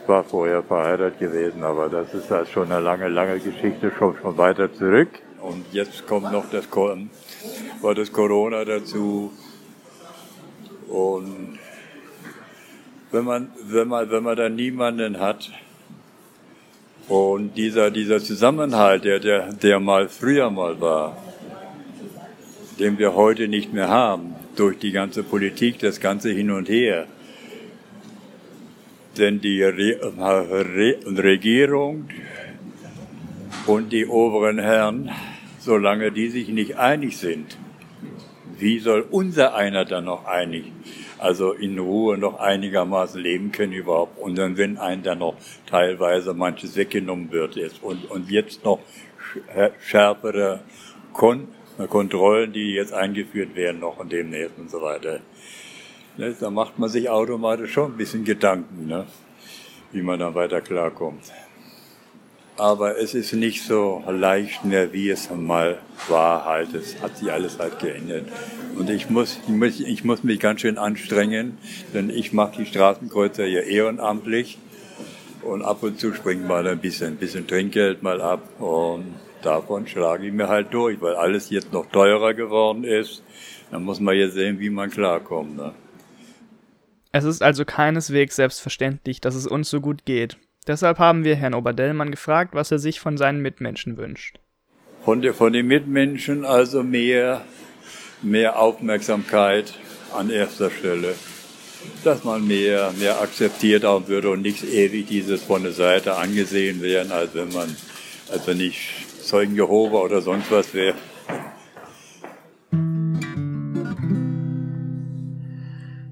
Ich 0.03 0.09
war 0.09 0.25
vorher 0.25 0.63
verheiratet 0.63 1.19
gewesen, 1.19 1.63
aber 1.63 1.89
das 1.89 2.15
ist 2.15 2.31
halt 2.31 2.49
schon 2.49 2.73
eine 2.73 2.81
lange, 2.81 3.09
lange 3.09 3.39
Geschichte, 3.39 3.93
schon, 3.99 4.17
schon 4.21 4.37
weiter 4.39 4.73
zurück. 4.73 5.09
Und 5.41 5.65
jetzt 5.73 6.07
kommt 6.07 6.33
noch 6.33 6.49
das, 6.51 6.65
war 7.83 7.95
das 7.95 8.11
Corona 8.11 8.65
dazu. 8.65 9.33
Und 10.89 11.59
wenn 13.15 13.25
man, 13.25 13.49
wenn 13.63 13.87
man, 13.87 14.11
wenn 14.11 14.25
man 14.25 14.37
da 14.37 14.49
niemanden 14.49 15.21
hat, 15.21 15.51
und 17.07 17.55
dieser, 17.57 17.91
dieser 17.91 18.19
Zusammenhalt, 18.19 19.05
der, 19.05 19.21
der, 19.21 19.53
der 19.53 19.79
mal 19.79 20.09
früher 20.09 20.51
mal 20.51 20.81
war, 20.81 21.23
den 22.81 22.99
wir 22.99 23.15
heute 23.15 23.47
nicht 23.47 23.73
mehr 23.73 23.89
haben, 23.89 24.35
durch 24.57 24.79
die 24.79 24.91
ganze 24.91 25.23
Politik, 25.23 25.79
das 25.79 26.01
ganze 26.01 26.31
Hin 26.31 26.51
und 26.51 26.69
Her. 26.69 27.07
Denn 29.19 29.41
die 29.41 29.63
Re 29.63 30.01
Re 30.19 30.97
Regierung 31.07 32.09
und 33.67 33.93
die 33.93 34.07
oberen 34.07 34.59
Herren, 34.59 35.11
solange 35.61 36.11
die 36.11 36.31
sich 36.31 36.49
nicht 36.49 36.79
einig 36.79 37.19
sind, 37.19 37.59
wie 38.59 38.79
soll 38.79 39.07
unser 39.11 39.55
einer 39.55 39.85
dann 39.85 40.05
noch 40.05 40.25
einig 40.25 40.73
also 41.25 41.53
in 41.53 41.79
Ruhe 41.79 42.19
noch 42.19 42.39
einigermaßen 42.39 43.21
leben 43.21 43.51
können 43.51 43.73
überhaupt. 43.73 44.19
Und 44.19 44.37
dann, 44.37 44.59
wenn 44.59 44.77
einem 44.77 45.03
dann 45.03 45.21
noch 45.21 45.37
teilweise 45.67 46.35
manches 46.35 46.77
weggenommen 46.77 47.31
wird 47.31 47.57
jetzt 47.57 47.83
und, 47.83 48.11
und 48.11 48.31
jetzt 48.31 48.65
noch 48.65 48.81
schärfere 49.81 50.61
Kon 51.13 51.49
Kontrollen, 51.89 52.53
die 52.53 52.75
jetzt 52.75 52.93
eingeführt 52.93 53.57
werden 53.57 53.81
noch 53.81 53.99
und 53.99 54.13
demnächst 54.13 54.57
und 54.59 54.71
so 54.71 54.81
weiter. 54.81 55.19
Ne, 56.17 56.33
da 56.39 56.49
macht 56.49 56.79
man 56.79 56.89
sich 56.89 57.09
automatisch 57.11 57.73
schon 57.73 57.93
ein 57.93 57.97
bisschen 57.97 58.23
Gedanken, 58.23 58.87
ne, 58.87 59.07
wie 59.91 60.03
man 60.03 60.21
dann 60.21 60.37
weiter 60.37 60.61
klarkommt. 60.61 61.33
Aber 62.57 62.99
es 62.99 63.15
ist 63.15 63.33
nicht 63.33 63.65
so 63.65 64.05
leicht 64.07 64.65
mehr, 64.65 64.93
wie 64.93 65.11
es 65.11 65.29
mal 65.31 65.79
war 66.09 66.45
halt. 66.45 66.73
Es 66.75 67.01
hat 67.03 67.19
sich 67.19 67.33
alles 67.33 67.59
halt 67.59 67.81
geändert. 67.81 68.27
Und 68.77 68.91
ich 68.91 69.11
muss, 69.11 69.39
ich 69.43 69.49
muss, 69.49 69.81
ich 69.81 70.05
muss 70.05 70.23
mich 70.23 70.39
ganz 70.39 70.61
schön 70.61 70.79
anstrengen, 70.79 71.59
denn 71.93 72.11
ich 72.11 72.33
mache 72.33 72.59
die 72.59 72.67
Straßenkreuzer 72.67 73.45
ja 73.47 73.61
ehrenamtlich. 73.61 74.59
Und 75.43 75.63
ab 75.63 75.83
und 75.83 75.99
zu 75.99 76.15
springt 76.15 76.47
mal 76.47 76.67
ein 76.67 76.79
bisschen, 76.79 77.09
ein 77.09 77.17
bisschen 77.17 77.47
Trinkgeld 77.47 78.03
mal 78.03 78.21
ab. 78.21 78.41
Und 78.61 79.15
davon 79.43 79.87
schlage 79.89 80.27
ich 80.27 80.33
mir 80.33 80.49
halt 80.49 80.73
durch, 80.73 81.01
weil 81.01 81.17
alles 81.17 81.51
jetzt 81.51 81.73
noch 81.73 81.87
teurer 81.87 82.35
geworden 82.35 82.85
ist. 82.85 83.23
Dann 83.73 83.83
muss 83.83 83.99
man 83.99 84.17
jetzt 84.17 84.35
sehen, 84.35 84.61
wie 84.61 84.71
man 84.71 84.91
klarkommt. 84.91 85.57
Ne? 85.57 85.75
Es 87.11 87.25
ist 87.25 87.43
also 87.43 87.65
keineswegs 87.65 88.37
selbstverständlich, 88.37 89.21
dass 89.21 89.35
es 89.35 89.47
uns 89.47 89.71
so 89.71 89.81
gut 89.81 90.05
geht. 90.05 90.37
Deshalb 90.67 90.99
haben 90.99 91.25
wir 91.25 91.37
Herrn 91.37 91.53
Oberdellmann 91.53 92.11
gefragt, 92.11 92.55
was 92.55 92.71
er 92.71 92.79
sich 92.79 92.99
von 92.99 93.19
seinen 93.19 93.43
Mitmenschen 93.43 93.99
wünscht. 93.99 94.39
Von, 95.05 95.21
der, 95.21 95.35
von 95.35 95.53
den 95.53 95.67
Mitmenschen 95.67 96.47
also 96.47 96.83
mehr, 96.83 97.45
mehr 98.23 98.59
Aufmerksamkeit 98.59 99.75
an 100.15 100.31
erster 100.31 100.71
Stelle. 100.71 101.15
Dass 102.03 102.25
man 102.25 102.47
mehr, 102.47 102.93
mehr 102.99 103.21
akzeptiert 103.21 103.85
haben 103.85 104.09
würde 104.09 104.31
und 104.31 104.41
nicht 104.41 104.65
ewig 104.65 105.07
dieses 105.07 105.43
von 105.43 105.63
der 105.63 105.73
Seite 105.73 106.17
angesehen 106.17 106.81
werden, 106.81 107.13
als 107.13 107.35
wenn 107.35 107.53
man, 107.53 107.77
als 108.33 108.47
wenn 108.47 108.59
ich 108.59 109.05
Zeugen 109.21 109.55
Jehova 109.55 109.99
oder 109.99 110.23
sonst 110.23 110.51
was 110.51 110.73
wäre. 110.73 110.95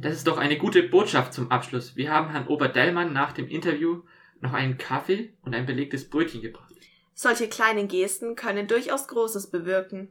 Das 0.02 0.14
ist 0.14 0.26
doch 0.26 0.36
eine 0.36 0.58
gute 0.58 0.82
Botschaft 0.82 1.32
zum 1.32 1.50
Abschluss. 1.50 1.96
Wir 1.96 2.10
haben 2.10 2.30
Herrn 2.30 2.48
Oberdellmann 2.48 3.14
nach 3.14 3.32
dem 3.32 3.48
Interview 3.48 4.02
noch 4.42 4.52
einen 4.52 4.76
Kaffee 4.76 5.32
und 5.42 5.54
ein 5.54 5.66
belegtes 5.66 6.08
Brötchen 6.10 6.42
gebracht. 6.42 6.74
Solche 7.14 7.48
kleinen 7.48 7.88
Gesten 7.88 8.36
können 8.36 8.66
durchaus 8.66 9.08
Großes 9.08 9.50
bewirken. 9.50 10.08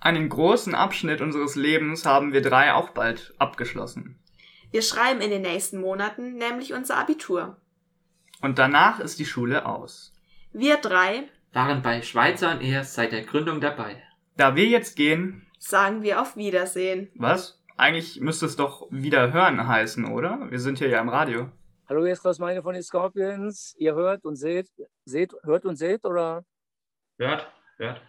Einen 0.00 0.28
großen 0.28 0.74
Abschnitt 0.74 1.20
unseres 1.20 1.54
Lebens 1.54 2.04
haben 2.04 2.32
wir 2.32 2.42
drei 2.42 2.74
auch 2.74 2.90
bald 2.90 3.34
abgeschlossen. 3.38 4.18
Wir 4.70 4.82
schreiben 4.82 5.20
in 5.20 5.30
den 5.30 5.42
nächsten 5.42 5.80
Monaten 5.80 6.34
nämlich 6.34 6.74
unser 6.74 6.96
Abitur. 6.96 7.56
Und 8.42 8.58
danach 8.58 9.00
ist 9.00 9.18
die 9.18 9.24
Schule 9.24 9.64
aus. 9.64 10.12
Wir 10.52 10.76
drei 10.76 11.28
waren 11.52 11.82
bei 11.82 12.02
Schweizer 12.02 12.50
und 12.52 12.62
er 12.62 12.84
seit 12.84 13.12
der 13.12 13.22
Gründung 13.22 13.60
dabei. 13.60 14.02
Da 14.36 14.56
wir 14.56 14.66
jetzt 14.66 14.96
gehen, 14.96 15.46
sagen 15.58 16.02
wir 16.02 16.20
auf 16.20 16.36
Wiedersehen. 16.36 17.08
Was? 17.14 17.62
Eigentlich 17.76 18.20
müsste 18.20 18.46
es 18.46 18.56
doch 18.56 18.86
wieder 18.90 19.32
hören 19.32 19.66
heißen, 19.66 20.04
oder? 20.06 20.50
Wir 20.50 20.60
sind 20.60 20.78
hier 20.78 20.88
ja 20.88 21.00
im 21.00 21.08
Radio. 21.08 21.50
Hallo, 21.94 22.06
hier 22.06 22.14
ist 22.14 22.22
Klaus 22.22 22.40
Meine 22.40 22.60
von 22.60 22.74
den 22.74 22.82
Scorpions. 22.82 23.76
Ihr 23.78 23.94
hört 23.94 24.24
und 24.24 24.34
seht, 24.34 24.68
seht, 25.04 25.32
hört 25.44 25.64
und 25.64 25.76
seht 25.76 26.04
oder? 26.04 26.44
Hört, 27.18 27.46
hört. 27.76 28.02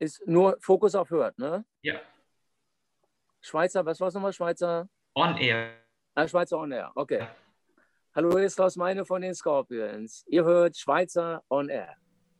Ist 0.00 0.26
nur 0.26 0.56
Fokus 0.58 0.96
auf 0.96 1.08
hört, 1.10 1.38
ne? 1.38 1.64
Ja. 1.82 2.00
Schweizer, 3.40 3.86
was 3.86 4.00
war 4.00 4.08
es 4.08 4.14
nochmal? 4.14 4.32
Schweizer? 4.32 4.88
On 5.14 5.36
Air. 5.36 5.70
Ah, 6.16 6.26
Schweizer 6.26 6.58
On 6.58 6.72
Air, 6.72 6.90
okay. 6.96 7.20
Ja. 7.20 7.36
Hallo, 8.16 8.30
hier 8.32 8.46
ist 8.46 8.56
Klaus 8.56 8.74
Meine 8.74 9.04
von 9.04 9.22
den 9.22 9.36
Scorpions. 9.36 10.24
Ihr 10.26 10.42
hört 10.42 10.76
Schweizer 10.76 11.44
On 11.48 11.68
Air. 11.68 11.94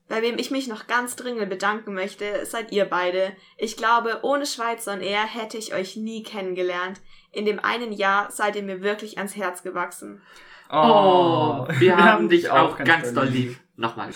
Bei 0.08 0.20
wem 0.20 0.36
ich 0.36 0.50
mich 0.50 0.66
noch 0.66 0.88
ganz 0.88 1.14
dringend 1.14 1.48
bedanken 1.48 1.94
möchte, 1.94 2.44
seid 2.44 2.72
ihr 2.72 2.86
beide. 2.86 3.36
Ich 3.56 3.76
glaube, 3.76 4.18
ohne 4.22 4.46
Schweizer 4.46 4.94
On 4.94 5.00
Air 5.00 5.26
hätte 5.26 5.58
ich 5.58 5.72
euch 5.74 5.94
nie 5.94 6.24
kennengelernt. 6.24 7.00
In 7.30 7.44
dem 7.44 7.60
einen 7.60 7.92
Jahr 7.92 8.32
seid 8.32 8.56
ihr 8.56 8.64
mir 8.64 8.82
wirklich 8.82 9.18
ans 9.18 9.36
Herz 9.36 9.62
gewachsen. 9.62 10.22
Oh, 10.70 11.66
wir, 11.68 11.80
wir 11.80 11.96
haben, 11.96 12.04
haben 12.04 12.28
dich 12.28 12.50
auch 12.50 12.76
ganz, 12.76 12.88
ganz 12.88 13.14
doll 13.14 13.28
lieb. 13.28 13.56
Nochmal. 13.76 14.10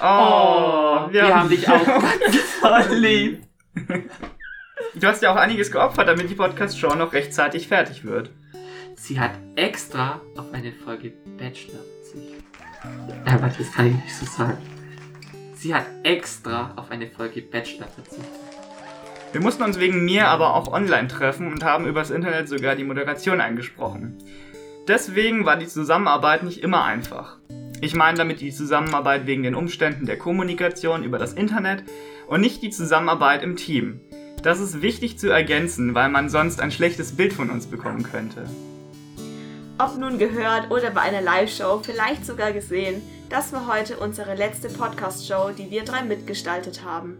Oh, 0.00 1.10
wir, 1.10 1.12
wir 1.12 1.36
haben 1.36 1.48
dich 1.48 1.68
auch 1.68 1.84
ganz 1.84 2.60
doll 2.62 2.94
lieb. 2.94 3.42
Du 4.94 5.06
hast 5.06 5.22
ja 5.22 5.32
auch 5.32 5.36
einiges 5.36 5.70
geopfert, 5.70 6.08
damit 6.08 6.30
die 6.30 6.34
Podcast-Show 6.34 6.94
noch 6.94 7.12
rechtzeitig 7.12 7.68
fertig 7.68 8.04
wird. 8.04 8.30
Sie 8.94 9.20
hat 9.20 9.32
extra 9.54 10.20
auf 10.36 10.52
eine 10.52 10.72
Folge 10.72 11.12
Bachelor 11.38 11.78
verzichtet. 12.02 12.44
Ja, 13.26 13.40
warte, 13.40 13.58
das 13.58 13.72
kann 13.72 13.86
ich 13.86 13.94
nicht 13.94 14.16
so 14.16 14.26
sagen. 14.26 14.58
Sie 15.54 15.74
hat 15.74 15.86
extra 16.04 16.72
auf 16.76 16.90
eine 16.90 17.06
Folge 17.08 17.42
Bachelor 17.42 17.86
verzichtet. 17.86 18.26
Wir 19.32 19.42
mussten 19.42 19.62
uns 19.62 19.78
wegen 19.78 20.04
mir 20.04 20.28
aber 20.28 20.54
auch 20.54 20.72
online 20.72 21.08
treffen 21.08 21.52
und 21.52 21.62
haben 21.64 21.86
übers 21.86 22.10
Internet 22.10 22.48
sogar 22.48 22.76
die 22.76 22.84
Moderation 22.84 23.40
eingesprochen. 23.40 24.16
Deswegen 24.88 25.44
war 25.44 25.56
die 25.56 25.66
Zusammenarbeit 25.66 26.42
nicht 26.42 26.62
immer 26.62 26.82
einfach. 26.82 27.36
Ich 27.82 27.94
meine 27.94 28.16
damit 28.16 28.40
die 28.40 28.52
Zusammenarbeit 28.52 29.26
wegen 29.26 29.42
den 29.42 29.54
Umständen 29.54 30.06
der 30.06 30.16
Kommunikation 30.16 31.04
über 31.04 31.18
das 31.18 31.34
Internet 31.34 31.84
und 32.26 32.40
nicht 32.40 32.62
die 32.62 32.70
Zusammenarbeit 32.70 33.42
im 33.42 33.56
Team. 33.56 34.00
Das 34.42 34.60
ist 34.60 34.80
wichtig 34.80 35.18
zu 35.18 35.28
ergänzen, 35.28 35.94
weil 35.94 36.08
man 36.08 36.30
sonst 36.30 36.62
ein 36.62 36.72
schlechtes 36.72 37.14
Bild 37.14 37.34
von 37.34 37.50
uns 37.50 37.66
bekommen 37.66 38.02
könnte. 38.02 38.48
Ob 39.76 39.98
nun 39.98 40.16
gehört 40.16 40.70
oder 40.70 40.90
bei 40.90 41.02
einer 41.02 41.20
Live-Show, 41.20 41.82
vielleicht 41.84 42.24
sogar 42.24 42.52
gesehen, 42.52 43.02
das 43.28 43.52
war 43.52 43.66
heute 43.66 43.98
unsere 43.98 44.34
letzte 44.36 44.70
Podcast-Show, 44.70 45.50
die 45.50 45.70
wir 45.70 45.84
drei 45.84 46.02
mitgestaltet 46.02 46.82
haben. 46.82 47.18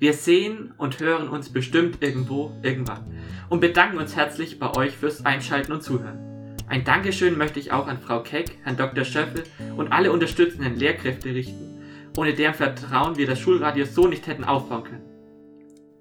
Wir 0.00 0.12
sehen 0.12 0.74
und 0.76 0.98
hören 0.98 1.28
uns 1.28 1.50
bestimmt 1.50 2.02
irgendwo, 2.02 2.50
irgendwann 2.62 3.06
und 3.48 3.60
bedanken 3.60 3.98
uns 3.98 4.16
herzlich 4.16 4.58
bei 4.58 4.74
euch 4.74 4.96
fürs 4.96 5.24
Einschalten 5.24 5.72
und 5.72 5.82
Zuhören. 5.82 6.33
Ein 6.66 6.84
Dankeschön 6.84 7.36
möchte 7.36 7.60
ich 7.60 7.72
auch 7.72 7.86
an 7.86 7.98
Frau 7.98 8.22
Keck, 8.22 8.58
Herrn 8.62 8.76
Dr. 8.76 9.04
Schöffel 9.04 9.44
und 9.76 9.92
alle 9.92 10.10
unterstützenden 10.10 10.76
Lehrkräfte 10.76 11.34
richten, 11.34 11.82
ohne 12.16 12.32
deren 12.32 12.54
Vertrauen 12.54 13.16
wir 13.16 13.26
das 13.26 13.38
Schulradio 13.38 13.84
so 13.84 14.08
nicht 14.08 14.26
hätten 14.26 14.44
aufbauen 14.44 14.84
können. 14.84 15.02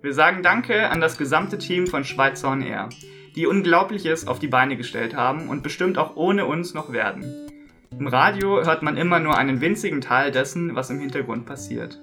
Wir 0.02 0.14
sagen 0.14 0.42
Danke 0.42 0.90
an 0.90 1.02
das 1.02 1.18
gesamte 1.18 1.58
Team 1.58 1.88
von 1.88 2.06
Schweizer 2.06 2.50
On 2.50 2.62
Air, 2.62 2.90
die 3.36 3.46
Unglaubliches 3.46 4.26
auf 4.26 4.40
die 4.40 4.48
Beine 4.48 4.78
gestellt 4.78 5.16
haben 5.16 5.50
und 5.50 5.64
bestimmt 5.64 5.98
auch 5.98 6.16
ohne 6.16 6.46
uns 6.46 6.74
noch 6.74 6.94
werden. 6.94 7.26
Im 8.00 8.08
Radio 8.08 8.64
hört 8.64 8.84
man 8.84 8.98
immer 8.98 9.20
nur 9.20 9.38
einen 9.38 9.62
winzigen 9.62 10.02
Teil 10.02 10.32
dessen, 10.32 10.76
was 10.76 10.90
im 10.90 11.00
Hintergrund 11.00 11.46
passiert. 11.46 12.00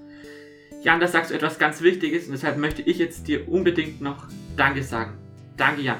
Jan, 0.82 1.00
da 1.00 1.06
sagst 1.06 1.30
du 1.30 1.34
etwas 1.34 1.58
ganz 1.58 1.82
Wichtiges 1.82 2.26
und 2.26 2.32
deshalb 2.32 2.58
möchte 2.58 2.82
ich 2.82 2.98
jetzt 2.98 3.26
dir 3.26 3.48
unbedingt 3.48 4.00
noch 4.00 4.26
Danke 4.56 4.82
sagen. 4.82 5.12
Danke, 5.56 5.82
Jan. 5.82 5.98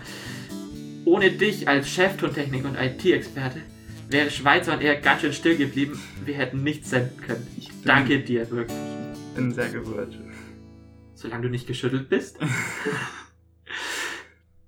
Ohne 1.04 1.32
dich 1.32 1.66
als 1.68 1.88
Cheftountechnik 1.88 2.64
und 2.64 2.76
IT-Experte 2.76 3.62
wäre 4.08 4.30
Schweizer 4.30 4.74
und 4.74 4.82
er 4.82 4.96
ganz 4.96 5.22
schön 5.22 5.32
still 5.32 5.56
geblieben. 5.56 6.00
Wir 6.24 6.34
hätten 6.34 6.62
nichts 6.62 6.90
senden 6.90 7.20
können. 7.20 7.46
Ich 7.56 7.70
danke 7.84 8.20
dir 8.20 8.50
wirklich. 8.50 8.78
Bin 9.34 9.52
sehr 9.52 9.68
gerührt. 9.68 10.18
Solange 11.14 11.44
du 11.44 11.48
nicht 11.48 11.66
geschüttelt 11.66 12.08
bist. 12.08 12.38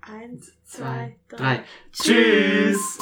Eins, 0.01 0.53
zwei, 0.65 1.17
drei. 1.29 1.37
drei. 1.57 1.65
Tschüss. 1.93 2.99